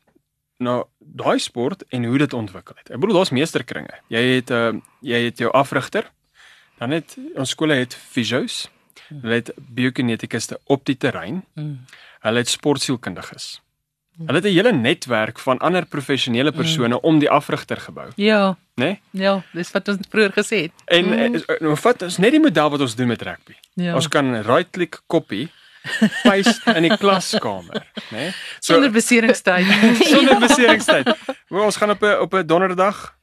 na 0.58 0.84
daai 0.98 1.38
sport 1.38 1.84
en 1.88 2.04
hoe 2.04 2.18
dit 2.18 2.32
ontwikkel 2.32 2.74
het. 2.76 2.90
Ek 2.90 3.00
bedoel 3.00 3.16
daar's 3.16 3.30
meesterkringe. 3.30 4.00
Jy 4.08 4.22
het 4.40 4.50
'n 4.50 4.54
uh, 4.54 4.80
jy 5.00 5.24
het 5.24 5.38
jou 5.38 5.52
afrigter. 5.52 6.10
Dan 6.78 6.90
het 6.90 7.16
ons 7.34 7.50
skole 7.50 7.74
het 7.74 7.94
fisios. 7.94 8.68
Hulle 9.08 9.34
het 9.34 9.52
biokinetikuste 9.56 10.60
op 10.64 10.84
die 10.84 10.96
terrein. 10.96 11.44
Mm. 11.54 11.84
Hulle 12.20 12.38
het 12.38 12.48
sportsielkundiges. 12.48 13.60
Hulle 14.18 14.38
het 14.38 14.44
'n 14.44 14.54
hele 14.54 14.72
netwerk 14.72 15.38
van 15.38 15.58
ander 15.58 15.86
professionele 15.86 16.52
persone 16.52 17.00
om 17.00 17.18
die 17.18 17.30
afrigter 17.30 17.76
gebou, 17.76 18.08
Ja, 18.16 18.56
né? 18.74 18.84
Nee? 18.84 19.00
ja, 19.10 19.42
dis 19.52 19.70
wat 19.70 19.88
ons 19.88 19.98
vroeër 20.10 20.32
gesê 20.32 20.56
het. 20.62 20.72
En 20.84 21.04
Mm. 21.04 21.32
mm. 21.32 21.42
nou 21.60 21.76
vat 21.76 22.02
ons 22.02 22.16
net 22.18 22.30
die 22.30 22.40
model 22.40 22.70
wat 22.70 22.80
ons 22.80 22.94
doen 22.94 23.06
met 23.08 23.22
rugby. 23.22 23.52
Ja. 23.74 23.84
Ja. 23.84 23.94
Ons 23.94 24.08
kan 24.08 24.42
right 24.42 24.70
click 24.70 25.00
copy 25.06 25.48
paste 26.22 26.74
in 26.74 26.82
die 26.82 26.96
klaskamer, 27.02 27.86
né? 28.10 28.16
Nee? 28.16 28.32
Sonder 28.60 28.90
beseringstyd. 28.90 29.66
sonder 30.12 30.38
beseringstyd. 30.38 31.06
Maar 31.48 31.62
ons 31.62 31.76
gaan 31.76 31.90
op 31.90 32.02
'n 32.02 32.18
op 32.20 32.34
'n 32.34 32.46
donderdag 32.46 33.16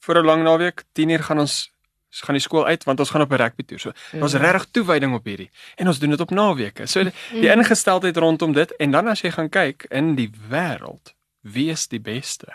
vir 0.00 0.16
'n 0.18 0.24
lang 0.24 0.42
naweek, 0.42 0.82
10uur 0.92 1.22
gaan 1.22 1.38
ons 1.38 1.70
ons 2.10 2.20
gaan 2.26 2.34
die 2.34 2.42
skool 2.42 2.66
uit 2.66 2.84
want 2.84 3.00
ons 3.00 3.10
gaan 3.10 3.22
op 3.22 3.32
'n 3.32 3.36
rugby 3.36 3.62
toer. 3.62 3.78
So 3.78 3.92
Ja. 4.12 4.38
regtig 4.38 4.66
toewyding 4.70 5.14
op 5.14 5.24
hierdie 5.24 5.50
en 5.76 5.86
ons 5.86 5.98
doen 5.98 6.10
dit 6.10 6.20
op 6.20 6.30
naweke. 6.30 6.86
So 6.86 7.04
die, 7.04 7.12
die 7.32 7.50
ingesteldheid 7.50 8.16
rondom 8.16 8.52
dit 8.52 8.70
en 8.78 8.90
dan 8.90 9.08
as 9.08 9.20
jy 9.22 9.30
gaan 9.30 9.48
kyk 9.48 9.86
in 9.90 10.14
die 10.14 10.30
wêreld, 10.50 11.14
wie 11.42 11.70
is 11.70 11.86
die 11.88 12.00
beste? 12.00 12.46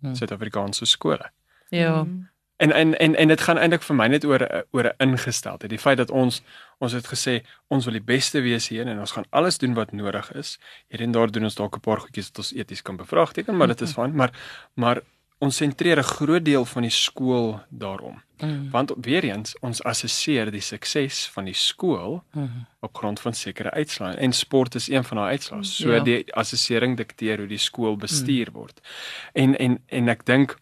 Hmm. 0.00 0.14
Suid-Afrikaanse 0.14 0.84
skole. 0.84 1.30
Ja. 1.70 2.02
Mm. 2.04 2.28
En 2.56 2.72
en 2.72 2.98
en 2.98 3.14
en 3.14 3.28
dit 3.28 3.40
gaan 3.40 3.58
eintlik 3.58 3.82
vir 3.82 3.96
my 3.96 4.06
net 4.06 4.24
oor 4.24 4.64
oor 4.70 4.84
'n 4.84 5.10
ingesteldheid. 5.10 5.70
Die 5.70 5.78
feit 5.78 5.96
dat 5.96 6.10
ons 6.10 6.42
ons 6.78 6.92
het 6.92 7.06
gesê 7.06 7.44
ons 7.68 7.84
wil 7.84 7.92
die 7.92 8.02
beste 8.04 8.40
wees 8.40 8.68
hier 8.68 8.86
en 8.86 8.98
ons 8.98 9.12
gaan 9.12 9.24
alles 9.30 9.58
doen 9.58 9.74
wat 9.74 9.92
nodig 9.92 10.32
is. 10.32 10.58
Hier 10.88 11.00
en 11.00 11.12
daar 11.12 11.30
doen 11.30 11.44
ons 11.44 11.54
dalk 11.54 11.76
'n 11.76 11.80
paar 11.80 12.00
goedjies 12.00 12.26
wat 12.26 12.38
ons 12.38 12.52
eties 12.54 12.82
kan 12.82 12.96
bevraagteken, 12.96 13.56
maar 13.56 13.66
dit 13.66 13.80
is 13.80 13.92
fyn, 13.92 14.14
maar 14.14 14.30
maar 14.74 15.00
ons 15.38 15.56
sentreer 15.56 15.98
'n 15.98 16.02
groot 16.02 16.44
deel 16.44 16.64
van 16.64 16.82
die 16.82 16.90
skool 16.90 17.60
daarom. 17.70 18.22
Mm. 18.40 18.70
Want 18.70 18.92
weer 19.00 19.24
eens 19.24 19.54
ons 19.60 19.82
assesseer 19.82 20.50
die 20.50 20.60
sukses 20.60 21.26
van 21.28 21.44
die 21.44 21.54
skool 21.54 22.22
Mm. 22.32 22.66
op 22.80 22.96
grond 22.96 23.20
van 23.20 23.34
sekere 23.34 23.70
uitslae 23.70 24.14
en 24.16 24.32
sport 24.32 24.74
is 24.74 24.88
een 24.88 25.04
van 25.04 25.16
daai 25.16 25.30
uitslae. 25.30 25.64
So 25.64 25.92
Ja. 25.94 26.02
die 26.02 26.34
assessering 26.34 26.96
dikteer 26.96 27.38
hoe 27.38 27.46
die 27.48 27.58
skool 27.58 27.96
bestuur 27.96 28.48
word. 28.52 28.80
En 29.34 29.56
en 29.58 29.78
en 29.88 30.08
ek 30.08 30.24
dink 30.24 30.56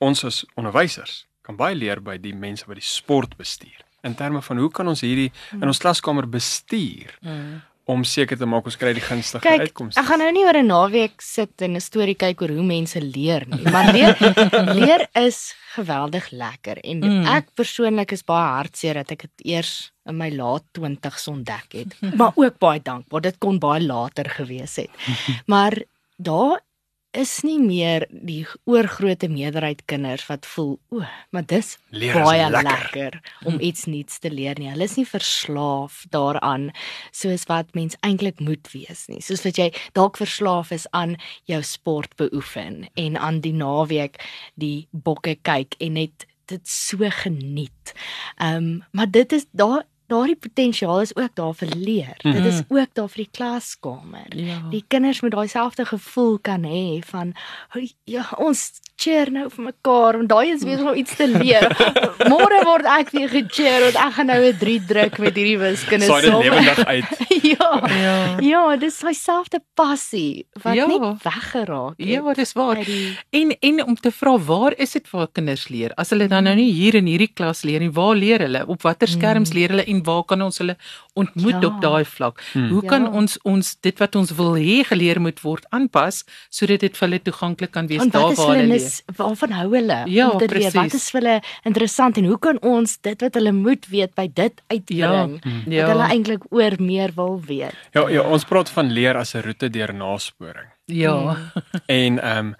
ons 0.00 0.24
as 0.24 0.44
onderwysers 0.56 1.26
kan 1.42 1.56
baie 1.56 1.74
leer 1.74 2.00
by 2.02 2.16
die 2.18 2.34
mense 2.34 2.66
wat 2.66 2.76
die 2.76 2.82
sport 2.84 3.36
bestuur. 3.36 3.80
In 4.02 4.14
terme 4.14 4.42
van 4.42 4.58
hoe 4.58 4.70
kan 4.70 4.88
ons 4.88 5.00
hierdie 5.00 5.32
in 5.52 5.66
ons 5.66 5.78
klaskamer 5.78 6.28
bestuur 6.28 7.18
Mm. 7.22 7.62
Om 7.86 8.02
seker 8.04 8.36
te 8.38 8.46
maak 8.50 8.66
ons 8.66 8.76
kry 8.76 8.92
die 8.96 9.02
gunstige 9.04 9.46
Kyk, 9.46 9.60
uitkomste. 9.68 10.00
ek 10.00 10.06
gaan 10.08 10.18
nou 10.18 10.30
nie 10.34 10.42
oor 10.44 10.56
'n 10.58 10.66
naweek 10.66 11.20
sit 11.22 11.62
en 11.62 11.76
'n 11.76 11.80
storie 11.80 12.16
kyk 12.18 12.42
oor 12.42 12.50
hoe 12.50 12.64
mense 12.66 12.98
leer 13.00 13.46
nie, 13.46 13.62
maar 13.70 13.92
leer 13.94 14.16
leer 14.78 15.06
is 15.14 15.54
geweldig 15.76 16.30
lekker 16.32 16.78
en 16.82 16.98
Mm. 17.00 17.20
mm. 17.22 17.26
ek 17.36 17.54
persoonlik 17.54 18.12
is 18.12 18.22
baie 18.24 18.48
hartseer 18.58 18.94
dat 18.94 19.10
ek 19.12 19.22
dit 19.28 19.46
eers 19.54 19.92
in 20.06 20.16
my 20.18 20.30
laat 20.30 20.62
20's 20.78 21.28
ontdek 21.28 21.72
het. 21.72 21.94
Maar 22.18 22.32
ook 22.34 22.58
baie 22.58 22.80
dankbaar, 22.82 23.20
dit 23.20 23.38
kon 23.38 23.58
baie 23.58 23.82
later 23.82 24.24
gewees 24.30 24.76
het. 24.76 24.90
Maar 25.46 25.78
daar 26.18 26.60
is 27.16 27.40
nie 27.46 27.58
meer 27.62 28.06
die 28.10 28.44
oorgrootste 28.68 29.28
meerderheid 29.32 29.82
kinders 29.90 30.26
wat 30.28 30.46
voel, 30.46 30.76
o, 30.92 31.02
maar 31.34 31.46
dis 31.48 31.76
Leer 31.90 32.18
baie 32.20 32.50
lekker." 32.50 32.68
lekker 32.70 33.18
om 33.48 33.58
iets 33.60 33.86
nuuts 33.90 34.18
te 34.18 34.30
leer 34.30 34.58
nie. 34.58 34.68
Hulle 34.70 34.84
is 34.84 34.96
nie 34.98 35.06
verslaaf 35.08 36.04
daaraan 36.10 36.70
soos 37.10 37.46
wat 37.50 37.74
mens 37.74 37.96
eintlik 38.06 38.40
moet 38.40 38.70
wees 38.72 39.06
nie. 39.08 39.20
Soos 39.24 39.44
wat 39.46 39.58
jy 39.60 39.70
dalk 39.98 40.20
verslaaf 40.20 40.72
is 40.76 40.86
aan 40.96 41.16
jou 41.50 41.62
sport 41.62 42.16
beoefen 42.20 42.86
en 42.94 43.16
aan 43.16 43.40
die 43.44 43.54
naweek 43.56 44.20
die 44.54 44.88
bokke 44.90 45.36
kyk 45.42 45.78
en 45.80 45.98
net 46.00 46.26
dit 46.46 46.68
so 46.68 47.10
geniet. 47.22 47.94
Ehm 48.38 48.56
um, 48.56 48.82
maar 48.92 49.10
dit 49.10 49.32
is 49.32 49.46
daar 49.50 49.84
daardie 50.08 50.36
potensiaal 50.36 51.00
is 51.00 51.16
ook 51.16 51.34
daar 51.34 51.54
vir 51.54 51.68
leer. 51.76 52.16
Mm 52.22 52.32
-hmm. 52.32 52.42
Dit 52.42 52.52
is 52.52 52.62
ook 52.68 52.88
daar 52.94 53.08
vir 53.08 53.16
die 53.24 53.28
klaskamer. 53.32 54.26
Ja. 54.36 54.58
Die 54.70 54.84
kinders 54.88 55.20
moet 55.20 55.30
daai 55.32 55.48
selfde 55.48 55.84
gevoel 55.84 56.38
kan 56.38 56.62
hê 56.64 57.00
van 57.06 57.32
"Hoi, 57.68 57.92
ja, 58.04 58.26
ons 58.38 58.72
cheer 58.96 59.30
nou 59.32 59.50
vir 59.50 59.64
mekaar 59.64 60.16
want 60.16 60.28
daai 60.28 60.50
is 60.52 60.64
besig 60.64 60.80
om 60.88 60.94
iets 60.94 61.16
te 61.16 61.28
leer. 61.28 61.68
Môre 62.32 62.64
word 62.64 62.84
ek 62.86 63.10
weer 63.10 63.28
gecheer 63.28 63.80
want 63.80 63.96
ek 63.96 64.12
gaan 64.12 64.26
nou 64.26 64.40
'n 64.46 64.56
3 64.58 64.84
druk 64.86 65.18
met 65.18 65.34
hierdie 65.36 65.58
wiskunde 65.58 66.04
Saai 66.06 66.20
dit 66.22 66.32
lewendig 66.32 66.84
uit. 66.84 67.04
ja. 67.58 67.70
Ja. 67.88 68.36
Ja, 68.40 68.76
dis 68.76 68.98
daai 68.98 69.14
selfde 69.14 69.60
passie 69.74 70.46
wat 70.62 70.74
Ja. 70.74 70.86
net 70.86 71.22
weggeraak 71.22 71.94
het. 71.98 72.08
Ja, 72.08 72.32
dis 72.34 72.52
waar. 72.52 72.84
die- 72.84 73.18
En 73.30 73.56
en 73.60 73.84
om 73.86 73.94
te 73.94 74.10
vra 74.10 74.38
waar 74.38 74.72
is 74.76 74.92
dit 74.92 75.10
waar 75.10 75.28
kinders 75.32 75.68
leer? 75.68 75.92
As 75.94 76.10
hulle 76.10 76.28
dan 76.28 76.42
nou 76.44 76.54
nie 76.56 76.72
hier 76.72 76.94
in 76.94 77.06
hierdie 77.06 77.32
klas 77.34 77.62
leer 77.62 77.80
nie, 77.80 77.90
waar 77.92 78.14
leer 78.16 78.38
hulle? 78.40 78.66
Op 78.66 78.82
watter 78.82 79.08
skerms 79.08 79.52
leer 79.52 79.68
hulle 79.68 79.84
en 79.84 79.95
waar 80.04 80.24
kan 80.24 80.42
ons 80.42 80.58
hulle 80.58 80.76
ontmoet. 81.14 81.60
Ja. 81.62 81.66
op 81.66 81.80
daai 81.80 82.04
vlak? 82.04 82.42
Hmm. 82.52 82.68
Hoe 82.68 82.82
kan 82.84 83.02
Ja. 83.02 83.10
ons 83.10 83.38
ons 83.42 83.76
dit 83.80 83.98
wat 83.98 84.14
ons 84.16 84.30
wil 84.30 84.54
hê 84.56 84.84
geleer 84.84 85.20
moet 85.20 85.40
word 85.40 85.64
aanpas 85.70 86.24
sodat 86.50 86.80
dit 86.80 86.96
vir 86.96 87.08
hulle 87.08 87.22
toeganklik 87.22 87.70
kan 87.70 87.86
wees 87.86 88.02
En 88.02 88.10
daar 88.10 88.22
wat 88.22 88.32
is 88.32 88.38
waar 88.38 88.56
hulle 88.56 88.66
nis, 88.66 89.02
waarvan 89.16 89.50
hou 89.52 89.70
hulle 89.74 90.02
Ja, 90.06 90.30
om 90.30 90.38
te 90.38 90.48
leer? 90.48 90.72
Wat 90.72 90.94
is 90.94 91.10
vir 91.10 91.20
hulle 91.20 91.40
interessant 91.64 92.16
en 92.18 92.24
hoe 92.24 92.38
kan 92.38 92.58
ons 92.62 92.98
dit 93.00 93.20
wat 93.20 93.34
hulle 93.34 93.52
moet 93.52 93.86
weet 93.88 94.14
by 94.14 94.28
dit 94.34 94.62
uitbring? 94.66 95.40
Ja. 95.66 95.86
Wat 95.86 95.90
hulle 95.96 96.08
eintlik 96.10 96.42
oor 96.50 96.72
meer 96.78 97.10
wil 97.14 97.40
weet. 97.40 97.74
Ja, 97.92 98.08
ja, 98.08 98.22
ons 98.22 98.44
praat 98.44 98.68
van 98.70 98.90
leer 98.92 99.16
as 99.16 99.34
'n 99.34 99.42
roete 99.42 99.70
deur 99.70 99.94
nasporing. 99.94 100.68
Ja. 100.86 101.36
En 101.86 102.18
ehm 102.22 102.38
um, 102.38 102.54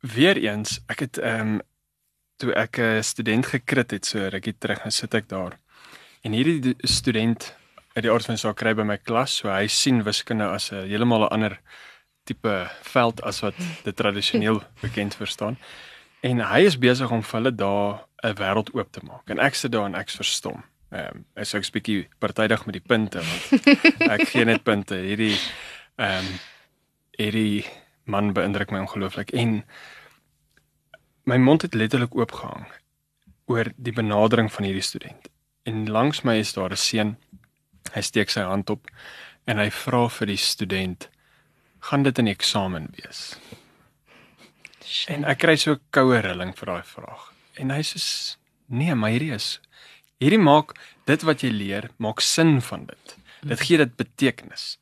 weer 0.00 0.36
eens, 0.36 0.80
ek 0.88 0.98
het 1.00 1.18
ehm 1.18 1.40
um, 1.40 1.60
toe 2.36 2.52
ek 2.54 2.78
'n 2.78 3.02
student 3.02 3.46
gekrit 3.46 3.90
het 3.90 4.06
so 4.06 4.18
rukkie 4.28 4.54
terug, 4.58 4.78
nou 4.78 4.90
sit 4.90 5.14
ek 5.14 5.28
daar. 5.28 5.58
En 6.20 6.32
hierdie 6.36 6.74
student 6.84 7.54
uit 7.92 8.02
die 8.04 8.10
aard 8.12 8.26
van 8.28 8.38
saak 8.38 8.58
kry 8.60 8.74
by 8.76 8.84
my 8.84 8.98
klas, 9.00 9.38
so 9.40 9.48
hy 9.48 9.66
sien 9.72 10.02
wiskunde 10.04 10.44
as 10.44 10.70
'n 10.72 10.84
heeltemal 10.88 11.24
'n 11.24 11.32
ander 11.32 11.60
tipe 12.24 12.70
veld 12.82 13.22
as 13.22 13.40
wat 13.40 13.56
dit 13.84 13.96
tradisioneel 13.96 14.62
bekend 14.84 15.14
verstaan. 15.14 15.56
En 16.20 16.40
hy 16.40 16.60
is 16.68 16.78
besig 16.78 17.10
om 17.10 17.22
vir 17.22 17.40
hulle 17.40 17.54
daar 17.54 18.04
'n 18.22 18.36
wêreld 18.36 18.74
oop 18.74 18.92
te 18.92 19.00
maak. 19.02 19.30
En 19.30 19.38
ek 19.38 19.54
sit 19.54 19.72
daar 19.72 19.86
en 19.86 19.94
ek's 19.94 20.16
verstom. 20.16 20.62
Ehm 20.90 21.16
um, 21.16 21.24
ek 21.34 21.54
ek's 21.54 21.70
bietjie 21.70 22.08
partydig 22.18 22.66
met 22.66 22.74
die 22.74 22.86
punte 22.86 23.18
want 23.18 23.66
ek 24.14 24.28
gee 24.28 24.44
net 24.44 24.62
punte. 24.62 24.94
Hierdie 24.94 25.38
ehm 25.96 26.18
um, 26.18 26.38
hierdie 27.16 27.64
man 28.04 28.32
beïndruk 28.32 28.70
my 28.70 28.78
ongelooflik 28.78 29.30
en 29.32 29.64
my 31.24 31.36
mond 31.36 31.62
het 31.62 31.74
letterlik 31.74 32.14
oopgehang 32.14 32.66
oor 33.46 33.72
die 33.76 33.92
benadering 33.92 34.52
van 34.52 34.64
hierdie 34.64 34.84
student. 34.84 35.29
En 35.70 35.86
langs 35.90 36.22
my 36.26 36.38
is 36.42 36.52
daar 36.52 36.72
'n 36.72 36.76
seun. 36.76 37.16
Hy 37.94 38.00
steek 38.00 38.30
sy 38.30 38.42
hand 38.42 38.70
op 38.70 38.90
en 39.44 39.58
hy 39.58 39.70
vra 39.70 40.08
vir 40.08 40.26
die 40.26 40.36
student: 40.36 41.08
"Gaan 41.86 42.02
dit 42.02 42.18
'n 42.18 42.26
eksamen 42.26 42.86
wees?" 42.96 43.36
En 45.06 45.24
ek 45.24 45.38
kry 45.38 45.56
so 45.56 45.72
'n 45.72 45.80
koue 45.90 46.20
rilling 46.20 46.54
vir 46.58 46.66
daai 46.66 46.82
vraag. 46.82 47.32
En 47.54 47.70
hy 47.70 47.82
sê: 47.82 47.98
"Nee, 48.66 48.94
maar 48.94 49.10
hierdie 49.10 49.34
is 49.34 49.60
hierdie 50.18 50.44
maak 50.50 50.74
dit 51.06 51.22
wat 51.22 51.40
jy 51.40 51.50
leer 51.50 51.90
maak 51.96 52.20
sin 52.20 52.60
van 52.60 52.86
dit. 52.86 53.16
Dit 53.42 53.60
gee 53.60 53.76
dit 53.76 53.96
betekenis." 53.96 54.78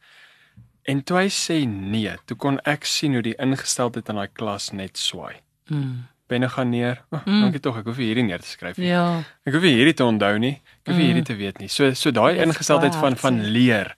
En 0.83 1.03
toe 1.03 1.17
hy 1.17 1.29
sê 1.29 1.67
nee, 1.67 2.17
toe 2.25 2.37
kon 2.37 2.61
ek 2.65 2.85
sien 2.85 3.13
hoe 3.13 3.23
die 3.23 3.37
ingesteldheid 3.37 4.09
in 4.09 4.15
daai 4.15 4.33
klas 4.33 4.73
net 4.73 4.97
swaai. 4.97 5.37
Mm. 5.69 6.09
Penne 6.29 6.49
gaan 6.53 6.71
neer. 6.71 7.01
Oh, 7.11 7.21
Mm. 7.27 7.41
Dankie 7.41 7.61
tog, 7.61 7.79
ek 7.81 7.85
hoef 7.89 7.97
hierdie 7.97 8.23
neer 8.25 8.39
te 8.45 8.47
skryf 8.49 8.77
nie. 8.79 8.89
Ja. 8.91 9.23
Ek 9.47 9.53
hoef 9.57 9.63
hierdie 9.65 9.95
te 9.97 10.05
onthou 10.05 10.39
nie. 10.39 10.61
Ek 10.85 10.91
hoef 10.93 10.97
Mm. 10.97 11.03
hierdie 11.07 11.25
te 11.25 11.37
weet 11.37 11.59
nie. 11.59 11.69
So 11.69 11.93
so 11.95 12.11
daai 12.11 12.39
ingesteldheid 12.45 12.95
van 12.95 13.17
van 13.17 13.41
leer, 13.53 13.95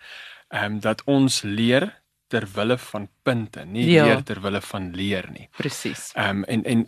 ehm 0.53 0.64
um, 0.64 0.81
dat 0.81 1.03
ons 1.07 1.43
leer 1.43 1.89
ter 2.28 2.47
wille 2.55 2.78
van 2.78 3.09
punte, 3.24 3.64
nie 3.66 3.85
Ja. 3.91 4.05
leer 4.05 4.22
ter 4.22 4.41
wille 4.41 4.61
van 4.61 4.93
leer 4.95 5.26
nie. 5.33 5.49
Presies. 5.59 6.12
Ehm 6.14 6.28
um, 6.39 6.45
en 6.45 6.64
en 6.64 6.87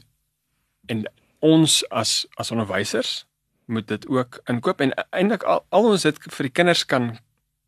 en 0.88 1.04
ons 1.40 1.82
as 1.90 2.26
as 2.38 2.50
onderwysers 2.50 3.24
moet 3.66 3.86
dit 3.88 4.06
ook 4.08 4.40
inkoop 4.48 4.80
en 4.80 4.92
eintlik 5.10 5.42
al, 5.42 5.64
al 5.70 5.84
ons 5.90 6.02
dit 6.02 6.18
vir 6.30 6.42
die 6.46 6.52
kinders 6.52 6.84
kan 6.86 7.18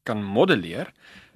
kan 0.05 0.22
modelleer 0.22 0.93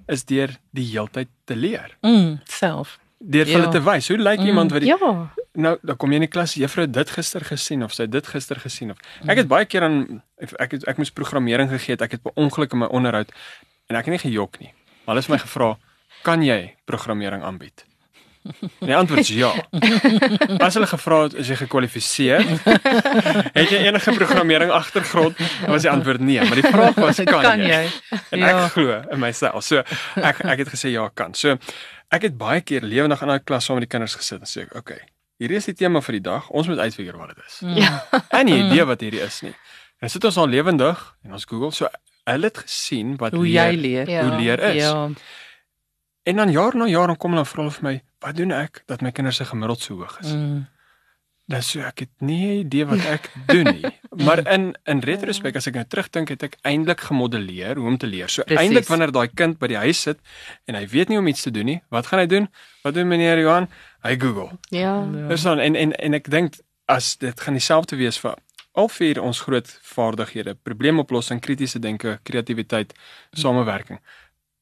is 0.09 0.25
deur 0.25 0.51
die 0.73 0.85
heeltyd 0.93 1.29
te 1.47 1.57
leer. 1.57 1.97
Mm, 2.03 2.41
self. 2.45 2.99
Deur 3.19 3.47
Ja. 3.47 3.59
hulle 3.59 3.71
te 3.73 3.81
wys 3.83 4.09
hoe 4.09 4.19
lyk 4.19 4.41
Mm. 4.41 4.47
iemand 4.47 4.71
wat 4.73 4.81
die 4.81 4.89
Ja. 4.89 5.31
Nou 5.55 5.77
dan 5.83 5.97
kom 5.97 6.11
jy 6.13 6.17
in 6.21 6.27
die 6.27 6.31
klas 6.33 6.55
juffrou 6.55 6.85
het 6.87 6.93
dit 6.93 7.11
gister 7.11 7.45
gesien 7.45 7.83
of 7.83 7.93
sy 7.95 8.03
het 8.03 8.11
dit 8.13 8.27
gister 8.27 8.61
gesien 8.61 8.91
of 8.91 8.99
ek 9.27 9.37
het 9.43 9.49
baie 9.49 9.65
keer 9.65 9.83
aan 9.89 10.23
ek 10.59 10.71
het, 10.77 10.85
ek 10.89 10.97
moes 11.01 11.11
programmering 11.11 11.71
gegee 11.71 11.97
het 11.97 12.03
ek 12.03 12.13
het 12.19 12.23
per 12.23 12.33
ongeluk 12.37 12.73
in 12.73 12.79
my 12.85 12.87
onderhoud 12.91 13.33
en 13.89 13.97
ek 13.97 14.05
het 14.05 14.13
nie 14.19 14.25
gejok 14.31 14.59
nie. 14.61 14.73
Maar 15.07 15.15
hulle 15.17 15.25
het 15.25 15.31
my 15.33 15.39
gevra 15.39 15.77
kan 16.23 16.43
jy 16.45 16.75
programmering 16.85 17.43
aanbied? 17.43 17.85
Die 18.81 18.95
antwoord 18.97 19.21
is 19.21 19.29
ja. 19.35 19.51
As 20.63 20.75
hulle 20.79 20.87
gevra 20.89 21.23
het 21.27 21.35
is 21.41 21.49
jy 21.51 21.57
gekwalifiseer? 21.65 22.45
Het 23.57 23.71
jy 23.73 23.81
enige 23.89 24.13
programmering 24.17 24.71
agtergrond? 24.73 25.37
Dan 25.39 25.71
was 25.75 25.83
die 25.85 25.91
antwoord 25.91 26.21
nee 26.25 26.41
maar 26.45 26.55
die 26.61 26.65
vraag 26.69 26.95
was 27.01 27.17
kan, 27.25 27.43
kan 27.43 27.61
jy, 27.61 27.69
jy? 27.69 27.91
en 28.31 28.39
Ja. 28.39 28.49
ek 28.67 28.73
glo 28.77 29.01
in 29.11 29.21
myself. 29.21 29.65
So 29.65 29.83
ek 30.17 30.41
ek 30.45 30.59
het 30.65 30.69
gesê 30.73 30.93
ja 30.95 31.09
kan. 31.15 31.35
So 31.35 31.57
ek 32.13 32.23
het 32.29 32.39
baie 32.39 32.61
keer 32.61 32.83
lewendig 32.85 33.21
in 33.23 33.29
daai 33.35 33.41
klas 33.45 33.65
saam 33.69 33.77
met 33.81 33.89
die 33.89 33.93
kinders 33.97 34.15
gesit 34.17 34.41
en 34.41 34.49
sê 34.49 34.65
ek 34.69 34.77
okay 34.81 35.01
hierdie 35.39 35.59
is 35.61 35.69
die 35.71 35.77
tema 35.79 36.03
vir 36.05 36.19
die 36.19 36.25
dag. 36.29 36.49
Ons 36.51 36.69
moet 36.71 36.79
uitfigure 36.83 37.19
wat 37.21 37.35
dit 37.35 37.45
is. 37.47 37.59
Ja. 37.83 37.93
en 38.39 38.47
nie 38.49 38.59
idee 38.65 38.87
wat 38.89 39.03
hierdie 39.05 39.23
is 39.25 39.41
nie. 39.47 39.55
En 40.03 40.11
sit 40.13 40.25
ons 40.25 40.39
al 40.39 40.51
lewendig 40.51 41.01
en 41.27 41.35
ons 41.39 41.49
Google 41.49 41.73
so 41.75 41.91
hulle 42.29 42.51
het 42.51 42.59
gesien 42.65 43.17
wat 43.21 43.37
Hoe 43.37 43.47
jy 43.49 43.71
leer. 43.79 44.11
Ja. 44.11 44.25
hoe 44.27 44.41
leer 44.41 44.63
is. 44.73 44.83
Ja. 44.83 45.09
en 46.29 46.37
dan 46.37 46.51
jaar 46.53 46.77
na 46.77 46.87
jaar 46.87 47.07
dan 47.09 47.17
kom 47.17 47.33
hulle 47.33 47.47
en 47.47 47.49
vra 47.49 47.71
vir 47.73 47.85
my 47.87 47.95
wat 48.21 48.37
doen 48.37 48.51
ek 48.53 48.83
dat 48.91 49.01
my 49.01 49.11
kinders 49.15 49.39
se 49.41 49.47
gemiddeld 49.49 49.81
so 49.81 49.95
hoog 49.97 50.19
is? 50.21 50.35
Mm. 50.35 50.67
dan 51.49 51.63
sê 51.65 51.81
ek 51.81 52.03
het 52.05 52.11
nie 52.21 52.61
idee 52.61 52.85
wat 52.85 53.05
ek 53.09 53.31
doen 53.49 53.71
nie. 53.73 53.93
Maar 54.27 54.43
in 54.53 54.75
in 54.91 55.01
retrospek 55.01 55.57
as 55.57 55.69
ek 55.71 55.79
nou 55.79 55.85
terugdink 55.89 56.29
het 56.35 56.43
ek 56.43 56.57
eintlik 56.67 57.01
gemodelleer 57.07 57.79
hoe 57.79 57.87
om 57.89 57.97
te 57.97 58.09
leer. 58.11 58.29
So 58.29 58.43
eintlik 58.45 58.89
wanneer 58.91 59.13
daai 59.15 59.31
kind 59.33 59.57
by 59.63 59.71
die 59.71 59.79
huis 59.79 60.03
sit 60.09 60.19
en 60.67 60.77
hy 60.77 60.85
weet 60.91 61.09
nie 61.09 61.21
om 61.21 61.31
iets 61.31 61.47
te 61.47 61.53
doen 61.55 61.71
nie 61.71 61.79
wat 61.95 62.11
gaan 62.11 62.21
hy 62.25 62.27
doen? 62.29 62.49
Wat 62.85 62.99
doen 62.99 63.09
meneer 63.09 63.41
Johan 63.41 63.71
hy 64.03 64.17
Google 64.21 64.59
Ja. 64.71 65.07
Dis 65.29 65.43
dan 65.43 65.59
en 65.59 65.75
en 65.77 65.93
en 65.93 66.15
ek 66.15 66.31
dink 66.31 66.55
as 66.87 67.17
dit 67.17 67.41
gaan 67.41 67.55
dieselfde 67.55 67.97
wees 67.97 68.19
vir 68.19 68.35
al 68.79 68.89
vier 68.89 69.21
ons 69.23 69.41
groot 69.41 69.79
vaardighede, 69.83 70.55
probleemoplossing, 70.63 71.41
kritiese 71.41 71.79
denke, 71.81 72.19
kreatiwiteit, 72.23 72.95
samewerking. 73.33 73.99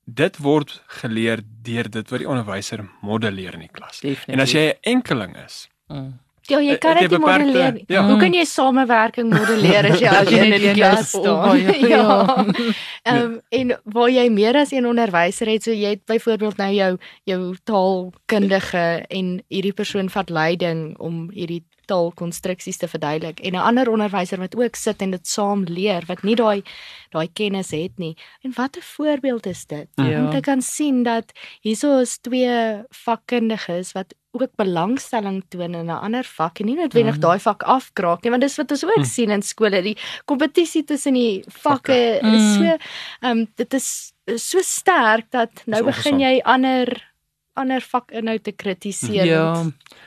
Dit 0.06 0.36
word 0.38 0.82
geleer 1.02 1.42
deur 1.62 1.90
dit 1.90 2.10
wat 2.10 2.18
die 2.22 2.28
onderwyser 2.28 2.88
modelleer 3.02 3.54
in 3.54 3.60
die 3.60 3.68
klas. 3.72 4.00
Definitief. 4.00 4.28
En 4.34 4.40
as 4.40 4.52
jy 4.52 4.68
'n 4.72 4.78
enkeling 4.96 5.36
is, 5.44 5.68
Mm. 5.88 6.18
Ja, 6.48 6.60
jy 6.60 6.70
Het 6.70 6.78
kan 6.80 6.96
dit 6.96 7.08
beperkte- 7.10 7.44
modelleer 7.44 7.72
nie. 7.72 7.84
ja. 7.86 8.06
Hoe 8.08 8.18
kan 8.18 8.32
jy 8.32 8.44
samewerking 8.44 9.28
modelleer 9.32 9.90
as 9.92 9.98
jy 10.00 10.06
As 10.20 10.28
jy 10.30 10.38
in 10.44 10.50
die 10.60 10.68
een 10.68 10.74
klas 10.74 11.08
staan? 11.08 11.22
baie, 11.48 11.78
ja. 11.94 12.44
Ehm 13.02 13.22
um, 13.22 13.40
en 13.48 13.80
waar 13.84 14.10
jy 14.10 14.28
meer 14.30 14.56
as 14.56 14.70
een 14.72 14.86
onderwyser 14.86 15.46
het, 15.48 15.62
so 15.62 15.70
jy 15.70 15.88
het 15.90 16.04
byvoorbeeld 16.04 16.56
nou 16.56 16.72
jou 16.72 16.96
jou 17.24 17.54
taalkundige 17.64 19.04
en 19.08 19.42
hierdie 19.48 19.72
persoon 19.72 20.08
vat 20.10 20.30
leiding 20.30 20.98
om 20.98 21.26
hierdie 21.34 21.64
taalkonstruksies 21.86 22.76
te 22.82 22.88
verduidelik 22.90 23.38
en 23.40 23.52
'n 23.54 23.62
ander 23.62 23.88
onderwyser 23.90 24.38
wat 24.38 24.56
ook 24.56 24.74
sit 24.76 25.02
en 25.02 25.10
dit 25.10 25.26
saam 25.26 25.62
leer 25.64 26.02
wat 26.06 26.22
nie 26.22 26.34
daai 26.34 26.62
daai 27.10 27.28
kennis 27.32 27.70
het 27.70 27.98
nie. 27.98 28.16
En 28.42 28.52
wat 28.56 28.76
'n 28.76 28.82
voorbeeld 28.82 29.46
is 29.46 29.66
dit? 29.66 29.86
Ja. 29.94 30.24
Om 30.24 30.30
te 30.30 30.40
kan 30.40 30.62
sien 30.62 31.02
dat 31.02 31.24
hierso 31.60 31.98
is 32.00 32.18
twee 32.18 32.82
vakkundiges 32.90 33.92
wat 33.92 34.14
ook 34.42 34.56
belangstelling 34.56 35.44
toon 35.48 35.74
in 35.74 35.86
'n 35.86 35.90
ander 35.90 36.24
vak 36.24 36.60
en 36.60 36.66
nie 36.66 36.74
noodwendig 36.76 37.14
Mhm. 37.14 37.20
daai 37.22 37.38
vak 37.38 37.62
afkraak 37.62 38.22
nie 38.22 38.30
want 38.30 38.42
dis 38.42 38.56
wat 38.56 38.70
ons 38.70 38.84
ook 38.84 38.96
Mhm. 38.96 39.04
sien 39.04 39.30
in 39.30 39.42
skole 39.42 39.82
die 39.82 39.96
kompetisie 40.24 40.84
tussen 40.84 41.14
die 41.14 41.44
vakke 41.48 42.20
Vakke. 42.20 42.26
is 42.26 42.42
Mhm. 42.42 42.54
so 42.58 42.76
ehm 43.20 43.38
um, 43.38 43.46
dit 43.56 43.74
is 43.74 44.12
is 44.26 44.48
so 44.50 44.58
sterk 44.62 45.30
dat 45.30 45.50
nou 45.66 45.84
Dis 45.84 45.94
begin 45.96 46.18
jy 46.20 46.40
ander 46.44 47.14
ander 47.54 47.80
vakinhoud 47.80 48.42
te 48.44 48.52
kritiseer. 48.52 49.24
Ja. 49.24 49.52
ja, 49.54 49.62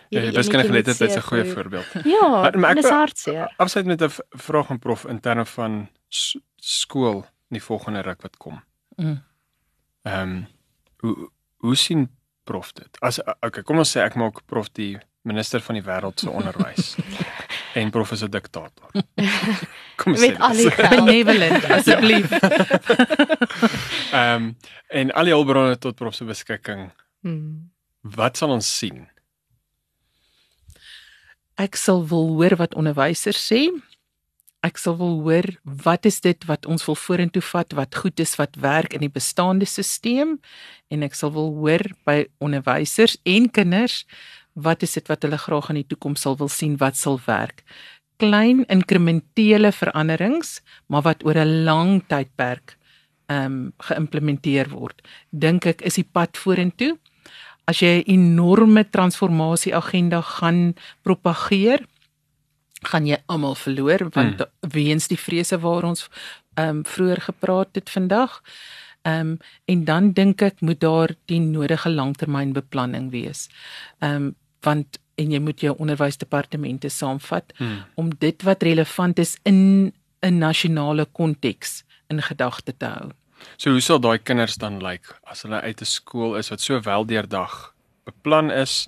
hierdie 0.09 0.31
wiskundige 0.31 0.67
enetjie 0.67 0.67
moet 0.67 0.85
geletterdheid 0.85 1.09
is 1.09 1.15
'n 1.15 1.21
goeie 1.27 1.45
voorbeeld. 1.53 1.85
Ja, 2.05 2.27
Maar- 2.27 2.59
maar 2.59 2.69
ek 2.69 2.75
dis 2.75 2.85
wil- 2.85 2.93
hartseer. 2.97 3.53
Afsluit 3.57 3.85
met 3.85 4.01
'n 4.01 4.09
vraag 4.37 4.69
aan 4.69 4.79
prof 4.79 5.05
in 5.05 5.19
terme 5.19 5.45
van 5.45 5.89
skool 6.55 7.15
in 7.49 7.57
die 7.57 7.63
volgende 7.63 8.01
ruk 8.01 8.21
wat 8.21 8.37
kom. 8.37 8.61
Mm. 8.97 9.23
Ehm 10.03 10.43
hoe 10.99 11.29
hoe 11.57 11.75
sien 11.75 12.09
prof 12.49 12.73
dit? 12.77 12.99
As 13.05 13.21
okay, 13.45 13.63
kom 13.63 13.81
ons 13.83 13.93
sê 13.93 14.01
ek 14.05 14.17
maak 14.19 14.41
prof 14.49 14.71
die 14.77 14.95
minister 15.29 15.61
van 15.61 15.77
die 15.77 15.83
wêreld 15.85 16.21
se 16.21 16.31
onderwys. 16.31 16.95
en 17.79 17.91
prof 17.93 18.11
is 18.15 18.23
'n 18.25 18.31
diktator. 18.33 18.89
Kom 19.99 20.15
ons 20.15 20.21
sê. 20.23 20.31
Met 20.31 20.39
al 20.39 20.55
die 20.57 20.71
geld. 20.71 20.95
Benevolent 21.05 21.69
asseblief. 21.77 22.31
Ehm 24.15 24.53
en 24.89 25.11
al 25.13 25.29
die 25.29 25.35
hulpbronne 25.35 25.77
tot 25.77 25.95
prof 25.95 26.15
se 26.17 26.25
beskikking. 26.25 26.89
Hmm. 27.21 27.69
Wat 28.01 28.37
sal 28.37 28.55
ons 28.55 28.65
sien? 28.77 29.05
Ek 31.59 31.75
sal 31.75 32.07
wil 32.07 32.31
hoor 32.39 32.55
wat 32.55 32.73
onderwysers 32.79 33.41
sê. 33.51 33.67
Ek 34.59 34.75
sal 34.75 34.97
wil 34.99 35.21
hoor 35.23 35.45
wat 35.63 36.05
is 36.05 36.19
dit 36.19 36.43
wat 36.49 36.65
ons 36.67 36.83
wil 36.83 36.97
vorentoe 36.99 37.43
vat 37.51 37.75
wat 37.77 37.95
goed 37.95 38.19
is 38.19 38.35
wat 38.35 38.57
werk 38.59 38.93
in 38.93 39.05
die 39.05 39.11
bestaande 39.11 39.65
stelsel 39.65 40.35
en 40.91 41.05
ek 41.07 41.15
sal 41.15 41.31
wil 41.31 41.53
hoor 41.61 41.85
by 42.03 42.25
onderwysers 42.43 43.15
en 43.23 43.47
kinders 43.47 44.03
wat 44.59 44.83
is 44.83 44.97
dit 44.97 45.07
wat 45.07 45.23
hulle 45.23 45.39
graag 45.39 45.69
in 45.71 45.79
die 45.79 45.87
toekoms 45.87 46.25
sal 46.25 46.35
wil 46.35 46.51
sien 46.51 46.75
wat 46.81 46.99
sal 46.99 47.19
werk. 47.25 47.63
Klein 48.19 48.65
inkrementele 48.67 49.71
veranderings, 49.71 50.59
maar 50.91 51.05
wat 51.07 51.23
oor 51.23 51.39
'n 51.39 51.63
lang 51.63 52.03
tydperk 52.11 52.75
ehm 53.29 53.45
um, 53.45 53.73
geïmplementeer 53.77 54.69
word. 54.69 55.01
Dink 55.31 55.65
ek 55.65 55.81
is 55.81 55.95
die 55.95 56.09
pad 56.11 56.35
vorentoe. 56.37 56.97
As 57.65 57.79
jy 57.79 58.01
'n 58.01 58.11
enorme 58.11 58.83
transformasie 58.83 59.75
agenda 59.75 60.21
gaan 60.21 60.75
propageer, 61.03 61.85
gaan 62.81 63.05
jy 63.05 63.17
almal 63.25 63.55
verloor 63.55 64.09
want 64.13 64.39
mm. 64.39 64.71
weens 64.71 65.07
die 65.07 65.19
vrese 65.19 65.59
waar 65.59 65.83
ons 65.83 66.07
ehm 66.53 66.69
um, 66.69 66.85
vroeër 66.85 67.21
gepraat 67.21 67.75
het 67.75 67.89
vandag. 67.89 68.41
Ehm 69.01 69.19
um, 69.19 69.37
en 69.65 69.83
dan 69.85 70.11
dink 70.11 70.41
ek 70.41 70.61
moet 70.61 70.79
daar 70.79 71.15
die 71.25 71.39
nodige 71.39 71.89
langtermynbeplanning 71.89 73.11
wees. 73.11 73.49
Ehm 73.99 74.15
um, 74.15 74.35
want 74.61 74.99
en 75.15 75.31
jy 75.31 75.39
moet 75.39 75.59
jou 75.59 75.75
onderwysdepartemente 75.77 76.89
saamvat 76.89 77.53
Hmm. 77.57 77.83
om 77.95 78.09
dit 78.19 78.43
wat 78.43 78.63
relevant 78.63 79.19
is 79.19 79.37
in 79.43 79.93
'n 80.21 80.37
nasionale 80.37 81.05
konteks 81.05 81.83
in 82.07 82.21
gedagte 82.21 82.73
te 82.77 82.85
hou. 82.85 83.11
So 83.57 83.71
hoe 83.71 83.81
sal 83.81 83.99
daai 83.99 84.17
kinders 84.17 84.55
dan 84.55 84.81
lyk 84.83 85.19
as 85.23 85.41
hulle 85.41 85.61
uit 85.61 85.81
'n 85.81 85.85
skool 85.85 86.35
is 86.35 86.49
wat 86.49 86.61
so 86.61 86.81
wel 86.81 87.05
deurdag 87.05 87.73
beplan 88.03 88.51
is 88.51 88.87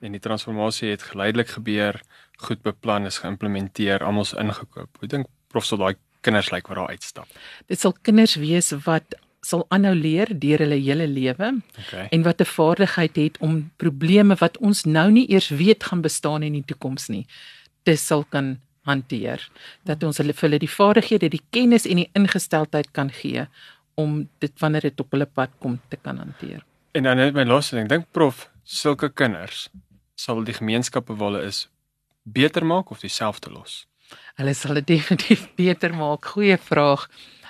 en 0.00 0.12
die 0.12 0.20
transformasie 0.20 0.90
het 0.90 1.02
geleidelik 1.02 1.48
gebeur, 1.48 2.00
goed 2.42 2.62
beplan 2.62 3.06
is 3.06 3.18
geïmplementeer, 3.22 4.04
almal 4.04 4.26
is 4.28 4.34
ingekoop. 4.38 4.98
Hoe 5.00 5.08
dink 5.08 5.26
prof 5.52 5.64
sal 5.68 5.78
daai 5.78 5.94
kinders 6.22 6.50
lyk 6.54 6.68
wat 6.70 6.76
daar 6.80 6.94
uitstap? 6.94 7.28
Dit 7.66 7.80
sal 7.82 7.94
kinders 8.02 8.36
wees 8.40 8.70
wat 8.86 9.16
sal 9.42 9.64
aanhou 9.74 9.94
leer 9.98 10.30
deur 10.38 10.62
hulle 10.62 10.78
hele 10.78 11.06
lewe 11.10 11.48
Okay. 11.82 12.06
en 12.10 12.22
wat 12.22 12.40
'n 12.40 12.44
vaardigheid 12.44 13.16
het 13.16 13.38
om 13.38 13.70
probleme 13.76 14.34
wat 14.38 14.58
ons 14.58 14.84
nou 14.84 15.10
nie 15.10 15.26
eers 15.30 15.48
weet 15.48 15.84
gaan 15.84 16.00
bestaan 16.00 16.42
in 16.42 16.52
die 16.52 16.64
toekoms 16.64 17.08
nie, 17.08 17.26
te 17.82 17.96
sal 17.96 18.24
kan 18.24 18.60
hanteer. 18.86 19.50
Dat 19.84 20.02
ons 20.02 20.18
hulle 20.18 20.32
vir 20.32 20.48
hulle 20.48 20.58
die 20.58 20.70
vaardighede, 20.70 21.28
die 21.28 21.42
kennis 21.50 21.86
en 21.86 21.96
die 21.96 22.10
ingesteldheid 22.14 22.92
kan 22.92 23.10
gee 23.10 23.46
om 23.94 24.28
dit 24.38 24.52
wanneer 24.60 24.80
dit 24.80 25.00
op 25.00 25.10
hulle 25.10 25.26
pad 25.26 25.50
kom 25.58 25.80
te 25.88 25.96
kan 25.96 26.18
hanteer. 26.18 26.64
En 26.92 27.02
dan 27.02 27.16
net 27.16 27.34
my 27.34 27.44
laaste 27.44 27.76
ding, 27.76 27.88
dink 27.88 28.06
prof, 28.12 28.48
sulke 28.64 29.08
kinders 29.10 29.68
sal 30.14 30.44
die 30.44 30.54
gemeenskappe 30.54 31.14
waar 31.16 31.32
hulle 31.32 31.46
is 31.46 31.68
beter 32.22 32.66
maak 32.66 32.90
of 32.90 33.00
dieselfde 33.00 33.50
los? 33.50 33.86
Hulle 34.34 34.54
sal 34.54 34.74
dit 34.74 34.86
definitief 34.96 35.48
beter 35.54 35.94
maak. 35.94 36.24
Goeie 36.24 36.58
vraag. 36.58 37.08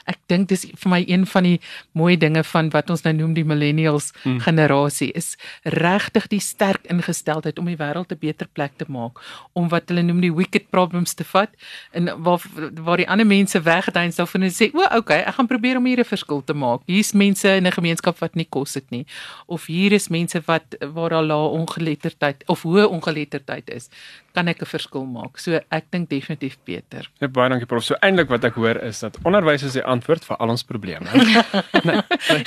ek 0.09 0.18
dink 0.31 0.49
dis 0.51 0.64
vir 0.66 0.91
my 0.91 1.01
een 1.07 1.25
van 1.31 1.47
die 1.47 1.59
mooi 1.99 2.16
dinge 2.18 2.43
van 2.47 2.70
wat 2.75 2.91
ons 2.91 3.05
nou 3.07 3.12
noem 3.16 3.35
die 3.37 3.45
millennials 3.47 4.11
hmm. 4.23 4.41
generasie 4.43 5.11
is 5.18 5.35
regtig 5.77 6.29
die 6.33 6.41
sterk 6.43 6.87
ingesteldheid 6.93 7.59
om 7.62 7.70
die 7.70 7.79
wêreld 7.79 8.12
'n 8.12 8.18
beter 8.18 8.49
plek 8.51 8.75
te 8.79 8.87
maak 8.89 9.20
om 9.53 9.68
wat 9.68 9.89
hulle 9.89 10.03
noem 10.03 10.20
die 10.20 10.33
wicked 10.35 10.70
problems 10.70 11.14
te 11.14 11.25
vat 11.25 11.51
en 11.93 12.11
waar 12.23 12.43
waar 12.83 12.99
die 12.99 13.09
ander 13.09 13.27
mense 13.27 13.61
wegduins 13.61 14.16
daarvan 14.16 14.43
en 14.43 14.51
sê 14.51 14.70
o, 14.75 14.83
okay, 14.99 15.23
ek 15.23 15.35
gaan 15.35 15.47
probeer 15.47 15.77
om 15.77 15.87
hier 15.87 16.01
'n 16.01 16.05
verskil 16.05 16.43
te 16.43 16.55
maak. 16.55 16.81
Hier's 16.87 17.12
mense 17.12 17.49
in 17.49 17.66
'n 17.66 17.73
gemeenskap 17.73 18.18
wat 18.18 18.35
nie 18.35 18.49
kos 18.51 18.75
het 18.75 18.91
nie 18.91 19.07
of 19.47 19.66
hier 19.66 19.93
is 19.93 20.09
mense 20.09 20.41
wat 20.47 20.77
waar 20.81 21.11
daar 21.11 21.25
lae 21.25 21.49
ongeletterdheid 21.49 22.43
of 22.47 22.62
hoë 22.62 22.89
ongeletterdheid 22.89 23.70
is 23.70 23.91
kan 24.35 24.49
ek 24.49 24.62
'n 24.62 24.66
verskil 24.66 25.05
maak. 25.05 25.39
So 25.39 25.61
ek 25.70 25.85
dink 25.91 26.09
definitief 26.09 26.57
beter. 26.64 27.09
Ja, 27.20 27.28
baie 27.28 27.49
dankie 27.49 27.66
prof. 27.66 27.85
So 27.85 27.95
eintlik 28.01 28.28
wat 28.28 28.45
ek 28.45 28.55
hoor 28.55 28.76
is 28.83 29.01
dat 29.01 29.18
onderwys 29.24 29.62
is 29.62 29.72
die 29.72 29.85
antwoord 29.85 30.24
vir 30.24 30.37
al 30.37 30.49
ons 30.49 30.62
probleme. 30.62 31.07
nee, 31.14 31.43
nee. 31.85 32.01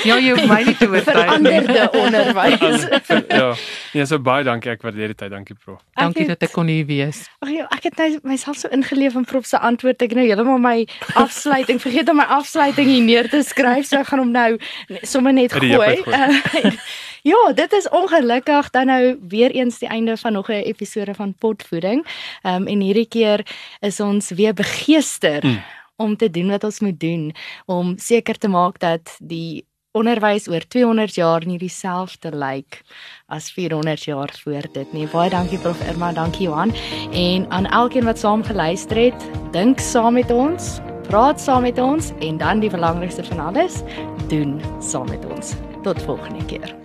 Ja, 0.03 0.17
jy 0.17 0.33
hoef 0.33 0.47
my 0.47 0.63
nie 0.63 0.75
te 0.75 0.87
oortuig. 0.87 1.13
Veranderde 1.13 1.89
onderwys. 1.91 2.87
ja. 3.39 3.53
Ja, 3.93 4.05
so 4.05 4.19
baie 4.19 4.43
dankie. 4.43 4.71
Ek 4.71 4.81
waardeer 4.81 5.13
dit. 5.13 5.29
Dankie 5.29 5.55
prof. 5.55 5.81
Dankie 5.93 6.25
het, 6.25 6.39
dat 6.39 6.49
ek 6.49 6.53
kon 6.53 6.67
hier 6.67 6.85
wees. 6.85 7.25
Ag 7.39 7.49
ja, 7.53 7.67
ek 7.69 7.89
het 7.89 7.97
nou 7.97 8.09
myself 8.23 8.57
so 8.57 8.69
ingeleef 8.69 9.15
in 9.15 9.25
prof 9.25 9.45
se 9.45 9.57
antwoord. 9.57 10.01
Ek 10.01 10.15
nou 10.17 10.25
heeltemal 10.25 10.61
my 10.61 10.87
afsluiting 11.15 11.81
vergeet 11.81 12.09
om 12.09 12.17
my 12.17 12.27
afsluiting 12.39 12.87
hier 12.87 13.03
neer 13.03 13.29
te 13.29 13.43
skryf. 13.43 13.85
So 13.85 14.01
ek 14.01 14.07
gaan 14.07 14.25
hom 14.25 14.31
nou 14.31 14.57
sommer 15.03 15.33
net 15.33 15.53
gooi. 15.53 16.01
Ja, 17.25 17.53
dit 17.53 17.71
is 17.73 17.89
ongelukkig 17.89 18.69
dan 18.69 18.85
nou 18.85 19.17
weer 19.27 19.51
eens 19.51 19.79
die 19.79 19.87
einde 19.87 20.17
van 20.17 20.33
nog 20.33 20.47
'n 20.47 20.51
episode 20.51 21.13
van 21.13 21.33
Potvoeding. 21.33 22.05
Ehm 22.41 22.61
um, 22.61 22.67
en 22.67 22.79
hierdie 22.79 23.07
keer 23.07 23.47
is 23.79 23.99
ons 23.99 24.29
weer 24.29 24.53
begeester 24.53 25.45
mm. 25.45 25.63
om 25.95 26.17
te 26.17 26.29
doen 26.29 26.49
wat 26.49 26.63
ons 26.63 26.79
moet 26.79 26.99
doen 26.99 27.35
om 27.65 27.97
seker 27.97 28.37
te 28.37 28.47
maak 28.47 28.79
dat 28.79 29.17
die 29.19 29.65
onderwys 29.91 30.47
oor 30.47 30.67
200 30.67 31.15
jaar 31.15 31.45
nie 31.45 31.57
dieselfde 31.57 32.35
lyk 32.35 32.81
as 33.25 33.51
400 33.51 34.03
jaar 34.03 34.39
voor 34.43 34.67
dit 34.71 34.93
nie. 34.93 35.07
Baie 35.07 35.29
dankie 35.29 35.59
Prof 35.59 35.87
Irma, 35.89 36.11
dankie 36.11 36.45
Johan 36.45 36.73
en 37.11 37.49
aan 37.49 37.65
elkeen 37.65 38.05
wat 38.05 38.19
saam 38.19 38.43
geluister 38.43 38.97
het. 38.97 39.29
Dink 39.51 39.79
saam 39.79 40.13
met 40.13 40.31
ons, 40.31 40.79
praat 41.01 41.41
saam 41.41 41.61
met 41.61 41.79
ons 41.79 42.11
en 42.19 42.37
dan 42.37 42.59
die 42.59 42.69
belangrikste 42.69 43.23
van 43.23 43.39
alles, 43.39 43.81
doen 44.27 44.61
saam 44.79 45.09
met 45.09 45.25
ons. 45.25 45.53
Tot 45.81 46.01
volgende 46.03 46.45
keer. 46.45 46.84